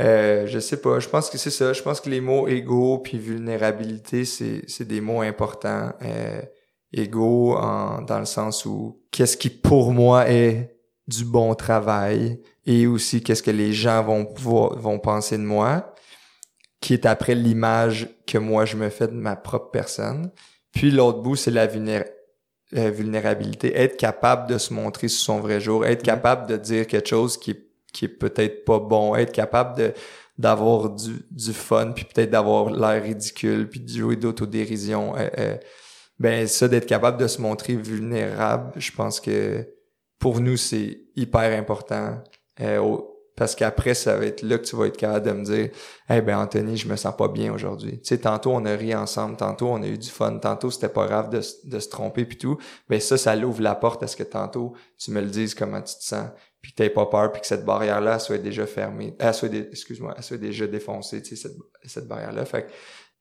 euh, 0.00 0.46
je 0.46 0.58
sais 0.58 0.80
pas, 0.80 0.98
je 0.98 1.08
pense 1.08 1.30
que 1.30 1.38
c'est 1.38 1.50
ça. 1.50 1.72
Je 1.72 1.82
pense 1.82 2.00
que 2.00 2.10
les 2.10 2.20
mots 2.20 2.48
égaux 2.48 2.98
puis 2.98 3.18
vulnérabilité, 3.18 4.24
c'est, 4.24 4.62
c'est 4.66 4.86
des 4.86 5.00
mots 5.00 5.20
importants. 5.20 5.92
Euh, 6.02 6.40
égaux 6.92 7.56
en, 7.56 8.02
dans 8.02 8.18
le 8.20 8.24
sens 8.24 8.64
où 8.66 9.02
qu'est-ce 9.10 9.36
qui 9.36 9.50
pour 9.50 9.92
moi 9.92 10.28
est 10.30 10.76
du 11.08 11.24
bon 11.24 11.54
travail 11.54 12.40
et 12.66 12.86
aussi 12.86 13.22
qu'est-ce 13.22 13.42
que 13.42 13.50
les 13.50 13.72
gens 13.72 14.02
vont 14.04 14.24
pouvoir, 14.24 14.78
vont 14.78 14.98
penser 15.00 15.36
de 15.36 15.42
moi 15.42 15.92
qui 16.80 16.94
est 16.94 17.04
après 17.06 17.34
l'image 17.34 18.08
que 18.26 18.38
moi 18.38 18.64
je 18.64 18.76
me 18.76 18.90
fais 18.90 19.08
de 19.08 19.12
ma 19.12 19.36
propre 19.36 19.70
personne 19.70 20.30
puis 20.74 20.90
l'autre 20.90 21.20
bout 21.20 21.36
c'est 21.36 21.50
la 21.50 21.66
vulnéra- 21.66 22.04
euh, 22.76 22.90
vulnérabilité. 22.90 23.76
Être 23.78 23.96
capable 23.96 24.48
de 24.50 24.58
se 24.58 24.72
montrer 24.74 25.08
sous 25.08 25.22
son 25.22 25.40
vrai 25.40 25.60
jour. 25.60 25.86
Être 25.86 26.02
capable 26.02 26.48
de 26.48 26.56
dire 26.56 26.86
quelque 26.86 27.08
chose 27.08 27.36
qui 27.38 27.52
est, 27.52 27.66
qui 27.92 28.06
est 28.06 28.08
peut-être 28.08 28.64
pas 28.64 28.78
bon. 28.80 29.14
Être 29.14 29.32
capable 29.32 29.76
de 29.78 29.92
d'avoir 30.36 30.90
du, 30.90 31.12
du 31.30 31.52
fun 31.52 31.92
puis 31.94 32.04
peut-être 32.04 32.30
d'avoir 32.30 32.68
l'air 32.70 33.00
ridicule 33.04 33.68
puis 33.68 33.78
de 33.78 33.88
jouer 33.88 34.16
d'autodérision. 34.16 35.14
Euh, 35.16 35.28
euh, 35.38 35.56
ben 36.18 36.46
ça 36.48 36.66
d'être 36.66 36.86
capable 36.86 37.18
de 37.18 37.26
se 37.28 37.40
montrer 37.40 37.76
vulnérable 37.76 38.72
je 38.76 38.90
pense 38.92 39.20
que 39.20 39.64
pour 40.18 40.40
nous 40.40 40.56
c'est 40.56 41.02
hyper 41.16 41.56
important 41.56 42.20
euh, 42.60 42.78
au- 42.80 43.13
parce 43.36 43.54
qu'après 43.54 43.94
ça 43.94 44.16
va 44.16 44.26
être 44.26 44.42
là 44.42 44.58
que 44.58 44.64
tu 44.64 44.76
vas 44.76 44.86
être 44.86 44.96
capable 44.96 45.26
de 45.26 45.32
me 45.32 45.44
dire 45.44 45.70
eh 46.10 46.20
ben 46.20 46.38
Anthony 46.38 46.76
je 46.76 46.88
me 46.88 46.96
sens 46.96 47.16
pas 47.16 47.28
bien 47.28 47.52
aujourd'hui 47.52 48.00
tu 48.00 48.08
sais 48.08 48.18
tantôt 48.18 48.52
on 48.52 48.64
a 48.64 48.74
ri 48.74 48.94
ensemble 48.94 49.36
tantôt 49.36 49.68
on 49.68 49.82
a 49.82 49.86
eu 49.86 49.98
du 49.98 50.10
fun 50.10 50.38
tantôt 50.38 50.70
c'était 50.70 50.88
pas 50.88 51.06
grave 51.06 51.30
de, 51.30 51.40
de 51.64 51.78
se 51.78 51.88
tromper 51.88 52.24
puis 52.24 52.38
tout. 52.38 52.58
Ben 52.88 53.00
ça 53.00 53.16
ça 53.16 53.34
l'ouvre 53.36 53.62
la 53.62 53.74
porte 53.74 54.02
à 54.02 54.06
ce 54.06 54.16
que 54.16 54.22
tantôt 54.22 54.74
tu 54.98 55.10
me 55.10 55.20
le 55.20 55.28
dises 55.28 55.54
comment 55.54 55.80
tu 55.80 55.94
te 55.94 56.04
sens 56.04 56.28
puis 56.64 56.72
que 56.72 56.76
t'aies 56.78 56.88
pas 56.88 57.04
peur, 57.04 57.30
puis 57.30 57.42
que 57.42 57.46
cette 57.46 57.66
barrière-là 57.66 58.18
soit 58.18 58.38
déjà 58.38 58.66
fermée, 58.66 59.14
elle 59.18 59.34
soit, 59.34 59.52
excuse-moi, 59.52 60.14
elle 60.16 60.22
soit 60.22 60.38
déjà 60.38 60.66
défoncée, 60.66 61.20
tu 61.20 61.36
sais, 61.36 61.48
cette, 61.48 61.58
cette 61.84 62.08
barrière-là. 62.08 62.46
Fait 62.46 62.62
que, 62.62 62.70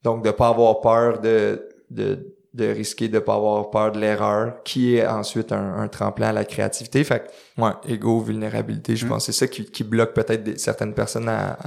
donc, 0.01 0.23
de 0.23 0.31
pas 0.31 0.47
avoir 0.47 0.79
peur 0.79 1.19
de, 1.19 1.69
de, 1.89 2.37
de 2.53 2.65
risquer 2.65 3.07
de 3.07 3.17
pas 3.17 3.33
avoir 3.33 3.71
peur 3.71 3.91
de 3.91 3.99
l'erreur, 3.99 4.61
qui 4.63 4.95
est 4.95 5.07
ensuite 5.07 5.51
un, 5.51 5.79
un, 5.79 5.87
tremplin 5.87 6.29
à 6.29 6.33
la 6.33 6.45
créativité. 6.45 7.03
Fait 7.03 7.25
que, 7.25 7.61
ouais, 7.61 7.71
ego, 7.87 8.19
vulnérabilité, 8.19 8.95
je 8.95 9.05
mm. 9.05 9.09
pense 9.09 9.25
que 9.25 9.31
c'est 9.31 9.39
ça 9.39 9.47
qui, 9.47 9.65
qui 9.65 9.83
bloque 9.83 10.13
peut-être 10.13 10.59
certaines 10.59 10.93
personnes 10.93 11.29
à, 11.29 11.57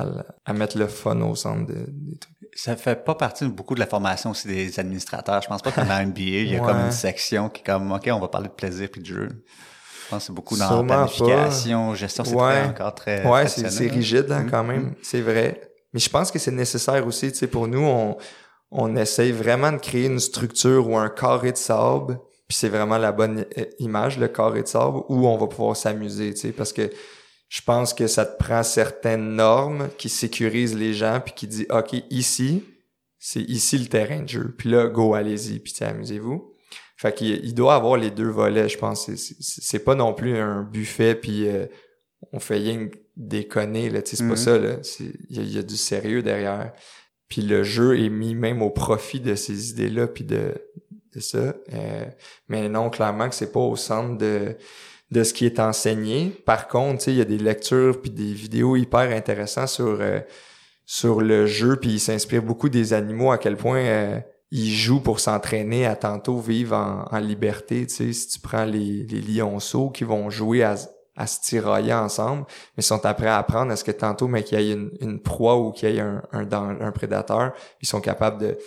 à, 0.44 0.52
mettre 0.52 0.78
le 0.78 0.86
fun 0.86 1.20
au 1.22 1.34
centre 1.34 1.66
de, 1.66 1.86
des 1.88 2.18
trucs. 2.18 2.32
Ça 2.54 2.76
fait 2.76 3.04
pas 3.04 3.16
partie 3.16 3.44
de 3.44 3.50
beaucoup 3.50 3.74
de 3.74 3.80
la 3.80 3.86
formation 3.86 4.30
aussi 4.30 4.46
des 4.46 4.78
administrateurs. 4.78 5.42
Je 5.42 5.48
pense 5.48 5.60
pas 5.60 5.72
qu'en 5.72 5.84
MBA, 6.06 6.20
il 6.20 6.52
y 6.52 6.56
a 6.56 6.60
comme 6.60 6.78
une 6.78 6.92
section 6.92 7.48
qui 7.48 7.62
est 7.62 7.64
comme, 7.64 7.90
OK, 7.90 8.08
on 8.12 8.20
va 8.20 8.28
parler 8.28 8.48
de 8.48 8.54
plaisir 8.54 8.88
puis 8.90 9.00
de 9.00 9.06
jeu. 9.06 9.28
Je 9.28 10.10
pense 10.10 10.22
que 10.22 10.26
c'est 10.28 10.32
beaucoup 10.32 10.56
dans 10.56 10.82
la 10.82 10.84
planification, 10.84 11.94
gestion, 11.96 12.24
c'est 12.24 12.34
encore 12.34 12.94
très 12.94 13.26
Ouais, 13.26 13.48
c'est 13.48 13.88
rigide 13.88 14.30
hein, 14.30 14.46
quand 14.48 14.62
même, 14.62 14.82
mm. 14.82 14.94
c'est 15.02 15.20
vrai. 15.20 15.60
Mais 15.92 15.98
je 15.98 16.08
pense 16.08 16.30
que 16.30 16.38
c'est 16.38 16.52
nécessaire 16.52 17.04
aussi, 17.06 17.32
tu 17.32 17.38
sais, 17.38 17.46
pour 17.48 17.66
nous, 17.66 17.82
on 17.82 18.16
on 18.70 18.96
essaye 18.96 19.32
vraiment 19.32 19.72
de 19.72 19.78
créer 19.78 20.06
une 20.06 20.20
structure 20.20 20.88
ou 20.88 20.96
un 20.96 21.08
carré 21.08 21.52
de 21.52 21.56
sable, 21.56 22.18
puis 22.48 22.56
c'est 22.56 22.68
vraiment 22.68 22.98
la 22.98 23.12
bonne 23.12 23.44
image, 23.78 24.18
le 24.18 24.28
carré 24.28 24.62
de 24.62 24.68
sable, 24.68 24.98
où 25.08 25.26
on 25.26 25.36
va 25.36 25.46
pouvoir 25.46 25.76
s'amuser, 25.76 26.34
tu 26.34 26.40
sais, 26.40 26.52
parce 26.52 26.72
que 26.72 26.90
je 27.48 27.60
pense 27.62 27.94
que 27.94 28.06
ça 28.06 28.26
te 28.26 28.36
prend 28.42 28.62
certaines 28.62 29.34
normes 29.34 29.88
qui 29.98 30.08
sécurisent 30.08 30.76
les 30.76 30.94
gens, 30.94 31.20
puis 31.24 31.34
qui 31.34 31.46
dit, 31.46 31.66
OK, 31.70 31.94
ici, 32.10 32.64
c'est 33.18 33.42
ici 33.42 33.78
le 33.78 33.86
terrain 33.86 34.22
de 34.22 34.28
jeu. 34.28 34.54
Puis 34.56 34.70
là, 34.70 34.88
go, 34.88 35.14
allez-y, 35.14 35.58
puis 35.60 35.72
amusez-vous. 35.80 36.54
Fait 36.96 37.14
qu'il 37.14 37.44
il 37.44 37.54
doit 37.54 37.74
avoir 37.74 37.96
les 37.96 38.10
deux 38.10 38.28
volets, 38.28 38.68
je 38.68 38.78
pense. 38.78 39.10
C'est 39.14 39.84
pas 39.84 39.94
non 39.94 40.14
plus 40.14 40.36
un 40.36 40.62
buffet, 40.62 41.14
puis 41.14 41.48
euh, 41.48 41.66
on 42.32 42.40
fait 42.40 42.56
rien 42.56 42.88
déconner, 43.16 43.90
là, 43.90 44.02
tu 44.02 44.10
sais, 44.10 44.16
c'est 44.16 44.28
pas 44.28 44.34
mm-hmm. 44.34 44.36
ça, 44.36 44.58
là. 44.58 44.76
Il 45.30 45.52
y, 45.52 45.58
a 45.58 45.62
du 45.62 45.76
sérieux 45.76 46.22
derrière. 46.22 46.72
Puis 47.28 47.42
le 47.42 47.62
jeu 47.64 47.98
est 47.98 48.08
mis 48.08 48.34
même 48.34 48.62
au 48.62 48.70
profit 48.70 49.20
de 49.20 49.34
ces 49.34 49.70
idées-là, 49.70 50.06
puis 50.06 50.24
de, 50.24 50.54
de 51.14 51.20
ça. 51.20 51.54
Euh, 51.72 52.04
mais 52.48 52.68
non, 52.68 52.90
clairement 52.90 53.28
que 53.28 53.34
c'est 53.34 53.52
pas 53.52 53.60
au 53.60 53.76
centre 53.76 54.18
de 54.18 54.56
de 55.12 55.22
ce 55.22 55.32
qui 55.32 55.46
est 55.46 55.60
enseigné. 55.60 56.30
Par 56.44 56.66
contre, 56.66 57.08
il 57.08 57.14
y 57.14 57.20
a 57.20 57.24
des 57.24 57.38
lectures 57.38 58.00
puis 58.00 58.10
des 58.10 58.32
vidéos 58.32 58.76
hyper 58.76 59.16
intéressantes 59.16 59.68
sur 59.68 59.98
euh, 60.00 60.20
sur 60.84 61.20
le 61.20 61.46
jeu, 61.46 61.76
puis 61.76 61.90
il 61.94 62.00
s'inspire 62.00 62.42
beaucoup 62.42 62.68
des 62.68 62.92
animaux, 62.92 63.32
à 63.32 63.38
quel 63.38 63.56
point 63.56 63.80
euh, 63.80 64.20
ils 64.52 64.72
jouent 64.72 65.00
pour 65.00 65.18
s'entraîner 65.20 65.84
à 65.86 65.96
tantôt 65.96 66.38
vivre 66.38 66.76
en, 66.76 67.04
en 67.10 67.18
liberté. 67.18 67.86
Tu 67.86 67.94
sais, 67.94 68.12
si 68.12 68.28
tu 68.28 68.40
prends 68.40 68.64
les, 68.64 69.04
les 69.04 69.20
lionceaux 69.20 69.90
qui 69.90 70.04
vont 70.04 70.30
jouer 70.30 70.62
à, 70.62 70.76
à 71.16 71.26
se 71.26 71.40
tirailler 71.40 71.94
ensemble, 71.94 72.44
mais 72.76 72.82
sont 72.82 73.04
après 73.06 73.28
à 73.28 73.38
apprendre 73.38 73.72
à 73.72 73.76
ce 73.76 73.84
que 73.84 73.90
tantôt, 73.90 74.28
mais 74.28 74.42
qu'il 74.44 74.60
y 74.60 74.70
ait 74.70 74.74
une, 74.74 74.90
une 75.00 75.20
proie 75.20 75.56
ou 75.56 75.72
qu'il 75.72 75.90
y 75.90 75.96
ait 75.96 76.00
un, 76.00 76.22
un, 76.32 76.80
un, 76.80 76.92
prédateur, 76.92 77.54
ils 77.80 77.88
sont 77.88 78.00
capables 78.00 78.38
de, 78.38 78.58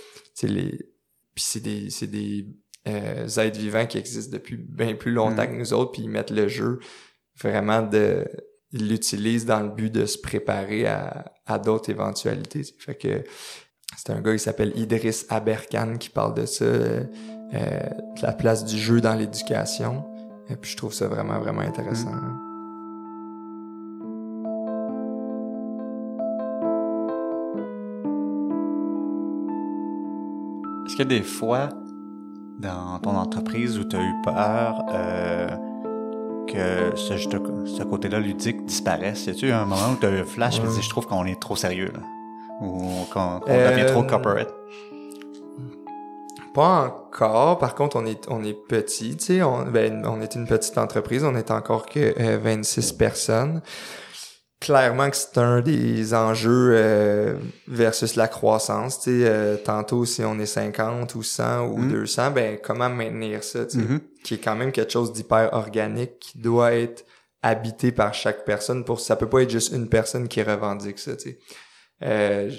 les, 0.43 0.71
puis 1.35 1.43
c'est 1.43 1.59
des, 1.59 1.89
c'est 1.89 2.07
des 2.07 2.47
euh, 2.87 3.27
êtres 3.27 3.59
vivants 3.59 3.85
qui 3.85 3.97
existent 3.97 4.33
depuis 4.33 4.57
bien 4.57 4.95
plus 4.95 5.11
longtemps 5.11 5.43
mm. 5.43 5.47
que 5.47 5.55
nous 5.55 5.73
autres, 5.73 5.91
puis 5.91 6.01
ils 6.03 6.09
mettent 6.09 6.31
le 6.31 6.47
jeu 6.47 6.79
vraiment 7.41 7.81
de, 7.81 8.25
ils 8.71 8.89
l'utilisent 8.89 9.45
dans 9.45 9.61
le 9.61 9.69
but 9.69 9.91
de 9.91 10.05
se 10.05 10.17
préparer 10.17 10.87
à, 10.87 11.31
à 11.45 11.59
d'autres 11.59 11.89
éventualités. 11.89 12.63
Fait 12.79 12.95
que 12.95 13.23
c'est 13.97 14.11
un 14.11 14.21
gars 14.21 14.33
qui 14.33 14.39
s'appelle 14.39 14.71
Idriss 14.75 15.25
Aberkan 15.29 15.97
qui 15.97 16.09
parle 16.09 16.33
de 16.33 16.45
ça, 16.45 16.65
euh, 16.65 17.03
de 17.53 18.21
la 18.21 18.33
place 18.33 18.65
du 18.65 18.77
jeu 18.77 19.01
dans 19.01 19.15
l'éducation. 19.15 20.05
Et 20.51 20.55
puis 20.55 20.71
je 20.71 20.77
trouve 20.77 20.93
ça 20.93 21.07
vraiment, 21.07 21.39
vraiment 21.39 21.61
intéressant. 21.61 22.11
Mm. 22.11 22.45
Est-ce 30.85 30.95
qu'il 30.95 31.11
y 31.11 31.15
a 31.15 31.19
des 31.19 31.23
fois 31.23 31.69
dans 32.57 32.97
ton 32.99 33.15
entreprise 33.15 33.77
où 33.77 33.83
tu 33.83 33.95
as 33.95 34.01
eu 34.01 34.13
peur 34.23 34.83
euh, 34.91 35.47
que 36.47 36.95
ce, 36.97 37.15
ce 37.15 37.83
côté-là 37.83 38.19
ludique 38.19 38.65
disparaisse? 38.65 39.27
Y 39.27 39.29
a-tu 39.29 39.51
un 39.51 39.65
moment 39.65 39.93
où 39.93 39.97
tu 39.99 40.07
as 40.07 40.09
eu 40.09 40.21
un 40.21 40.25
flash 40.25 40.59
et 40.59 40.63
dit 40.63 40.81
je 40.81 40.89
trouve 40.89 41.05
qu'on 41.05 41.25
est 41.25 41.39
trop 41.39 41.55
sérieux 41.55 41.91
là? 41.93 41.99
Ou 42.61 43.05
qu'on 43.13 43.39
devient 43.47 43.85
trop 43.85 44.01
euh, 44.01 44.07
corporate? 44.07 44.53
Pas 46.53 46.85
encore. 46.85 47.59
Par 47.59 47.75
contre, 47.75 47.95
on 47.97 48.05
est, 48.05 48.25
on 48.29 48.43
est 48.43 48.53
petit, 48.53 49.17
tu 49.17 49.25
sais. 49.25 49.41
On, 49.41 49.63
ben, 49.63 50.03
on 50.05 50.21
est 50.21 50.35
une 50.35 50.47
petite 50.47 50.77
entreprise. 50.77 51.23
On 51.23 51.35
est 51.35 51.51
encore 51.51 51.85
que 51.85 52.37
26 52.37 52.91
euh, 52.93 52.97
personnes. 52.97 53.61
Clairement 54.59 55.09
que 55.09 55.15
c'est 55.15 55.37
un 55.37 55.61
des 55.61 56.13
enjeux 56.13 56.71
euh, 56.73 57.35
versus 57.67 58.15
la 58.15 58.27
croissance. 58.27 58.99
Tu 58.99 59.21
sais, 59.21 59.27
euh, 59.29 59.57
tantôt, 59.57 60.05
si 60.05 60.23
on 60.23 60.37
est 60.37 60.45
50 60.45 61.15
ou 61.15 61.23
100 61.23 61.67
ou 61.67 61.85
200, 61.85 62.29
mm. 62.29 62.33
ben 62.33 62.57
comment 62.61 62.89
maintenir 62.89 63.43
ça, 63.43 63.65
tu 63.65 63.79
sais, 63.79 63.85
mm-hmm. 63.85 63.99
qui 64.23 64.33
est 64.33 64.39
quand 64.39 64.55
même 64.55 64.73
quelque 64.73 64.91
chose 64.91 65.13
d'hyper 65.13 65.49
organique 65.53 66.19
qui 66.19 66.39
doit 66.39 66.73
être 66.73 67.05
habité 67.41 67.93
par 67.93 68.13
chaque 68.13 68.43
personne. 68.43 68.83
Pour 68.83 68.99
ça 68.99 69.15
peut 69.15 69.29
pas 69.29 69.43
être 69.43 69.49
juste 69.49 69.71
une 69.71 69.87
personne 69.87 70.27
qui 70.27 70.43
revendique 70.43 70.99
ça, 70.99 71.15
tu 71.15 71.39
sais 72.01 72.49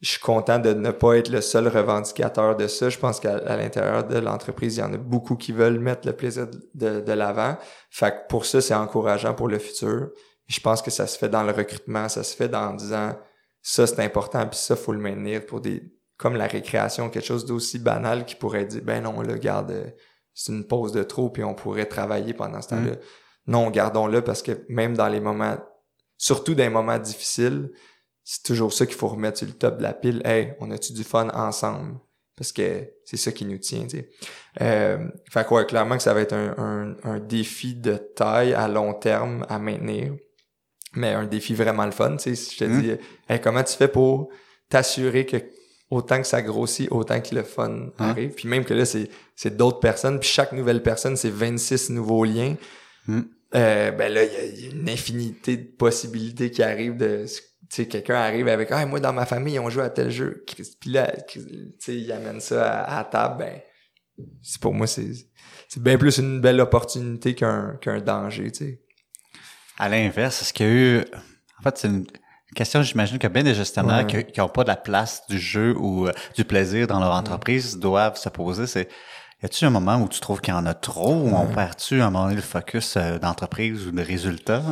je 0.00 0.12
suis 0.12 0.20
content 0.20 0.58
de 0.58 0.72
ne 0.72 0.90
pas 0.90 1.18
être 1.18 1.28
le 1.28 1.42
seul 1.42 1.68
revendicateur 1.68 2.56
de 2.56 2.66
ça. 2.68 2.88
Je 2.88 2.98
pense 2.98 3.20
qu'à 3.20 3.56
l'intérieur 3.56 4.04
de 4.04 4.18
l'entreprise, 4.18 4.76
il 4.76 4.80
y 4.80 4.82
en 4.82 4.92
a 4.94 4.96
beaucoup 4.96 5.36
qui 5.36 5.52
veulent 5.52 5.78
mettre 5.78 6.06
le 6.06 6.14
plaisir 6.14 6.48
de, 6.74 7.00
de 7.00 7.12
l'avant. 7.12 7.58
Fait 7.90 8.10
que 8.10 8.26
pour 8.28 8.46
ça, 8.46 8.62
c'est 8.62 8.74
encourageant 8.74 9.34
pour 9.34 9.48
le 9.48 9.58
futur. 9.58 10.08
Je 10.46 10.60
pense 10.60 10.80
que 10.80 10.90
ça 10.90 11.06
se 11.06 11.18
fait 11.18 11.28
dans 11.28 11.42
le 11.42 11.52
recrutement, 11.52 12.08
ça 12.08 12.24
se 12.24 12.34
fait 12.34 12.48
dans 12.48 12.72
disant 12.72 13.14
ça 13.62 13.86
c'est 13.86 14.00
important, 14.00 14.46
puis 14.46 14.58
ça 14.58 14.74
faut 14.74 14.92
le 14.92 14.98
maintenir 14.98 15.44
pour 15.44 15.60
des 15.60 15.82
comme 16.16 16.36
la 16.36 16.46
récréation, 16.46 17.08
quelque 17.08 17.24
chose 17.24 17.46
d'aussi 17.46 17.78
banal 17.78 18.26
qui 18.26 18.34
pourrait 18.34 18.66
dire 18.66 18.82
ben 18.82 19.02
non, 19.02 19.22
là, 19.22 19.38
garde, 19.38 19.94
c'est 20.34 20.52
une 20.52 20.66
pause 20.66 20.92
de 20.92 21.02
trop, 21.02 21.30
puis 21.30 21.42
on 21.44 21.54
pourrait 21.54 21.86
travailler 21.86 22.34
pendant 22.34 22.60
ce 22.60 22.68
temps-là. 22.68 22.92
Mm. 22.92 22.98
Non, 23.46 23.70
gardons-le 23.70 24.22
parce 24.22 24.42
que 24.42 24.52
même 24.68 24.94
dans 24.96 25.08
les 25.08 25.20
moments, 25.20 25.56
surtout 26.18 26.54
dans 26.54 26.62
les 26.62 26.70
moments 26.70 26.98
difficiles, 26.98 27.70
c'est 28.32 28.44
toujours 28.44 28.72
ça 28.72 28.86
qu'il 28.86 28.94
faut 28.94 29.08
remettre 29.08 29.38
sur 29.38 29.48
le 29.48 29.54
top 29.54 29.78
de 29.78 29.82
la 29.82 29.92
pile. 29.92 30.22
Hey, 30.24 30.52
on 30.60 30.70
a-tu 30.70 30.92
du 30.92 31.02
fun 31.02 31.30
ensemble? 31.30 31.98
Parce 32.36 32.52
que 32.52 32.88
c'est 33.04 33.16
ça 33.16 33.32
qui 33.32 33.44
nous 33.44 33.58
tient, 33.58 33.82
tu 33.88 33.98
sais. 33.98 34.10
Euh, 34.60 35.08
fait 35.28 35.44
quoi, 35.44 35.64
clairement 35.64 35.96
que 35.96 36.02
ça 36.04 36.14
va 36.14 36.20
être 36.20 36.34
un, 36.34 36.94
un, 37.02 37.18
défi 37.18 37.74
de 37.74 37.96
taille 37.96 38.54
à 38.54 38.68
long 38.68 38.94
terme 38.94 39.44
à 39.48 39.58
maintenir. 39.58 40.14
Mais 40.94 41.12
un 41.12 41.26
défi 41.26 41.54
vraiment 41.54 41.84
le 41.84 41.90
fun, 41.90 42.18
tu 42.18 42.22
sais. 42.22 42.34
Si 42.36 42.54
je 42.54 42.58
te 42.60 42.64
mmh. 42.70 42.80
dis, 42.80 42.92
hey, 43.28 43.40
comment 43.40 43.64
tu 43.64 43.74
fais 43.74 43.88
pour 43.88 44.28
t'assurer 44.68 45.26
que 45.26 45.38
autant 45.90 46.20
que 46.20 46.26
ça 46.28 46.40
grossit, 46.40 46.86
autant 46.92 47.20
que 47.20 47.34
le 47.34 47.42
fun 47.42 47.68
mmh. 47.68 47.92
arrive? 47.98 48.30
Puis 48.34 48.46
même 48.46 48.64
que 48.64 48.74
là, 48.74 48.84
c'est, 48.84 49.10
c'est 49.34 49.56
d'autres 49.56 49.80
personnes. 49.80 50.20
Puis 50.20 50.28
chaque 50.28 50.52
nouvelle 50.52 50.84
personne, 50.84 51.16
c'est 51.16 51.30
26 51.30 51.90
nouveaux 51.90 52.22
liens. 52.22 52.54
Mmh. 53.08 53.22
Euh, 53.56 53.90
ben 53.90 54.12
là, 54.12 54.22
il 54.22 54.60
y, 54.60 54.66
y, 54.66 54.68
a 54.68 54.70
une 54.70 54.88
infinité 54.88 55.56
de 55.56 55.66
possibilités 55.66 56.52
qui 56.52 56.62
arrivent 56.62 56.96
de 56.96 57.26
tu 57.70 57.76
sais, 57.76 57.88
quelqu'un 57.88 58.16
arrive 58.16 58.48
avec 58.48 58.72
Ah, 58.72 58.84
moi 58.84 58.98
dans 58.98 59.12
ma 59.12 59.26
famille, 59.26 59.58
on 59.60 59.70
joue 59.70 59.80
à 59.80 59.90
tel 59.90 60.10
jeu. 60.10 60.44
Puis 60.80 60.90
là, 60.90 61.12
tu 61.28 61.40
sais, 61.78 61.96
il 61.96 62.10
amène 62.10 62.40
ça 62.40 62.82
à, 62.82 63.04
table, 63.04 63.38
ben 63.38 63.60
c'est 64.42 64.60
pour 64.60 64.74
moi, 64.74 64.88
c'est 64.88 65.12
c'est 65.68 65.82
bien 65.82 65.96
plus 65.96 66.18
une 66.18 66.40
belle 66.40 66.60
opportunité 66.60 67.34
qu'un 67.36 67.78
qu'un 67.80 68.00
danger, 68.00 68.50
tu 68.50 68.58
sais. 68.58 68.80
À 69.78 69.88
l'inverse, 69.88 70.42
est-ce 70.42 70.52
qu'il 70.52 70.66
y 70.66 70.68
a 70.68 70.72
eu. 70.72 71.04
En 71.60 71.62
fait, 71.62 71.78
c'est 71.78 71.88
une 71.88 72.06
question, 72.56 72.82
j'imagine 72.82 73.18
que 73.18 73.28
bien 73.28 73.44
des 73.44 73.54
gestionnaires 73.54 74.06
qui 74.06 74.40
n'ont 74.40 74.48
pas 74.48 74.64
de 74.64 74.68
la 74.68 74.76
place 74.76 75.22
du 75.28 75.38
jeu 75.38 75.76
ou 75.78 76.08
euh, 76.08 76.12
du 76.36 76.44
plaisir 76.44 76.88
dans 76.88 76.98
leur 76.98 77.12
entreprise 77.12 77.78
doivent 77.78 78.16
se 78.16 78.28
poser. 78.28 78.66
C'est 78.66 78.88
y 79.42 79.46
a-tu 79.46 79.64
un 79.64 79.70
moment 79.70 80.02
où 80.02 80.08
tu 80.08 80.20
trouves 80.20 80.40
qu'il 80.40 80.52
y 80.52 80.56
en 80.56 80.66
a 80.66 80.74
trop, 80.74 81.14
ou 81.14 81.34
on 81.34 81.46
perd-tu 81.46 82.00
à 82.00 82.06
un 82.06 82.10
moment 82.10 82.24
donné 82.24 82.36
le 82.36 82.42
focus 82.42 82.96
euh, 82.96 83.18
d'entreprise 83.18 83.86
ou 83.86 83.92
de 83.92 84.02
résultats? 84.02 84.62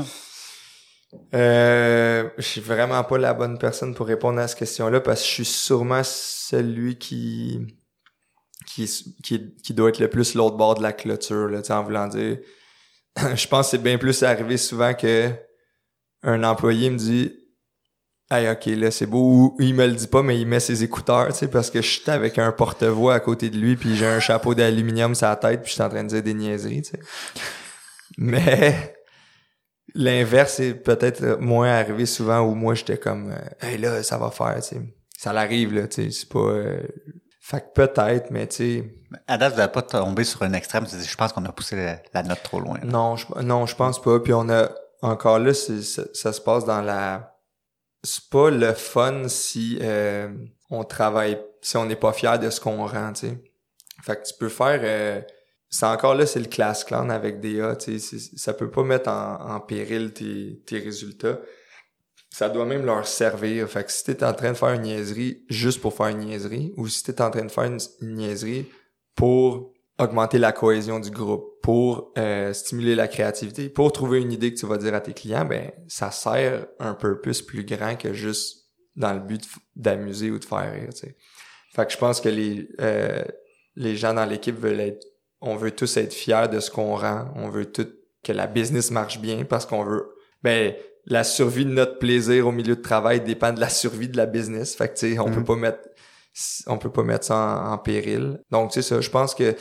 Euh, 1.34 2.28
je 2.36 2.42
suis 2.42 2.60
vraiment 2.60 3.02
pas 3.02 3.16
la 3.16 3.32
bonne 3.32 3.58
personne 3.58 3.94
pour 3.94 4.06
répondre 4.06 4.38
à 4.38 4.48
cette 4.48 4.58
question-là 4.58 5.00
parce 5.00 5.22
que 5.22 5.26
je 5.26 5.32
suis 5.32 5.44
sûrement 5.44 6.02
celui 6.04 6.98
qui 6.98 7.78
qui, 8.66 9.16
qui, 9.62 9.74
doit 9.74 9.88
être 9.88 9.98
le 9.98 10.10
plus 10.10 10.34
l'autre 10.34 10.56
bord 10.56 10.74
de 10.74 10.82
la 10.82 10.92
clôture, 10.92 11.48
là, 11.48 11.60
en 11.70 11.82
voulant 11.82 12.06
dire. 12.06 12.38
je 13.34 13.48
pense 13.48 13.66
que 13.66 13.70
c'est 13.72 13.82
bien 13.82 13.98
plus 13.98 14.22
arrivé 14.22 14.56
souvent 14.56 14.94
que 14.94 15.32
un 16.22 16.44
employé 16.44 16.90
me 16.90 16.96
dit 16.96 17.32
Hey, 18.30 18.46
ok, 18.50 18.66
là, 18.66 18.90
c'est 18.90 19.06
beau. 19.06 19.22
Ou 19.22 19.56
il 19.58 19.74
me 19.74 19.86
le 19.86 19.94
dit 19.94 20.06
pas, 20.06 20.22
mais 20.22 20.38
il 20.38 20.46
met 20.46 20.60
ses 20.60 20.84
écouteurs, 20.84 21.28
tu 21.28 21.34
sais, 21.34 21.48
parce 21.48 21.70
que 21.70 21.80
je 21.80 21.88
suis 21.88 22.10
avec 22.10 22.38
un 22.38 22.52
porte-voix 22.52 23.14
à 23.14 23.20
côté 23.20 23.48
de 23.48 23.56
lui, 23.56 23.74
puis 23.76 23.96
j'ai 23.96 24.06
un 24.06 24.20
chapeau 24.20 24.54
d'aluminium 24.54 25.14
sur 25.14 25.28
la 25.28 25.36
tête, 25.36 25.62
puis 25.62 25.70
je 25.70 25.74
suis 25.74 25.82
en 25.82 25.88
train 25.88 26.04
de 26.04 26.08
dire 26.10 26.22
des 26.22 26.34
niaiseries, 26.34 26.82
tu 26.82 26.90
sais. 26.90 27.00
Mais 28.18 28.97
L'inverse 29.94 30.60
est 30.60 30.74
peut-être 30.74 31.38
moins 31.40 31.70
arrivé 31.70 32.06
souvent 32.06 32.40
où 32.40 32.54
moi 32.54 32.74
j'étais 32.74 32.98
comme 32.98 33.32
euh, 33.32 33.66
hey 33.66 33.78
là 33.78 34.02
ça 34.02 34.18
va 34.18 34.30
faire 34.30 34.56
tu 34.56 34.62
sais. 34.62 34.82
Ça 35.16 35.32
l'arrive 35.32 35.74
là 35.74 35.88
tu 35.88 36.04
sais 36.04 36.10
c'est 36.10 36.28
pas 36.28 36.38
euh... 36.38 36.82
fait 37.40 37.60
que 37.60 37.72
peut-être 37.74 38.30
mais 38.30 38.46
tu 38.46 38.56
sais. 38.56 38.94
À 39.26 39.38
date 39.38 39.52
vous 39.52 39.58
n'avez 39.58 39.72
pas 39.72 39.82
tombé 39.82 40.24
sur 40.24 40.42
un 40.42 40.52
extrême 40.52 40.86
je 40.86 41.16
pense 41.16 41.32
qu'on 41.32 41.44
a 41.44 41.52
poussé 41.52 41.98
la, 42.12 42.22
note 42.22 42.42
trop 42.42 42.60
loin 42.60 42.78
non 42.84 43.16
je 43.16 43.26
non 43.40 43.64
je 43.64 43.74
pense 43.74 44.00
pas 44.00 44.20
puis 44.20 44.34
on 44.34 44.48
a 44.50 44.70
encore 45.02 45.38
là, 45.38 45.54
ça, 45.54 46.02
ça 46.12 46.32
se 46.32 46.40
passe 46.40 46.64
dans 46.64 46.82
la... 46.82 47.34
C'est 48.02 48.28
pas 48.30 48.50
le 48.50 48.72
fun 48.74 49.28
si 49.28 49.78
euh, 49.82 50.32
on 50.70 50.84
travaille, 50.84 51.40
si 51.62 51.76
on 51.76 51.84
n'est 51.84 51.96
pas 51.96 52.12
fier 52.12 52.38
de 52.38 52.50
ce 52.50 52.60
qu'on 52.60 52.86
rend, 52.86 53.12
tu 53.12 53.28
sais. 53.28 53.42
Fait 54.02 54.16
que 54.16 54.26
tu 54.26 54.34
peux 54.38 54.48
faire... 54.48 54.80
euh, 54.82 55.20
c'est 55.70 55.86
encore 55.86 56.14
là, 56.14 56.26
c'est 56.26 56.40
le 56.40 56.46
class 56.46 56.84
clan 56.84 57.10
avec 57.10 57.44
sais. 57.44 57.98
c'est- 57.98 58.38
Ça 58.38 58.52
peut 58.54 58.70
pas 58.70 58.82
mettre 58.82 59.10
en, 59.10 59.54
en 59.56 59.60
péril 59.60 60.12
tes, 60.12 60.62
tes 60.66 60.78
résultats. 60.78 61.40
Ça 62.30 62.48
doit 62.48 62.64
même 62.66 62.84
leur 62.84 63.06
servir. 63.06 63.68
Fait 63.68 63.84
que 63.84 63.92
si 63.92 64.04
t'es 64.04 64.22
en 64.24 64.32
train 64.34 64.52
de 64.52 64.56
faire 64.56 64.70
une 64.72 64.82
niaiserie 64.82 65.44
juste 65.48 65.80
pour 65.80 65.94
faire 65.94 66.06
une 66.08 66.18
niaiserie, 66.18 66.72
ou 66.76 66.86
si 66.88 67.02
t'es 67.02 67.20
en 67.20 67.30
train 67.30 67.44
de 67.44 67.50
faire 67.50 67.64
une, 67.64 67.78
niaiserie 68.02 68.66
pour 69.14 69.72
augmenter 69.98 70.38
la 70.38 70.52
cohésion 70.52 71.00
du 71.00 71.10
groupe, 71.10 71.60
pour 71.62 72.12
euh, 72.16 72.52
stimuler 72.52 72.94
la 72.94 73.08
créativité, 73.08 73.68
pour 73.68 73.92
trouver 73.92 74.20
une 74.20 74.32
idée 74.32 74.54
que 74.54 74.58
tu 74.58 74.66
vas 74.66 74.78
dire 74.78 74.94
à 74.94 75.00
tes 75.00 75.12
clients, 75.12 75.44
ben 75.44 75.72
ça 75.88 76.10
sert 76.10 76.66
un 76.78 76.94
purpose 76.94 77.42
plus 77.42 77.64
grand 77.64 77.96
que 77.96 78.12
juste 78.12 78.68
dans 78.94 79.12
le 79.12 79.20
but 79.20 79.42
d'amuser 79.74 80.30
ou 80.30 80.38
de 80.38 80.44
faire 80.44 80.72
rire. 80.72 80.90
Tu 80.92 80.98
sais. 81.00 81.16
Fait 81.74 81.86
que 81.86 81.92
je 81.92 81.98
pense 81.98 82.20
que 82.20 82.28
les 82.28 82.68
euh, 82.80 83.22
les 83.76 83.96
gens 83.96 84.14
dans 84.14 84.24
l'équipe 84.24 84.58
veulent 84.58 84.80
être, 84.80 85.04
on 85.40 85.56
veut 85.56 85.70
tous 85.70 85.96
être 85.96 86.12
fiers 86.14 86.48
de 86.50 86.60
ce 86.60 86.70
qu'on 86.70 86.96
rend, 86.96 87.26
on 87.36 87.48
veut 87.48 87.66
tout 87.70 87.88
que 88.24 88.32
la 88.32 88.46
business 88.46 88.90
marche 88.90 89.20
bien 89.20 89.44
parce 89.44 89.66
qu'on 89.66 89.84
veut, 89.84 90.14
ben 90.42 90.74
la 91.06 91.24
survie 91.24 91.64
de 91.64 91.70
notre 91.70 91.98
plaisir 91.98 92.46
au 92.46 92.52
milieu 92.52 92.76
de 92.76 92.82
travail 92.82 93.20
dépend 93.22 93.52
de 93.52 93.60
la 93.60 93.68
survie 93.70 94.08
de 94.08 94.16
la 94.16 94.26
business. 94.26 94.74
Fait 94.74 94.88
que 94.88 94.94
tu 94.98 95.12
sais, 95.14 95.18
on 95.18 95.28
Mhm. 95.28 95.34
peut 95.36 95.44
pas 95.44 95.56
mettre 95.56 95.78
on 96.68 96.78
peut 96.78 96.90
pas 96.92 97.02
mettre 97.02 97.24
ça 97.24 97.36
en, 97.36 97.72
en 97.72 97.78
péril. 97.78 98.40
Donc, 98.50 98.70
tu 98.70 98.80
sais, 98.82 98.88
ça, 98.88 99.00
je 99.00 99.10
pense 99.10 99.34
que 99.34 99.56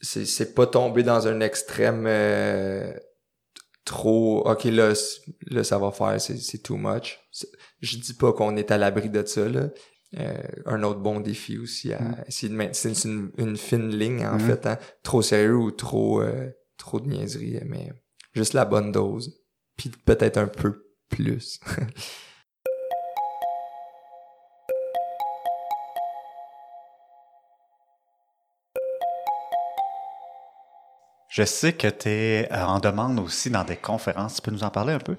c'est, 0.00 0.24
c'est 0.24 0.54
pas 0.54 0.66
tomber 0.66 1.02
dans 1.02 1.26
un 1.28 1.40
extrême 1.40 2.04
euh, 2.06 2.92
trop, 3.84 4.48
ok, 4.48 4.64
là, 4.64 4.92
là, 5.50 5.64
ça 5.64 5.78
va 5.78 5.90
faire, 5.92 6.18
c'est, 6.20 6.38
c'est 6.38 6.58
too 6.62 6.76
much. 6.76 7.18
C'est- 7.30 7.48
Je 7.80 7.98
dis 7.98 8.14
pas 8.14 8.32
qu'on 8.32 8.56
est 8.56 8.70
à 8.70 8.78
l'abri 8.78 9.10
de 9.10 9.24
ça, 9.26 9.46
là. 9.48 9.68
Euh, 10.18 10.36
un 10.66 10.82
autre 10.84 11.00
bon 11.00 11.20
défi 11.20 11.58
aussi 11.58 11.92
à 11.92 12.00
Mm. 12.00 12.16
essayer 12.28 12.48
de 12.50 12.54
maintenir. 12.56 12.76
C'est 12.96 13.08
une, 13.08 13.30
une 13.38 13.56
fine 13.56 13.88
ligne, 13.90 14.24
en 14.26 14.36
Mm. 14.36 14.40
fait, 14.40 14.66
hein. 14.66 14.78
Trop 15.02 15.22
sérieux 15.22 15.56
ou 15.56 15.70
trop, 15.70 16.20
euh, 16.22 16.50
trop 16.76 17.00
de 17.00 17.08
niaiserie, 17.08 17.60
mais 17.66 17.92
juste 18.32 18.52
la 18.54 18.64
bonne 18.64 18.92
dose. 18.92 19.40
Puis 19.76 19.90
peut-être 19.90 20.38
un 20.38 20.46
peu 20.46 20.86
plus. 21.08 21.58
Je 31.28 31.42
sais 31.44 31.72
que 31.72 31.88
tu 31.88 32.08
es 32.08 32.48
en 32.52 32.78
demande 32.78 33.18
aussi 33.18 33.50
dans 33.50 33.64
des 33.64 33.76
conférences. 33.76 34.36
Tu 34.36 34.42
peux 34.42 34.50
nous 34.52 34.62
en 34.62 34.70
parler 34.70 34.92
un 34.92 34.98
peu? 35.00 35.16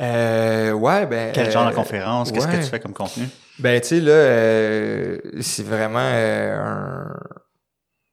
Euh, 0.00 0.72
ouais, 0.72 1.06
ben. 1.06 1.32
Quel 1.32 1.50
genre 1.50 1.66
de 1.66 1.72
euh, 1.72 1.74
conférence? 1.74 2.32
Qu'est-ce 2.32 2.46
que 2.48 2.56
tu 2.56 2.62
fais 2.62 2.80
comme 2.80 2.94
contenu? 2.94 3.26
Ben, 3.58 3.80
tu 3.80 3.88
sais, 3.88 4.00
là, 4.00 4.12
euh, 4.12 5.18
c'est 5.40 5.66
vraiment 5.66 5.98
euh, 6.00 6.58
un... 6.58 7.16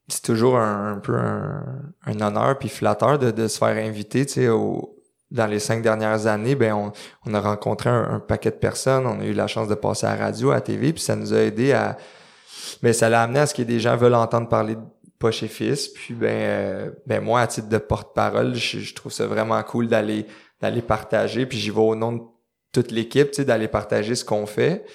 C'est 0.09 0.23
toujours 0.23 0.57
un, 0.57 0.93
un 0.93 0.97
peu 0.99 1.15
un, 1.15 1.63
un 2.05 2.21
honneur 2.21 2.57
puis 2.57 2.69
flatteur 2.69 3.19
de, 3.19 3.31
de 3.31 3.47
se 3.47 3.57
faire 3.57 3.77
inviter, 3.77 4.25
tu 4.25 4.33
sais, 4.33 4.47
au... 4.49 4.93
Dans 5.29 5.45
les 5.45 5.59
cinq 5.59 5.81
dernières 5.81 6.25
années, 6.25 6.55
ben 6.55 6.71
on, 6.73 6.93
on 7.25 7.33
a 7.33 7.41
rencontré 7.41 7.89
un, 7.89 8.13
un 8.13 8.19
paquet 8.21 8.49
de 8.49 8.55
personnes, 8.55 9.05
on 9.05 9.19
a 9.19 9.25
eu 9.25 9.33
la 9.33 9.47
chance 9.47 9.67
de 9.67 9.75
passer 9.75 10.05
à 10.05 10.15
la 10.15 10.23
radio, 10.23 10.51
à 10.51 10.55
la 10.55 10.61
TV, 10.61 10.93
puis 10.93 11.01
ça 11.01 11.17
nous 11.17 11.33
a 11.33 11.39
aidé 11.39 11.73
à... 11.73 11.97
Ben, 12.81 12.93
ça 12.93 13.09
l'a 13.09 13.23
amené 13.23 13.39
à 13.39 13.45
ce 13.45 13.53
que 13.53 13.61
des 13.61 13.81
gens 13.81 13.97
veulent 13.97 14.15
entendre 14.15 14.47
parler 14.47 14.75
de 14.75 14.81
Poche 15.19 15.43
et 15.43 15.49
Fils, 15.49 15.89
puis 15.89 16.13
ben, 16.13 16.27
euh, 16.29 16.91
ben 17.05 17.21
moi, 17.21 17.41
à 17.41 17.47
titre 17.47 17.67
de 17.67 17.77
porte-parole, 17.77 18.55
je, 18.55 18.79
je 18.79 18.93
trouve 18.95 19.11
ça 19.11 19.27
vraiment 19.27 19.61
cool 19.63 19.89
d'aller 19.89 20.27
d'aller 20.61 20.81
partager, 20.81 21.45
puis 21.45 21.57
j'y 21.57 21.69
vais 21.69 21.79
au 21.79 21.95
nom 21.95 22.11
de 22.13 22.21
toute 22.71 22.91
l'équipe, 22.91 23.31
tu 23.31 23.37
sais, 23.37 23.45
d'aller 23.45 23.67
partager 23.67 24.15
ce 24.15 24.25
qu'on 24.25 24.45
fait. 24.45 24.85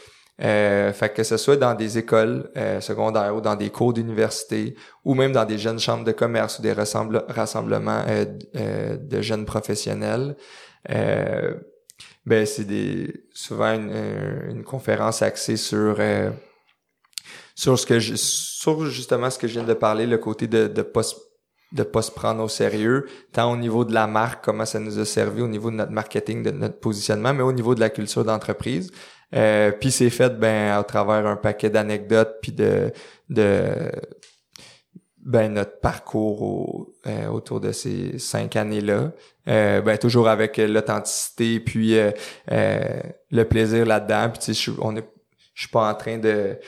Euh, 0.43 0.93
fait 0.93 1.11
que 1.13 1.23
ce 1.23 1.37
soit 1.37 1.57
dans 1.57 1.75
des 1.75 1.99
écoles 1.99 2.51
euh, 2.57 2.81
secondaires 2.81 3.37
ou 3.37 3.41
dans 3.41 3.55
des 3.55 3.71
cours 3.71 3.93
d'université 3.93 4.75
ou 5.05 5.15
même 5.15 5.31
dans 5.33 5.45
des 5.45 5.59
jeunes 5.59 5.79
chambres 5.79 6.05
de 6.05 6.13
commerce 6.13 6.59
ou 6.59 6.63
des 6.63 6.73
rassemble- 6.73 7.25
rassemblements 7.29 8.03
euh, 8.09 8.25
euh, 8.57 8.97
de 8.97 9.21
jeunes 9.21 9.45
professionnels. 9.45 10.35
Euh, 10.91 11.55
ben 12.25 12.47
c'est 12.47 12.65
des 12.65 13.13
souvent 13.35 13.75
une, 13.75 13.91
euh, 13.93 14.51
une 14.51 14.65
conférence 14.65 15.23
axée 15.23 15.57
sur 15.57 16.01
sur 17.55 17.79
ce 17.79 17.87
que 17.87 17.99
je, 18.01 18.15
sur 18.17 18.87
justement 18.87 19.31
ce 19.31 19.39
que 19.39 19.47
je 19.47 19.55
viens 19.55 19.65
de 19.65 19.75
parler, 19.75 20.07
le 20.07 20.19
côté 20.19 20.47
de 20.47 20.67
de 20.67 21.03
se- 21.03 21.15
de 21.73 21.83
pas 21.83 22.03
se 22.03 22.11
prendre 22.11 22.43
au 22.45 22.49
sérieux, 22.49 23.07
tant 23.33 23.53
au 23.53 23.57
niveau 23.57 23.85
de 23.85 23.95
la 23.95 24.07
marque, 24.07 24.45
comment 24.45 24.67
ça 24.67 24.79
nous 24.79 24.99
a 24.99 25.05
servi, 25.05 25.41
au 25.43 25.49
niveau 25.49 25.71
de 25.71 25.77
notre 25.77 25.93
marketing, 25.93 26.43
de 26.43 26.51
notre 26.51 26.79
positionnement, 26.81 27.33
mais 27.35 27.43
au 27.43 27.53
niveau 27.53 27.75
de 27.75 27.81
la 27.81 27.91
culture 27.91 28.25
d'entreprise. 28.25 28.91
Euh, 29.35 29.73
puis 29.73 29.91
c'est 29.91 30.11
fait 30.11 30.39
ben 30.39 30.73
à 30.79 30.83
travers 30.85 31.27
un 31.27 31.37
paquet 31.37 31.71
d'anecdotes 31.71 32.37
puis 32.43 32.53
de 32.53 32.93
de 33.31 33.91
ben 35.25 35.53
notre 35.55 35.79
parcours 35.81 36.43
au- 36.43 36.95
euh, 37.07 37.29
autour 37.29 37.61
de 37.61 37.73
ces 37.73 38.19
cinq 38.19 38.57
années-là. 38.57 39.13
Euh, 39.49 39.81
ben 39.81 39.97
toujours 39.97 40.29
avec 40.29 40.59
euh, 40.59 40.67
l'authenticité 40.67 41.61
puis 41.61 41.97
euh, 41.97 42.11
euh, 42.51 43.01
le 43.31 43.45
plaisir 43.45 43.87
là-dedans. 43.87 44.31
Puis 44.31 44.41
tu 44.41 44.55
sais, 44.55 44.73
je 44.73 44.79
on 44.81 44.97
est, 44.97 45.09
je 45.55 45.63
suis 45.63 45.71
pas 45.71 45.91
en 45.91 45.95
train 45.95 46.19
de 46.19 46.59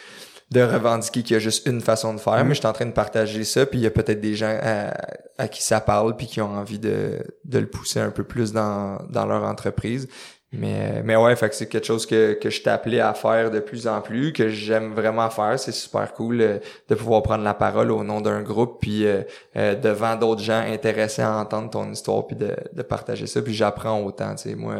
de 0.54 0.62
revendiquer 0.62 1.22
qu'il 1.22 1.34
y 1.34 1.36
a 1.36 1.40
juste 1.40 1.66
une 1.66 1.80
façon 1.80 2.14
de 2.14 2.20
faire, 2.20 2.44
mais 2.44 2.54
je 2.54 2.60
suis 2.60 2.66
en 2.66 2.72
train 2.72 2.86
de 2.86 2.92
partager 2.92 3.42
ça, 3.42 3.66
puis 3.66 3.80
il 3.80 3.82
y 3.82 3.86
a 3.86 3.90
peut-être 3.90 4.20
des 4.20 4.34
gens 4.34 4.56
à, 4.62 4.94
à 5.36 5.48
qui 5.48 5.62
ça 5.62 5.80
parle, 5.80 6.16
puis 6.16 6.28
qui 6.28 6.40
ont 6.40 6.54
envie 6.54 6.78
de, 6.78 7.18
de 7.44 7.58
le 7.58 7.66
pousser 7.66 7.98
un 7.98 8.10
peu 8.10 8.22
plus 8.22 8.52
dans, 8.52 8.98
dans 9.10 9.26
leur 9.26 9.42
entreprise. 9.42 10.08
Mais, 10.52 11.02
mais 11.02 11.16
ouais, 11.16 11.34
fait 11.34 11.48
que 11.48 11.56
c'est 11.56 11.66
quelque 11.66 11.86
chose 11.86 12.06
que, 12.06 12.34
que 12.34 12.48
je 12.48 12.68
appelé 12.68 13.00
à 13.00 13.12
faire 13.12 13.50
de 13.50 13.58
plus 13.58 13.88
en 13.88 14.00
plus, 14.00 14.32
que 14.32 14.48
j'aime 14.48 14.94
vraiment 14.94 15.28
faire. 15.28 15.58
C'est 15.58 15.72
super 15.72 16.12
cool 16.12 16.40
euh, 16.40 16.58
de 16.88 16.94
pouvoir 16.94 17.22
prendre 17.22 17.42
la 17.42 17.54
parole 17.54 17.90
au 17.90 18.04
nom 18.04 18.20
d'un 18.20 18.40
groupe, 18.42 18.78
puis 18.80 19.04
euh, 19.04 19.22
euh, 19.56 19.74
devant 19.74 20.14
d'autres 20.14 20.42
gens 20.42 20.60
intéressés 20.60 21.22
à 21.22 21.36
entendre 21.36 21.70
ton 21.70 21.90
histoire, 21.90 22.28
puis 22.28 22.36
de, 22.36 22.54
de 22.72 22.82
partager 22.82 23.26
ça. 23.26 23.42
Puis 23.42 23.54
j'apprends 23.54 24.00
autant, 24.02 24.36
tu 24.36 24.50
sais, 24.50 24.54
moi. 24.54 24.76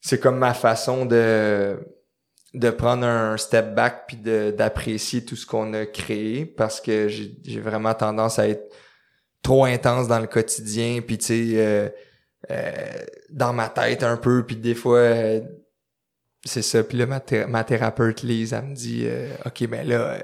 C'est 0.00 0.18
comme 0.18 0.38
ma 0.38 0.54
façon 0.54 1.04
de 1.04 1.76
de 2.58 2.70
prendre 2.70 3.04
un 3.06 3.36
step 3.36 3.74
back 3.74 4.04
puis 4.08 4.16
de 4.16 4.50
d'apprécier 4.56 5.24
tout 5.24 5.36
ce 5.36 5.46
qu'on 5.46 5.72
a 5.74 5.86
créé 5.86 6.44
parce 6.46 6.80
que 6.80 7.08
j'ai 7.08 7.36
j'ai 7.44 7.60
vraiment 7.60 7.94
tendance 7.94 8.38
à 8.38 8.48
être 8.48 8.72
trop 9.42 9.64
intense 9.64 10.08
dans 10.08 10.18
le 10.20 10.26
quotidien 10.26 11.00
puis 11.06 11.18
tu 11.18 11.24
sais 11.26 11.44
euh, 11.56 11.88
euh, 12.50 13.04
dans 13.30 13.52
ma 13.52 13.68
tête 13.68 14.02
un 14.02 14.16
peu 14.16 14.44
puis 14.46 14.56
des 14.56 14.74
fois 14.74 14.98
euh, 14.98 15.40
c'est 16.44 16.62
ça 16.62 16.82
puis 16.82 16.98
là 16.98 17.06
ma, 17.06 17.20
thé- 17.20 17.46
ma 17.46 17.64
thérapeute 17.64 18.22
Lise 18.22 18.52
elle 18.52 18.64
me 18.66 18.74
dit 18.74 19.04
euh, 19.06 19.28
ok 19.46 19.66
ben 19.68 19.86
là 19.86 20.12
euh, 20.14 20.18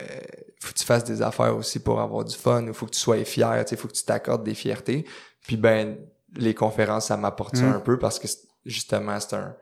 faut 0.60 0.72
que 0.72 0.78
tu 0.78 0.84
fasses 0.84 1.04
des 1.04 1.22
affaires 1.22 1.56
aussi 1.56 1.78
pour 1.80 2.00
avoir 2.00 2.24
du 2.24 2.34
fun 2.36 2.66
ou 2.68 2.72
faut 2.72 2.86
que 2.86 2.92
tu 2.92 3.00
sois 3.00 3.22
fier 3.24 3.64
tu 3.64 3.70
sais 3.70 3.76
faut 3.76 3.88
que 3.88 3.92
tu 3.94 4.04
t'accordes 4.04 4.44
des 4.44 4.54
fiertés 4.54 5.04
puis 5.46 5.56
ben 5.56 5.96
les 6.36 6.54
conférences 6.54 7.06
ça 7.06 7.16
m'apporte 7.16 7.56
ça 7.56 7.64
Mm. 7.64 7.72
un 7.74 7.80
peu 7.80 7.98
parce 7.98 8.18
que 8.18 8.26
justement 8.64 9.18
c'est 9.20 9.36
un 9.36 9.54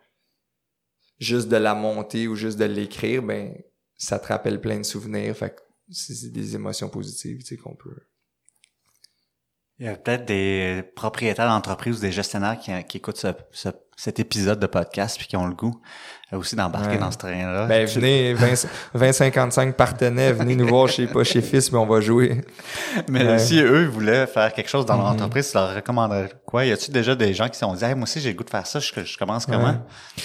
juste 1.23 1.49
de 1.49 1.57
la 1.57 1.75
monter 1.75 2.29
ou 2.29 2.35
juste 2.35 2.59
de 2.59 2.65
l'écrire 2.65 3.23
ben 3.23 3.55
ça 3.97 4.19
te 4.19 4.27
rappelle 4.29 4.61
plein 4.61 4.79
de 4.79 4.83
souvenirs 4.85 5.37
fait 5.37 5.51
que 5.51 5.61
c'est 5.91 6.33
des 6.33 6.55
émotions 6.55 6.89
positives 6.89 7.39
tu 7.41 7.47
sais 7.47 7.57
qu'on 7.57 7.75
peut 7.77 7.97
Il 9.79 9.87
y 9.87 9.89
a 9.89 9.97
peut-être 9.97 10.25
des 10.27 10.83
propriétaires 10.95 11.49
d'entreprises 11.49 11.99
ou 11.99 12.01
des 12.01 12.13
gestionnaires 12.13 12.59
qui, 12.59 12.71
qui 12.85 12.99
écoutent 12.99 13.17
ce- 13.17 13.29
ce- 13.51 13.69
cet 13.97 14.21
épisode 14.21 14.59
de 14.61 14.67
podcast 14.67 15.17
puis 15.19 15.27
qui 15.27 15.37
ont 15.37 15.47
le 15.47 15.55
goût 15.55 15.81
euh, 16.33 16.39
aussi 16.39 16.55
d'embarquer 16.57 16.95
Ouais. 16.95 16.99
dans 16.99 17.11
ce 17.11 17.19
train-là. 17.19 17.67
Ben, 17.67 17.87
venez, 17.87 18.33
20 18.35 18.67
20-55 18.95 19.73
partenaires, 19.75 20.35
venez 20.35 20.55
nous 20.57 20.67
voir 20.67 20.89
chez 20.89 21.07
pas 21.07 21.25
chez 21.25 21.43
Fils, 21.43 21.71
mais 21.73 21.79
on 21.79 21.87
va 21.87 22.01
jouer. 22.01 22.43
Mais 23.09 23.25
Ouais. 23.27 23.39
si 23.39 23.61
eux 23.61 23.87
voulaient 23.87 24.27
faire 24.27 24.53
quelque 24.53 24.69
chose 24.71 24.87
dans 24.87 24.97
leur 24.97 25.07
Mhm. 25.09 25.13
entreprise, 25.15 25.51
tu 25.51 25.57
leur 25.57 25.75
recommanderais 25.75 26.31
quoi? 26.47 26.65
Y 26.65 26.73
a-tu 26.73 26.91
déjà 26.91 27.15
des 27.17 27.35
gens 27.35 27.49
qui 27.49 27.55
se 27.55 27.61
sont 27.61 27.75
dit, 27.75 27.85
hey, 27.85 27.95
moi 27.95 28.05
aussi 28.05 28.21
j'ai 28.21 28.31
le 28.31 28.37
goût 28.37 28.45
de 28.45 28.51
faire 28.51 28.67
ça, 28.67 28.79
je, 28.81 28.93
je 29.05 29.19
commence 29.19 29.47
comment? 29.47 29.65
Ouais. 29.71 30.23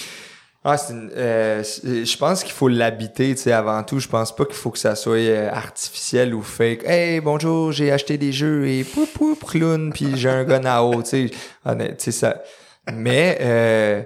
Ah, 0.69 0.75
une- 0.89 1.09
euh, 1.15 1.63
je 1.63 2.17
pense 2.17 2.43
qu'il 2.43 2.51
faut 2.51 2.67
l'habiter, 2.67 3.33
tu 3.33 3.43
sais, 3.43 3.53
avant 3.53 3.81
tout. 3.83 3.99
Je 3.99 4.09
pense 4.09 4.35
pas 4.35 4.43
qu'il 4.43 4.53
faut 4.55 4.69
que 4.69 4.77
ça 4.77 4.95
soit 4.95 5.15
euh, 5.15 5.49
artificiel 5.49 6.35
ou 6.35 6.41
fake. 6.41 6.83
Hey, 6.83 7.21
bonjour, 7.21 7.71
j'ai 7.71 7.89
acheté 7.89 8.17
des 8.17 8.33
jeux 8.33 8.67
et 8.67 8.83
poup, 8.83 9.07
poup, 9.13 9.39
clown, 9.47 9.93
puis 9.93 10.17
j'ai 10.17 10.27
un 10.27 10.43
gun 10.43 10.65
à 10.65 10.81
eau, 10.83 11.01
tu 11.03 11.29
sais. 11.29 11.31
Sais, 11.97 12.11
ça. 12.11 12.43
Mais, 12.91 13.37
euh, 13.39 14.03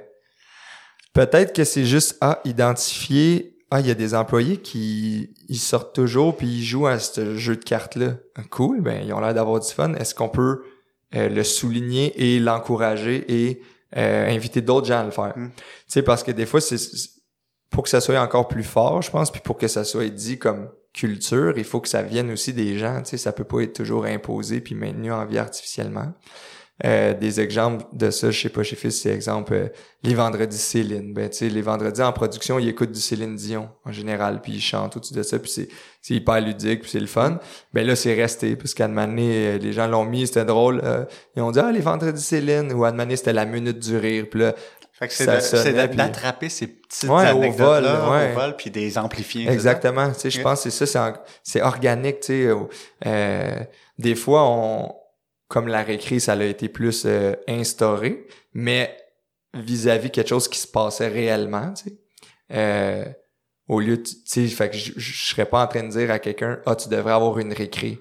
peut-être 1.13 1.51
que 1.55 1.63
c'est 1.63 1.85
juste, 1.85 2.17
ah, 2.21 2.39
identifier, 2.45 3.57
ah, 3.71 3.79
il 3.79 3.87
y 3.87 3.91
a 3.91 3.95
des 3.95 4.13
employés 4.13 4.57
qui, 4.57 5.33
ils 5.49 5.57
sortent 5.57 5.95
toujours 5.95 6.37
puis 6.37 6.45
ils 6.45 6.63
jouent 6.63 6.85
à 6.85 6.99
ce 6.99 7.37
jeu 7.37 7.55
de 7.55 7.63
cartes-là. 7.63 8.17
Ah, 8.35 8.43
Cool, 8.51 8.81
ben, 8.81 9.01
ils 9.03 9.11
ont 9.13 9.19
l'air 9.19 9.33
d'avoir 9.33 9.59
du 9.61 9.71
fun. 9.73 9.95
Est-ce 9.95 10.13
qu'on 10.13 10.29
peut 10.29 10.61
euh, 11.15 11.27
le 11.27 11.43
souligner 11.43 12.13
et 12.35 12.39
l'encourager 12.39 13.25
et 13.27 13.61
euh, 13.97 14.27
inviter 14.29 14.61
d'autres 14.61 14.87
gens 14.87 14.99
à 14.99 15.03
le 15.03 15.11
faire? 15.11 15.33
Mm. 15.37 15.49
Tu 15.55 15.63
sais, 15.87 16.01
parce 16.03 16.23
que 16.23 16.31
des 16.31 16.45
fois, 16.45 16.61
c'est 16.61 16.77
c'est- 16.77 17.09
pour 17.69 17.83
que 17.83 17.89
ça 17.89 18.01
soit 18.01 18.19
encore 18.19 18.49
plus 18.49 18.63
fort, 18.65 19.01
je 19.01 19.09
pense, 19.09 19.31
puis 19.31 19.39
pour 19.41 19.57
que 19.57 19.67
ça 19.69 19.85
soit 19.85 20.09
dit 20.09 20.37
comme 20.37 20.69
culture, 20.93 21.53
il 21.57 21.63
faut 21.63 21.79
que 21.79 21.87
ça 21.87 22.01
vienne 22.01 22.29
aussi 22.31 22.51
des 22.51 22.77
gens. 22.77 23.01
Tu 23.01 23.11
sais, 23.11 23.17
ça 23.17 23.31
peut 23.31 23.45
pas 23.45 23.61
être 23.61 23.73
toujours 23.73 24.03
imposé 24.05 24.59
puis 24.59 24.75
maintenu 24.75 25.09
en 25.11 25.25
vie 25.25 25.37
artificiellement. 25.37 26.11
Euh, 26.83 27.13
des 27.13 27.39
exemples 27.39 27.85
de 27.93 28.09
ça, 28.09 28.31
je 28.31 28.41
sais 28.41 28.49
pas 28.49 28.63
chez 28.63 28.75
Fils, 28.75 29.01
c'est 29.01 29.11
exemple 29.11 29.53
euh, 29.53 29.67
les 30.03 30.15
vendredis 30.15 30.57
Céline. 30.57 31.13
Ben 31.13 31.29
tu 31.29 31.37
sais, 31.37 31.49
les 31.49 31.61
vendredis 31.61 32.01
en 32.01 32.11
production, 32.11 32.57
ils 32.57 32.69
écoutent 32.69 32.91
du 32.91 32.99
Céline 32.99 33.35
Dion 33.35 33.69
en 33.85 33.91
général, 33.91 34.41
puis 34.41 34.53
ils 34.53 34.61
chantent 34.61 34.97
au-dessus 34.97 35.13
de 35.13 35.23
ça, 35.23 35.37
puis 35.37 35.51
c'est 35.51 35.67
c'est 36.01 36.15
hyper 36.15 36.41
ludique, 36.41 36.81
puis 36.81 36.89
c'est 36.89 36.99
le 36.99 37.05
fun. 37.05 37.39
Ben 37.73 37.85
là, 37.85 37.95
c'est 37.95 38.15
resté 38.15 38.55
parce 38.55 38.73
qu'à 38.73 38.87
euh, 38.87 39.57
les 39.59 39.73
gens 39.73 39.87
l'ont 39.87 40.05
mis, 40.05 40.25
c'était 40.25 40.45
drôle. 40.45 40.81
Euh, 40.83 41.05
ils 41.35 41.43
ont 41.43 41.51
dit 41.51 41.59
ah 41.59 41.71
les 41.71 41.81
vendredis 41.81 42.21
Céline 42.21 42.73
ou 42.73 42.83
à 42.83 42.93
c'était 43.15 43.33
la 43.33 43.45
minute 43.45 43.77
du 43.77 43.97
rire, 43.97 44.25
puis 44.29 44.39
là 44.39 44.55
fait 45.01 45.07
que 45.07 45.41
c'est 45.41 45.95
d'attraper 45.95 46.47
ces 46.47 46.67
petites 46.67 47.09
ouais, 47.09 47.25
anecdotes 47.25 47.83
là, 47.83 48.03
au 48.05 48.39
vol, 48.39 48.55
puis 48.55 48.69
des 48.69 48.99
amplifier. 48.99 49.49
Exactement. 49.49 50.11
Tu 50.11 50.19
sais, 50.19 50.29
je 50.29 50.41
pense 50.41 50.63
que 50.63 50.69
c'est 50.69 50.85
ça, 50.85 51.13
c'est 51.41 51.61
organique. 51.63 52.19
Tu 52.19 52.43
sais, 52.43 52.55
euh, 53.07 53.59
des 53.97 54.13
fois, 54.13 54.47
on, 54.47 54.93
comme 55.51 55.67
la 55.67 55.83
récré, 55.83 56.19
ça 56.19 56.31
a 56.31 56.43
été 56.43 56.69
plus 56.69 57.03
euh, 57.05 57.33
instauré, 57.45 58.25
mais 58.53 58.97
vis-à-vis 59.53 60.09
quelque 60.09 60.29
chose 60.29 60.47
qui 60.47 60.57
se 60.57 60.67
passait 60.67 61.09
réellement. 61.09 61.73
Tu 61.73 61.89
sais, 61.89 61.97
euh, 62.53 63.05
au 63.67 63.81
lieu, 63.81 63.97
de, 63.97 64.03
tu 64.03 64.15
sais, 64.23 64.47
fait 64.47 64.69
que 64.69 64.77
je, 64.77 64.93
je 64.95 65.29
serais 65.29 65.45
pas 65.45 65.61
en 65.61 65.67
train 65.67 65.83
de 65.83 65.89
dire 65.89 66.09
à 66.09 66.19
quelqu'un, 66.19 66.61
ah, 66.65 66.75
tu 66.77 66.87
devrais 66.87 67.11
avoir 67.11 67.37
une 67.37 67.51
récré. 67.51 67.99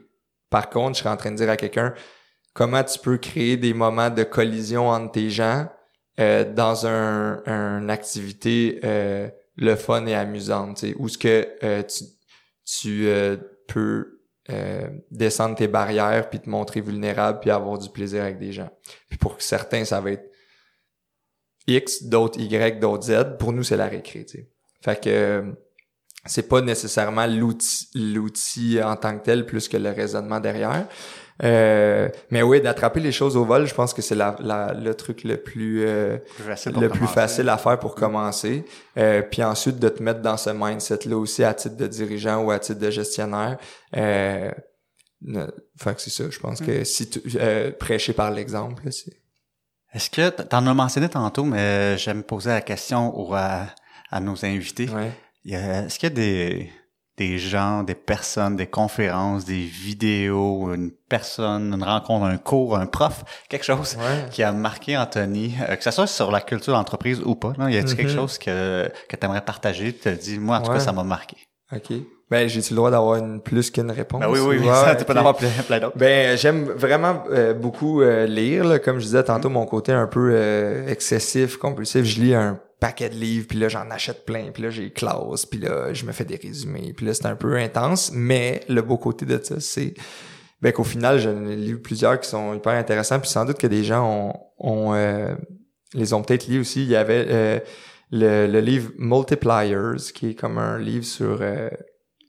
Par 0.49 0.71
contre, 0.71 0.97
je 0.97 1.03
serais 1.03 1.11
en 1.11 1.17
train 1.17 1.33
de 1.33 1.37
dire 1.37 1.51
à 1.51 1.57
quelqu'un, 1.57 1.93
comment 2.55 2.85
tu 2.85 3.01
peux 3.01 3.19
créer 3.19 3.57
des 3.57 3.75
moments 3.75 4.11
de 4.11 4.23
collision 4.23 4.89
entre 4.89 5.11
tes 5.11 5.29
gens 5.29 5.69
euh, 6.21 6.45
dans 6.53 6.87
un, 6.87 7.43
une 7.47 7.91
activité 7.91 8.79
euh, 8.85 9.29
le 9.57 9.75
fun 9.75 10.07
et 10.07 10.15
amusante, 10.15 10.85
où 10.99 11.09
ce 11.09 11.19
que 11.19 11.49
euh, 11.65 11.83
tu, 11.83 12.05
tu 12.65 13.09
peux 13.67 14.20
descendre 15.11 15.57
tes 15.57 15.69
barrières 15.69 16.29
puis 16.29 16.41
te 16.41 16.49
montrer 16.49 16.81
vulnérable 16.81 17.41
puis 17.41 17.51
avoir 17.51 17.79
du 17.79 17.89
plaisir 17.91 18.23
avec 18.23 18.39
des 18.39 18.53
gens. 18.53 18.71
Pour 19.21 19.41
certains, 19.41 19.85
ça 19.85 20.01
va 20.01 20.13
être 20.13 20.31
X, 21.67 22.05
d'autres 22.05 22.41
Y, 22.41 22.81
d'autres 22.81 23.05
Z. 23.05 23.37
Pour 23.39 23.53
nous, 23.53 23.63
c'est 23.63 23.77
la 23.77 23.87
récré, 23.87 24.25
sais. 24.27 24.49
Fait 24.83 25.01
que 25.01 25.55
c'est 26.27 26.49
pas 26.49 26.61
nécessairement 26.61 27.27
l'outil 27.27 27.89
l'outil 27.95 28.83
en 28.83 28.97
tant 28.97 29.19
que 29.19 29.25
tel 29.25 29.47
plus 29.47 29.69
que 29.69 29.77
le 29.77 29.91
raisonnement 29.91 30.41
derrière. 30.41 30.87
Euh, 31.43 32.09
mais 32.31 32.43
oui, 32.43 32.61
d'attraper 32.61 33.01
les 33.01 33.13
choses 33.13 33.37
au 33.37 33.45
vol, 33.45 33.67
je 33.67 33.75
pense 33.75 33.95
que 33.95 34.03
c'est 34.03 34.15
la, 34.15 34.37
le 34.75 34.93
truc 34.95 35.25
le 35.25 35.37
plus, 35.37 35.85
euh, 35.87 36.19
le 36.67 36.89
plus 36.89 37.07
facile 37.07 37.49
à 37.49 37.57
faire 37.57 37.79
pour 37.79 37.95
commencer. 37.95 38.65
Euh, 38.99 39.23
puis 39.23 39.43
ensuite 39.43 39.79
de 39.79 39.89
te 39.89 40.03
mettre 40.03 40.21
dans 40.21 40.37
ce 40.37 40.51
mindset-là 40.51 41.17
aussi 41.17 41.43
à 41.45 41.55
titre 41.55 41.77
de 41.77 41.87
dirigeant 41.87 42.43
ou 42.43 42.51
à 42.51 42.59
titre 42.59 42.81
de 42.81 42.91
gestionnaire. 42.91 43.59
Euh, 43.97 44.51
fait 45.79 45.95
que 45.95 46.01
c'est 46.01 46.11
ça. 46.11 46.25
Je 46.31 46.39
pense 46.39 46.61
que 46.61 46.85
si 46.85 47.11
tu 47.11 47.21
euh, 47.37 47.73
prêcher 47.73 48.13
par 48.13 48.31
l'exemple, 48.31 48.91
c'est. 48.91 49.13
Est-ce 49.93 50.09
que 50.09 50.31
t'en 50.31 50.67
as 50.67 50.75
mentionné 50.75 51.09
tantôt, 51.09 51.45
mais 51.45 51.99
j'aime 51.99 52.23
poser 52.23 52.51
la 52.51 52.61
question 52.61 53.33
à, 53.35 53.67
à 54.11 54.21
nos 54.21 54.45
invités. 54.45 54.89
Ouais. 54.89 55.11
Est-ce 55.45 55.99
qu'il 55.99 56.11
y 56.11 56.13
a 56.13 56.15
des 56.15 56.71
des 57.17 57.39
gens, 57.39 57.83
des 57.83 57.95
personnes, 57.95 58.57
des 58.57 58.67
conférences, 58.67 59.45
des 59.45 59.61
vidéos, 59.61 60.73
une 60.73 60.91
personne, 61.09 61.75
une 61.75 61.83
rencontre, 61.83 62.25
un 62.25 62.39
cours, 62.39 62.77
un 62.77 62.87
prof, 62.87 63.25
quelque 63.49 63.65
chose 63.65 63.97
qui 64.31 64.43
a 64.43 64.53
marqué 64.53 64.97
Anthony, 64.97 65.55
euh, 65.69 65.77
que 65.77 65.85
ce 65.85 65.91
soit 65.91 66.07
sur 66.07 66.31
la 66.31 66.41
culture 66.41 66.73
d'entreprise 66.73 67.21
ou 67.25 67.35
pas. 67.35 67.53
Non? 67.59 67.69
Y 67.69 67.77
a-t-il 67.77 67.97
quelque 67.97 68.11
mm-hmm. 68.11 68.15
chose 68.15 68.39
que, 68.39 68.91
que 69.09 69.17
tu 69.17 69.25
aimerais 69.25 69.45
partager? 69.45 69.93
Tu 69.93 70.01
te 70.01 70.09
dis, 70.09 70.39
moi, 70.39 70.59
en 70.59 70.63
tout 70.63 70.73
cas, 70.73 70.81
ça 70.81 70.93
m'a 70.93 71.05
marqué? 71.05 71.37
OK. 71.73 71.93
Ben, 72.31 72.49
j'ai-tu 72.49 72.71
le 72.71 72.77
droit 72.77 72.91
d'avoir 72.91 73.17
une 73.17 73.41
plus 73.41 73.71
qu'une 73.71 73.91
réponse? 73.91 74.21
Ben 74.21 74.31
oui, 74.31 74.39
oui, 74.39 74.57
oui. 74.61 74.67
ça, 74.67 74.95
tu 74.99 75.05
peux 75.05 75.13
en 75.13 75.17
avoir 75.17 75.37
plein, 75.37 75.51
plein 75.67 75.81
d'autres. 75.81 75.99
Ben, 75.99 76.39
j'aime 76.39 76.65
vraiment 76.65 77.25
euh, 77.31 77.55
beaucoup 77.55 78.03
euh, 78.03 78.27
lire, 78.27 78.65
là. 78.65 78.79
Comme 78.79 78.99
je 78.99 79.05
disais 79.05 79.25
tantôt, 79.25 79.51
mon 79.51 79.67
côté 79.67 79.93
un 79.93 80.07
peu 80.07 80.87
excessif, 80.89 81.57
compulsif. 81.57 82.05
Je 82.05 82.21
lis 82.21 82.35
un 82.35 82.61
paquet 82.81 83.11
de 83.11 83.15
livres, 83.15 83.47
puis 83.49 83.59
là, 83.59 83.69
j'en 83.69 83.91
achète 83.91 84.25
plein, 84.25 84.51
puis 84.53 84.63
là, 84.63 84.71
j'ai 84.71 84.91
classe, 84.91 85.47
puis 85.47 85.61
là, 85.61 85.93
je 85.93 86.05
me 86.07 86.13
fais 86.13 86.25
des 86.25 86.37
résumés, 86.37 86.95
puis 86.95 87.07
là, 87.07 87.15
c'est 87.15 87.27
un 87.27 87.37
peu 87.37 87.57
intense, 87.57 88.11
mais 88.13 88.63
le 88.69 88.81
beau 88.83 88.97
côté 88.97 89.27
de 89.27 89.39
ça, 89.43 89.61
c'est 89.61 89.95
ben, 90.63 90.73
qu'au 90.73 90.85
final, 90.85 91.19
j'en 91.19 91.47
ai 91.47 91.57
lu 91.57 91.81
plusieurs 91.81 92.21
qui 92.21 92.29
sont 92.29 92.55
hyper 92.55 92.73
intéressants, 92.73 93.21
puis 93.21 93.31
sans 93.31 93.45
doute 93.45 93.59
que 93.59 93.67
des 93.67 93.85
gens 93.85 94.51
ont, 94.59 94.95
euh, 94.95 95.35
les 95.95 96.13
ont 96.13 96.23
peut-être 96.23 96.49
lus 96.49 96.61
aussi. 96.61 96.83
Il 96.83 96.89
y 96.89 96.97
avait 96.97 97.27
euh, 97.29 97.61
le, 98.11 98.61
livre 98.61 98.93
Multipliers, 98.99 100.13
qui 100.15 100.31
est 100.31 100.35
comme 100.35 100.59
un 100.59 100.79
livre 100.79 101.05
sur 101.05 101.39
euh, 101.41 101.71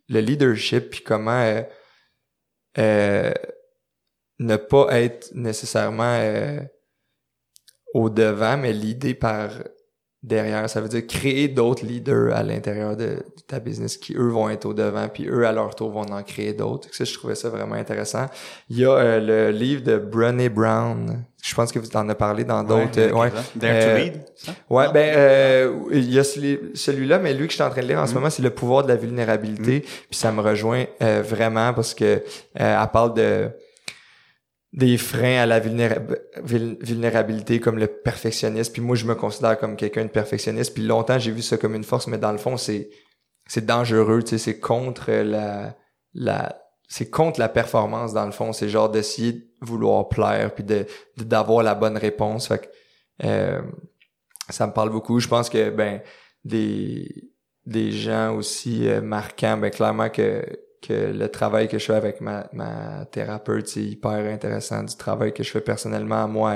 le 0.08 0.20
leadership, 0.20 0.92
puis 0.92 1.04
comment 1.04 1.62
ne 2.78 4.56
pas 4.56 4.88
être 5.02 5.32
nécessairement 5.34 6.58
au 7.94 8.10
devant, 8.10 8.58
mais 8.58 8.72
l'idée 8.74 9.14
par 9.14 9.52
derrière. 10.24 10.70
Ça 10.70 10.82
veut 10.82 10.88
dire 10.88 11.06
créer 11.08 11.48
d'autres 11.48 11.86
leaders 11.86 12.36
à 12.36 12.44
l'intérieur 12.44 12.96
de, 12.96 13.18
ta 13.48 13.60
business 13.60 13.98
qui, 13.98 14.14
eux, 14.16 14.30
vont 14.30 14.50
être 14.50 14.66
au 14.66 14.74
devant, 14.74 15.08
puis 15.08 15.28
eux, 15.28 15.46
à 15.46 15.52
leur 15.52 15.76
tour, 15.76 15.92
vont 15.92 16.02
en 16.02 16.24
créer 16.24 16.54
d'autres. 16.54 16.88
Ça, 16.92 17.04
je 17.04 17.14
trouvais 17.14 17.36
ça 17.36 17.50
vraiment 17.50 17.76
intéressant. 17.76 18.28
Il 18.70 18.80
y 18.80 18.86
a 18.86 18.92
euh, 18.92 19.20
le 19.20 19.58
livre 19.58 19.84
de 19.84 19.98
Brené 19.98 20.50
Brown. 20.50 21.24
Je 21.42 21.56
pense 21.56 21.72
que 21.72 21.80
vous 21.80 21.90
en 21.96 22.08
avez 22.08 22.16
parlé 22.16 22.44
dans 22.44 22.64
d'autres. 22.64 23.12
Ouais, 23.12 23.14
ouais. 23.14 23.32
Dare 23.56 23.80
to 23.80 23.90
euh, 23.90 23.98
lead, 23.98 24.24
Ouais, 24.70 24.92
ben 24.94 25.14
euh, 25.16 25.80
il 25.92 26.14
y 26.14 26.20
a 26.20 26.24
celui-là, 26.24 27.18
mais 27.18 27.34
lui 27.34 27.48
que 27.48 27.52
je 27.52 27.56
suis 27.56 27.64
en 27.64 27.72
train 27.72 27.82
de 27.82 27.88
lire 27.88 28.00
en 28.00 28.06
ce 28.06 28.12
mm-hmm. 28.12 28.16
moment, 28.16 28.30
c'est 28.30 28.44
le 28.44 28.52
pouvoir 28.52 28.84
de 28.84 28.90
la 28.90 28.96
vulnérabilité. 28.96 29.80
Mm-hmm. 29.80 30.06
Puis 30.10 30.20
ça 30.20 30.32
me 30.32 30.42
rejoint 30.42 30.86
vraiment 31.00 31.74
parce 31.74 31.96
que 31.96 32.22
elle 32.54 32.88
parle 32.94 33.16
de 33.16 33.50
des 34.74 34.98
freins 34.98 35.42
à 35.42 35.46
la 35.46 35.60
vulnérabilité 35.60 37.60
comme 37.60 37.78
le 37.78 37.88
perfectionnisme. 37.88 38.72
Puis 38.72 38.82
moi, 38.82 38.96
je 38.96 39.06
me 39.06 39.16
considère 39.16 39.60
comme 39.60 39.76
quelqu'un 39.76 40.04
de 40.04 40.10
perfectionniste. 40.10 40.74
Puis 40.74 40.84
longtemps, 40.84 41.20
j'ai 41.20 41.32
vu 41.32 41.42
ça 41.42 41.58
comme 41.58 41.76
une 41.76 41.84
force, 41.84 42.08
mais 42.08 42.18
dans 42.18 42.32
le 42.32 42.38
fond, 42.38 42.58
c'est 42.58 42.90
c'est 43.48 43.66
dangereux. 43.66 44.24
Tu 44.24 44.30
sais, 44.30 44.38
c'est 44.38 44.60
contre 44.60 45.12
la 45.12 45.76
la 46.14 46.58
c'est 46.88 47.10
contre 47.10 47.40
la 47.40 47.50
performance 47.50 48.14
dans 48.14 48.26
le 48.26 48.32
fond. 48.32 48.54
C'est 48.54 48.70
genre 48.70 48.90
d'essayer 48.90 49.34
de 49.34 49.44
vouloir 49.62 50.08
plaire 50.08 50.54
puis 50.54 50.64
de 50.64 50.86
d'avoir 51.18 51.64
la 51.64 51.76
bonne 51.76 51.98
réponse. 51.98 52.48
Fait 52.48 52.60
que 52.60 52.68
euh, 53.26 53.62
ça 54.50 54.68
me 54.68 54.74
parle 54.74 54.90
beaucoup. 54.90 55.20
Je 55.20 55.28
pense 55.28 55.50
que 55.50 55.70
ben 55.70 56.02
des 56.46 57.30
des 57.66 57.92
gens 57.92 58.36
aussi 58.36 58.88
euh, 58.88 59.02
marquants, 59.02 59.58
ben 59.58 59.70
clairement 59.70 60.10
que 60.10 60.44
que 60.82 61.12
le 61.12 61.30
travail 61.30 61.68
que 61.68 61.78
je 61.78 61.86
fais 61.86 61.94
avec 61.94 62.22
ma, 62.22 62.48
ma 62.54 63.06
thérapeute, 63.06 63.68
c'est 63.68 63.84
hyper 63.84 64.12
intéressant. 64.12 64.84
Du 64.84 64.96
travail 64.96 65.34
que 65.34 65.44
je 65.44 65.52
fais 65.52 65.62
personnellement, 65.62 66.28
moi, 66.28 66.56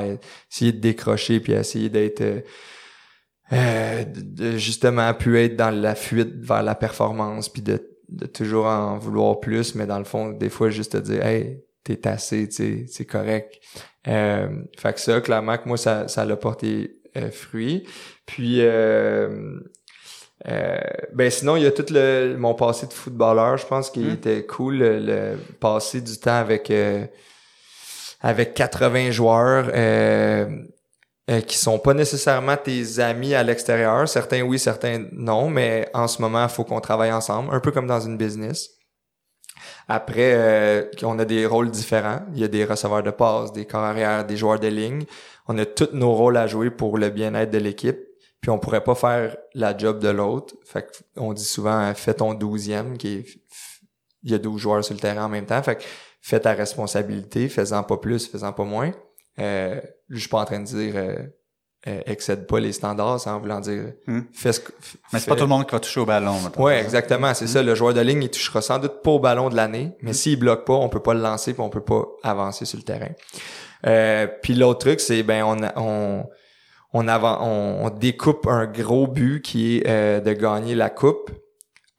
essayer 0.50 0.72
de 0.72 0.80
décrocher 0.80 1.40
puis 1.40 1.54
essayer 1.54 1.90
d'être 1.90 2.22
euh, 2.22 2.42
euh, 3.54 4.04
de, 4.06 4.58
justement 4.58 5.14
pu 5.14 5.40
être 5.40 5.56
dans 5.56 5.70
la 5.70 5.94
fuite 5.94 6.34
vers 6.40 6.64
la 6.64 6.74
performance 6.74 7.50
puis 7.50 7.62
de, 7.62 7.80
de 8.10 8.26
toujours 8.26 8.66
en 8.66 8.98
vouloir 8.98 9.40
plus, 9.40 9.76
mais 9.76 9.86
dans 9.86 10.00
le 10.00 10.06
fond, 10.06 10.32
des 10.32 10.50
fois 10.50 10.72
juste 10.72 10.94
te 10.94 10.98
dire 10.98 11.24
Hey, 11.24 11.64
t'es 11.84 12.08
assez, 12.08 12.50
tu 12.50 12.88
c'est 12.88 13.06
correct. 13.06 13.60
Euh, 14.08 14.64
fait 14.78 14.94
que 14.94 15.00
ça, 15.00 15.22
clairement 15.22 15.58
que 15.58 15.68
moi, 15.68 15.78
ça, 15.78 16.08
ça 16.08 16.26
l'a 16.26 16.36
porté 16.36 17.02
euh, 17.16 17.30
fruit. 17.30 17.88
Puis 18.26 18.62
euh, 20.48 20.52
euh, 20.52 20.78
ben 21.14 21.30
sinon, 21.30 21.56
il 21.56 21.64
y 21.64 21.66
a 21.66 21.72
tout 21.72 21.86
le 21.90 22.36
mon 22.38 22.54
passé 22.54 22.88
de 22.88 22.94
footballeur, 22.94 23.58
je 23.58 23.66
pense 23.66 23.90
qu'il 23.90 24.08
hmm. 24.08 24.14
était 24.14 24.46
cool 24.46 24.78
le, 24.78 25.38
passer 25.60 26.02
du 26.02 26.18
temps 26.18 26.36
avec 26.36 26.70
euh, 26.72 27.06
avec 28.22 28.54
80 28.54 29.12
joueurs 29.12 29.70
euh, 29.74 30.48
euh, 31.30 31.42
qui 31.42 31.58
sont 31.58 31.80
pas 31.80 31.94
nécessairement 31.94 32.58
tes 32.58 33.00
amis 33.00 33.34
à 33.34 33.44
l'extérieur. 33.44 34.08
Certains 34.08 34.42
oui, 34.42 34.60
certains 34.60 35.06
non, 35.12 35.50
mais 35.50 35.90
en 35.94 36.08
ce 36.08 36.22
moment, 36.22 36.44
il 36.44 36.50
faut 36.50 36.64
qu'on 36.64 36.82
travaille 36.82 37.12
ensemble, 37.12 37.54
un 37.54 37.60
peu 37.60 37.72
comme 37.72 37.88
dans 37.88 38.00
une 38.00 38.18
business. 38.18 38.70
Après, 39.88 40.90
on 41.04 41.18
a 41.20 41.26
des 41.26 41.46
rôles 41.46 41.70
différents. 41.70 42.22
Il 42.34 42.40
y 42.40 42.44
a 42.44 42.48
des 42.48 42.66
receveurs 42.66 43.04
de 43.04 43.12
passe, 43.12 43.54
des 43.54 43.66
carrières, 43.66 44.26
des 44.26 44.36
joueurs 44.36 44.60
de 44.60 44.68
ligne. 44.68 45.04
On 45.48 45.58
a 45.60 45.66
tous 45.66 45.90
nos 45.94 46.14
rôles 46.14 46.38
à 46.38 46.48
jouer 46.48 46.72
pour 46.72 46.98
le 46.98 47.10
bien-être 47.10 47.52
de 47.52 47.60
l'équipe 47.60 48.00
puis 48.46 48.52
on 48.52 48.60
pourrait 48.60 48.84
pas 48.84 48.94
faire 48.94 49.38
la 49.56 49.76
job 49.76 49.98
de 49.98 50.08
l'autre. 50.08 50.54
Fait 50.66 50.86
on 51.18 51.34
dit 51.34 51.44
souvent 51.44 51.92
fais 51.96 52.14
ton 52.14 52.36
douzième 52.36 52.96
qui 52.96 53.08
est 53.08 53.26
il 54.22 54.30
y 54.30 54.36
a 54.36 54.38
12 54.38 54.62
joueurs 54.62 54.86
sur 54.86 54.94
le 54.94 55.00
terrain 55.00 55.26
en 55.26 55.30
même 55.30 55.48
temps. 55.48 55.64
Fait 55.64 55.78
que 55.78 55.84
fais 56.22 56.40
ta 56.40 56.54
responsabilité, 56.54 57.50
fais-en 57.50 57.82
pas 57.82 57.98
plus, 57.98 58.28
fais-en 58.28 58.54
pas 58.54 58.64
moins. 58.64 58.92
Euh, 59.40 59.82
je 60.10 60.20
suis 60.20 60.30
pas 60.30 60.42
en 60.42 60.46
train 60.46 60.60
de 60.60 60.66
dire 60.66 60.94
euh, 60.96 61.16
euh, 61.88 62.02
excède 62.06 62.46
pas 62.46 62.60
les 62.60 62.72
standards, 62.72 63.20
ça 63.20 63.34
en 63.34 63.40
voulant 63.40 63.62
dire 63.62 63.94
hmm. 64.06 64.20
fais 64.32 64.54
ce 64.54 64.62
Mais 65.12 65.18
c'est 65.18 65.28
pas 65.28 65.36
tout 65.36 65.42
le 65.42 65.48
monde 65.48 65.66
qui 65.66 65.72
va 65.72 65.80
toucher 65.80 66.02
au 66.02 66.06
ballon. 66.06 66.36
Ouais, 66.58 66.80
exactement, 66.84 67.34
c'est 67.34 67.48
ça. 67.48 67.64
Le 67.64 67.74
joueur 67.74 67.96
de 67.96 68.02
ligne, 68.02 68.22
il 68.22 68.30
touchera 68.30 68.62
sans 68.62 68.78
doute 68.78 69.02
pas 69.02 69.10
au 69.10 69.20
ballon 69.20 69.50
de 69.50 69.56
l'année, 69.56 69.98
mais 70.04 70.12
hmm. 70.12 70.14
s'il 70.14 70.38
bloque 70.38 70.68
pas, 70.68 70.76
on 70.76 70.90
peut 70.90 71.02
pas 71.02 71.16
le 71.16 71.22
lancer, 71.22 71.54
puis 71.54 71.64
on 71.64 71.72
peut 71.72 71.84
pas 71.84 72.04
avancer 72.22 72.66
sur 72.66 72.78
le 72.78 72.84
terrain. 72.84 73.10
Euh, 73.88 74.28
puis 74.44 74.54
l'autre 74.54 74.82
truc, 74.82 75.00
c'est 75.00 75.24
ben 75.24 75.44
on, 75.44 75.58
on 75.82 76.30
on, 77.04 77.90
découpe 77.90 78.48
un 78.48 78.66
gros 78.66 79.08
but 79.08 79.42
qui 79.42 79.78
est 79.78 79.88
euh, 79.88 80.20
de 80.20 80.34
gagner 80.34 80.76
la 80.76 80.90
coupe 80.90 81.32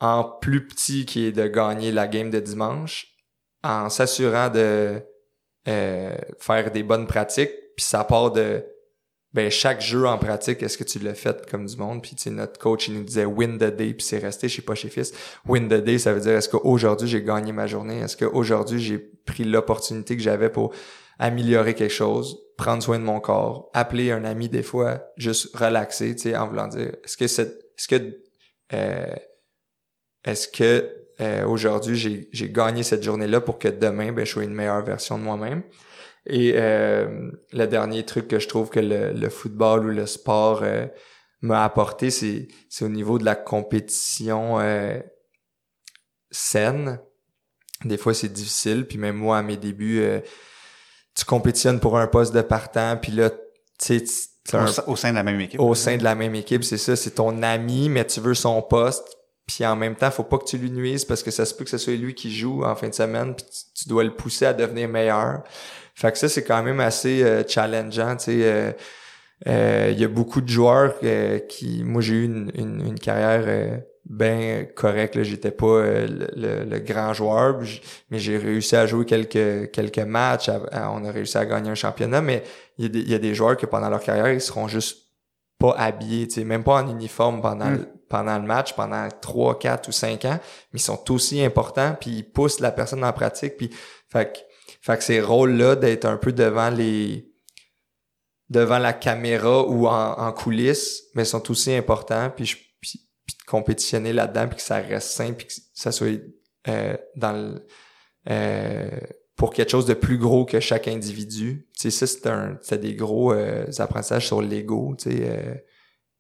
en 0.01 0.25
plus 0.25 0.67
petit 0.67 1.07
qui 1.07 1.27
est 1.27 1.33
de 1.33 1.47
gagner 1.47 1.93
la 1.93 2.07
game 2.07 2.31
de 2.31 2.41
dimanche 2.41 3.09
en 3.63 3.89
s'assurant 3.89 4.49
de 4.49 5.03
euh, 5.69 6.17
faire 6.39 6.71
des 6.71 6.83
bonnes 6.83 7.07
pratiques 7.07 7.53
puis 7.77 7.85
ça 7.85 8.05
part 8.05 8.31
de 8.33 8.65
ben 9.37 9.51
chaque 9.51 9.83
jeu 9.83 10.07
en 10.07 10.17
pratique, 10.17 10.63
est-ce 10.63 10.79
que 10.79 10.85
tu 10.85 10.99
l'as 10.99 11.15
fait 11.15 11.47
comme 11.51 11.67
du 11.67 11.77
monde? 11.77 12.01
Puis 12.01 12.15
tu 12.15 12.23
sais, 12.23 12.31
notre 12.31 12.59
coach, 12.59 12.89
il 12.89 12.95
nous 12.95 13.05
disait 13.05 13.27
win 13.27 13.59
the 13.59 13.65
day, 13.65 13.93
puis 13.93 14.03
c'est 14.03 14.17
resté 14.17 14.49
chez 14.49 14.63
pas 14.63 14.75
chez 14.75 14.89
fils. 14.89 15.13
Win 15.47 15.69
the 15.69 15.75
day, 15.75 15.99
ça 15.99 16.15
veut 16.15 16.21
dire 16.21 16.33
est-ce 16.33 16.49
qu'aujourd'hui 16.49 17.07
j'ai 17.07 17.23
gagné 17.23 17.53
ma 17.53 17.67
journée? 17.67 17.99
Est-ce 17.99 18.17
qu'aujourd'hui 18.17 18.81
j'ai 18.81 18.99
pris 18.99 19.45
l'opportunité 19.45 20.17
que 20.17 20.23
j'avais 20.23 20.49
pour 20.49 20.73
améliorer 21.19 21.75
quelque 21.75 21.93
chose, 21.93 22.39
prendre 22.57 22.83
soin 22.83 22.99
de 22.99 23.05
mon 23.05 23.21
corps, 23.21 23.71
appeler 23.75 24.11
un 24.11 24.25
ami 24.25 24.49
des 24.49 24.63
fois, 24.63 25.13
juste 25.17 25.55
relaxer, 25.57 26.15
tu 26.17 26.23
sais, 26.23 26.37
en 26.37 26.49
voulant 26.49 26.69
dire 26.69 26.93
est-ce 27.05 27.17
que 27.17 27.27
c'est 27.27 27.59
est-ce 27.77 27.89
que 27.89 28.19
euh, 28.73 29.15
est-ce 30.27 30.49
que 30.49 30.93
euh, 31.21 31.47
aujourd'hui 31.47 31.97
j'ai, 31.97 32.51
gagné 32.51 32.83
cette 32.83 33.03
journée-là 33.03 33.41
pour 33.41 33.59
que 33.59 33.69
demain 33.69 34.13
ben, 34.13 34.27
je 34.27 34.33
sois 34.33 34.45
une 34.45 34.55
meilleure 34.55 34.85
version 34.85 35.17
de 35.19 35.23
moi-même? 35.23 35.63
Et 36.27 36.55
euh, 36.57 37.31
le 37.53 37.67
dernier 37.67 38.05
truc 38.05 38.27
que 38.27 38.41
je 38.41 38.49
trouve 38.49 38.69
que 38.69 38.81
le, 38.81 39.29
football 39.31 39.87
ou 39.87 39.91
le 39.91 40.07
sport 40.07 40.63
euh, 40.65 40.87
m'a 41.41 41.65
apporté, 41.65 42.11
c'est, 42.11 42.49
au 42.83 42.89
niveau 42.89 43.19
de 43.19 43.25
la 43.25 43.37
compétition 43.37 44.59
saine. 46.33 46.99
Des 47.85 47.97
fois, 47.97 48.13
c'est 48.13 48.33
difficile. 48.33 48.87
Puis 48.87 48.99
même 48.99 49.17
moi, 49.17 49.39
à 49.39 49.43
mes 49.43 49.57
débuts, 49.57 50.03
tu 51.17 51.25
compétitionnes 51.25 51.81
pour 51.81 51.99
un 51.99 52.07
poste 52.07 52.35
de 52.35 52.43
partant. 52.43 52.97
Puis 52.97 53.13
là, 53.13 53.31
tu 53.31 53.37
sais... 53.79 54.05
Au, 54.87 54.95
sein 54.95 55.11
de 55.11 55.17
la 55.17 55.25
même 55.25 55.41
équipe. 55.41 55.59
Au 55.59 55.75
sein 55.75 55.97
de 55.97 56.05
la 56.05 56.15
même 56.15 56.37
équipe, 56.37 56.63
c'est 56.63 56.79
ça. 56.79 56.95
C'est 56.95 57.13
ton 57.13 57.43
ami, 57.43 57.89
mais 57.89 58.05
tu 58.05 58.21
veux 58.21 58.35
son 58.35 58.63
poste. 58.63 59.05
Puis 59.47 59.67
en 59.67 59.75
même 59.75 59.97
temps, 59.97 60.11
faut 60.11 60.25
pas 60.25 60.39
que 60.39 60.45
tu 60.45 60.59
lui 60.59 60.71
nuises 60.71 61.05
parce 61.05 61.23
que 61.25 61.33
ça 61.33 61.45
se 61.45 61.55
peut 61.55 61.65
que 61.65 61.71
ce 61.71 61.79
soit 61.79 61.95
lui 61.95 62.15
qui 62.15 62.35
joue 62.35 62.65
en 62.65 62.77
fin 62.77 62.89
de 62.89 62.95
semaine. 62.95 63.35
Puis 63.35 63.47
tu 63.75 63.89
dois 63.89 64.05
le 64.05 64.15
pousser 64.15 64.47
à 64.47 64.53
devenir 64.53 64.89
meilleur. 64.89 65.43
Fait 65.95 66.13
que 66.13 66.19
ça, 66.19 66.29
c'est 66.29 66.45
quand 66.45 66.63
même 66.63 66.79
assez 66.79 67.23
euh, 67.23 67.43
challengeant, 67.47 68.17
tu 68.17 68.25
sais. 68.25 68.45
Euh, 68.45 68.73
euh, 69.49 69.89
il 69.93 69.99
y 69.99 70.05
a 70.05 70.09
beaucoup 70.09 70.41
de 70.41 70.49
joueurs 70.49 70.95
qui... 71.49 71.83
Moi, 71.85 72.03
j'ai 72.03 72.15
eu 72.15 72.25
une, 72.25 72.51
une, 72.55 72.99
carrière 72.99 73.81
bien 74.09 74.67
correcte. 74.75 75.23
J'étais 75.23 75.51
pas 75.51 75.83
le, 75.83 76.79
grand 76.79 77.13
joueur, 77.13 77.61
mais 78.11 78.19
j'ai 78.19 78.39
réussi 78.39 78.77
à 78.77 78.87
jouer 78.87 79.05
quelques 79.05 79.71
quelques 79.71 79.99
matchs. 79.99 80.51
on 80.73 81.05
a 81.05 81.11
réussi 81.11 81.39
à 81.39 81.47
gagner 81.47 81.71
un 81.71 81.75
championnat, 81.75 82.21
mais 82.21 82.43
il 82.79 83.09
y, 83.09 83.15
a 83.15 83.19
des, 83.19 83.35
joueurs 83.35 83.57
que 83.57 83.67
pendant 83.67 83.89
leur 83.89 84.01
carrière, 84.01 84.33
ils 84.33 84.41
seront 84.41 84.69
juste 84.69 85.07
pas 85.59 85.75
habillés, 85.79 86.29
tu 86.29 86.35
sais, 86.35 86.45
même 86.45 86.63
pas 86.63 86.83
en 86.83 86.91
uniforme 86.91 87.41
pendant, 87.41 87.71
mm. 87.71 87.87
pendant 88.11 88.39
le 88.39 88.45
match, 88.45 88.75
pendant 88.75 89.09
3, 89.09 89.59
4 89.59 89.89
ou 89.89 89.93
5 89.93 90.25
ans, 90.27 90.39
mais 90.73 90.79
ils 90.79 90.83
sont 90.83 91.11
aussi 91.11 91.43
importants, 91.43 91.97
puis 91.99 92.11
ils 92.11 92.23
poussent 92.23 92.61
la 92.61 92.71
personne 92.71 93.03
en 93.03 93.13
pratique, 93.13 93.57
puis 93.57 93.71
fait 94.11 94.33
que 94.33 94.39
fait 94.87 94.99
que 94.99 95.05
ces 95.05 95.21
rôles-là 95.21 95.75
d'être 95.75 96.05
un 96.05 96.17
peu 96.17 96.33
devant 96.33 96.71
les 96.71 97.29
devant 98.49 98.79
la 98.79 98.93
caméra 98.93 99.63
ou 99.67 99.89
en, 99.89 100.33
coulisses, 100.33 101.03
mais 101.15 101.25
sont 101.25 101.51
aussi 101.51 101.75
importants. 101.75 102.31
Puis, 102.31 102.47
je, 102.47 102.57
compétitionner 103.47 104.13
là-dedans, 104.13 104.49
puis 104.49 104.57
que 104.57 104.63
ça 104.63 104.79
reste 104.79 105.11
simple, 105.11 105.35
puis 105.35 105.47
que 105.47 105.53
ça 105.75 105.93
soit 105.93 106.21
euh, 106.69 106.97
dans 107.17 107.33
le, 107.33 107.67
euh, 108.29 109.01
pour 109.37 109.53
quelque 109.53 109.71
chose 109.71 109.87
de 109.87 109.95
plus 109.95 110.19
gros 110.19 110.45
que 110.45 110.61
chaque 110.61 110.89
individu. 110.89 111.69
Tu 111.79 111.91
sais, 111.91 112.07
ça, 112.07 112.07
c'est 112.07 112.27
un 112.27 112.59
c'est 112.63 112.81
des 112.81 112.95
gros 112.95 113.33
euh, 113.33 113.67
apprentissages 113.79 114.27
sur 114.27 114.43
l'ego, 114.43 114.95
tu 114.99 115.11
sais, 115.11 115.19
euh, 115.23 115.55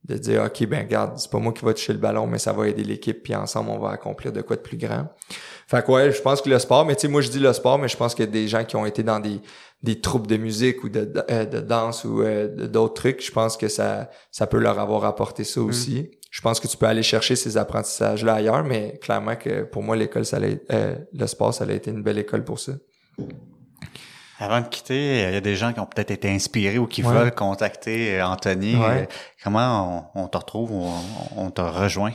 de 0.04 0.16
dire, 0.18 0.44
OK, 0.44 0.64
ben 0.66 0.84
regarde, 0.84 1.18
c'est 1.18 1.30
pas 1.30 1.38
moi 1.38 1.52
qui 1.52 1.64
va 1.64 1.74
toucher 1.74 1.92
le 1.92 1.98
ballon, 1.98 2.28
mais 2.28 2.38
ça 2.38 2.52
va 2.52 2.68
aider 2.68 2.84
l'équipe, 2.84 3.22
puis 3.24 3.34
ensemble, 3.34 3.70
on 3.70 3.78
va 3.78 3.90
accomplir 3.90 4.32
de 4.32 4.40
quoi 4.40 4.54
de 4.54 4.60
plus 4.60 4.76
grand. 4.76 5.08
Fait 5.66 5.84
que 5.84 5.90
ouais, 5.90 6.12
je 6.12 6.22
pense 6.22 6.40
que 6.40 6.48
le 6.48 6.60
sport, 6.60 6.84
mais 6.84 6.94
tu 6.94 7.02
sais, 7.02 7.08
moi 7.08 7.22
je 7.22 7.30
dis 7.30 7.40
le 7.40 7.52
sport, 7.52 7.78
mais 7.78 7.88
je 7.88 7.96
pense 7.96 8.18
a 8.20 8.26
des 8.26 8.46
gens 8.46 8.64
qui 8.64 8.76
ont 8.76 8.86
été 8.86 9.02
dans 9.02 9.18
des, 9.18 9.40
des 9.82 10.00
troupes 10.00 10.28
de 10.28 10.36
musique 10.36 10.84
ou 10.84 10.88
de, 10.88 11.12
euh, 11.30 11.44
de, 11.44 11.60
danse 11.60 12.04
ou 12.04 12.22
euh, 12.22 12.68
d'autres 12.68 12.94
trucs, 12.94 13.24
je 13.24 13.32
pense 13.32 13.56
que 13.56 13.66
ça, 13.66 14.10
ça 14.30 14.46
peut 14.46 14.58
leur 14.58 14.78
avoir 14.78 15.04
apporté 15.04 15.42
ça 15.42 15.60
mm. 15.60 15.66
Je 16.36 16.42
pense 16.42 16.60
que 16.60 16.66
tu 16.66 16.76
peux 16.76 16.84
aller 16.84 17.02
chercher 17.02 17.34
ces 17.34 17.56
apprentissages-là 17.56 18.34
ailleurs, 18.34 18.62
mais 18.62 18.98
clairement 19.00 19.36
que 19.36 19.62
pour 19.62 19.82
moi, 19.82 19.96
l'école, 19.96 20.26
ça 20.26 20.36
euh, 20.36 20.94
le 21.10 21.26
sport, 21.26 21.54
ça 21.54 21.64
a 21.64 21.72
été 21.72 21.90
une 21.90 22.02
belle 22.02 22.18
école 22.18 22.44
pour 22.44 22.58
ça. 22.58 22.72
Avant 24.38 24.60
de 24.60 24.66
quitter, 24.66 25.28
il 25.28 25.32
y 25.32 25.36
a 25.36 25.40
des 25.40 25.56
gens 25.56 25.72
qui 25.72 25.80
ont 25.80 25.86
peut-être 25.86 26.10
été 26.10 26.28
inspirés 26.28 26.76
ou 26.76 26.86
qui 26.86 27.00
veulent 27.00 27.34
contacter 27.34 28.20
Anthony. 28.20 28.76
Comment 29.42 30.10
on, 30.14 30.28
te 30.28 30.36
retrouve 30.36 30.72
ou 30.72 30.86
on 31.38 31.50
te 31.50 31.62
rejoint? 31.62 32.12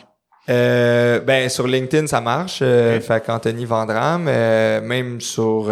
Euh, 0.50 1.20
ben 1.20 1.50
sur 1.50 1.66
LinkedIn 1.66 2.06
ça 2.06 2.22
marche. 2.22 2.60
Euh, 2.62 3.00
Fait 3.00 3.26
qu'Anthony 3.26 3.66
Vandram, 3.66 4.28
euh, 4.28 4.82
même 4.82 5.20
sur 5.20 5.72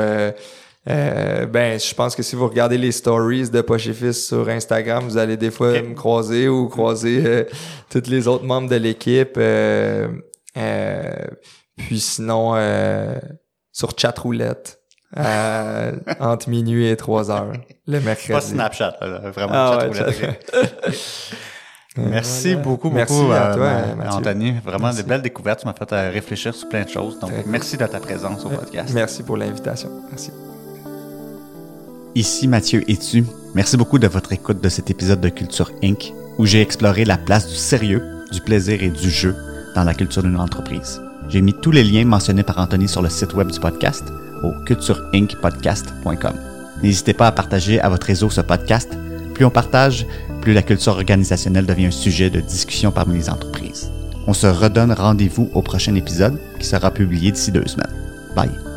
euh, 0.90 1.44
euh, 1.44 1.46
ben 1.46 1.80
je 1.80 1.94
pense 1.94 2.16
que 2.16 2.24
si 2.24 2.36
vous 2.36 2.48
regardez 2.48 2.78
les 2.78 2.92
stories 2.92 3.50
de 3.50 3.62
Poche 3.62 3.92
Fils 3.92 4.28
sur 4.28 4.48
Instagram, 4.50 5.04
vous 5.04 5.18
allez 5.18 5.38
des 5.38 5.52
fois 5.52 5.82
me 5.82 5.94
croiser 5.94 6.48
ou 6.48 6.68
croiser 6.68 7.46
tous 7.90 8.08
les 8.08 8.28
autres 8.28 8.46
membres 8.46 8.70
de 8.70 8.76
l'équipe. 8.76 9.40
puis 11.78 12.00
sinon 12.00 12.56
sur 13.72 13.98
Chatroulette. 13.98 14.78
entre 16.20 16.50
minuit 16.50 16.88
et 16.88 16.96
3 16.96 17.32
heures 17.32 17.54
le 17.88 18.00
mercredi. 18.00 18.32
Pas 18.32 18.42
Snapchat, 18.42 18.96
vraiment 19.34 19.54
ah, 19.54 19.90
Chatroulette. 19.92 20.56
Merci 21.98 22.56
beaucoup, 22.56 22.90
merci 22.90 23.14
beaucoup, 23.14 23.32
à 23.32 23.54
toi, 23.54 23.66
euh, 23.66 24.10
Anthony. 24.12 24.54
Vraiment 24.64 24.94
des 24.94 25.04
belles 25.04 25.22
découvertes. 25.22 25.62
Tu 25.62 25.66
m'as 25.66 25.74
fait 25.74 25.92
euh, 25.92 26.12
réfléchir 26.12 26.54
sur 26.54 26.70
plein 26.70 26.84
de 26.84 26.90
choses. 26.90 27.20
Donc, 27.20 27.32
merci 27.46 27.78
de 27.78 27.86
ta 27.86 28.00
présence 28.00 28.46
au 28.46 28.50
podcast. 28.50 28.94
Merci 28.94 29.24
pour 29.24 29.38
l'invitation. 29.38 29.90
Merci. 30.10 30.32
Ici 32.20 32.50
Mathieu 32.50 32.84
Etu. 32.92 33.24
Merci 33.56 33.78
beaucoup 33.78 33.98
de 33.98 34.06
votre 34.06 34.34
écoute 34.34 34.62
de 34.62 34.68
cet 34.68 34.92
épisode 34.92 35.22
de 35.22 35.30
Culture 35.30 35.72
Inc. 35.82 36.14
où 36.38 36.46
j'ai 36.46 36.60
exploré 36.60 37.06
la 37.06 37.18
place 37.18 37.48
du 37.48 37.56
sérieux, 37.56 38.04
du 38.30 38.42
plaisir 38.42 38.84
et 38.84 38.90
du 38.90 39.10
jeu 39.10 39.34
dans 39.74 39.86
la 39.86 39.94
culture 39.94 40.22
d'une 40.22 40.36
entreprise. 40.36 41.02
J'ai 41.30 41.40
mis 41.40 41.54
tous 41.54 41.72
les 41.72 41.86
liens 41.86 42.04
mentionnés 42.04 42.44
par 42.44 42.58
Anthony 42.58 42.90
sur 42.90 43.02
le 43.02 43.08
site 43.08 43.36
web 43.36 43.50
du 43.50 43.60
podcast 43.62 44.04
au 44.44 44.52
cultureincpodcast.com. 44.66 46.34
N'hésitez 46.84 47.14
pas 47.14 47.28
à 47.28 47.32
partager 47.32 47.80
à 47.80 47.88
votre 47.88 48.08
réseau 48.08 48.30
ce 48.30 48.42
podcast. 48.42 48.90
Plus 49.34 49.46
on 49.46 49.50
partage, 49.50 50.06
plus 50.42 50.52
la 50.52 50.62
culture 50.62 50.92
organisationnelle 50.92 51.68
devient 51.68 51.86
un 51.86 51.92
sujet 51.92 52.30
de 52.30 52.42
discussion 52.42 52.92
parmi 52.92 53.18
les 53.18 53.30
entreprises. 53.30 53.92
On 54.28 54.34
se 54.34 54.48
redonne 54.48 54.92
rendez-vous 54.92 55.50
au 55.54 55.62
prochain 55.62 55.96
épisode 55.96 56.38
qui 56.60 56.68
sera 56.68 56.92
publié 56.92 57.32
d'ici 57.32 57.54
deux 57.54 57.66
semaines. 57.66 57.96
Bye. 58.36 58.69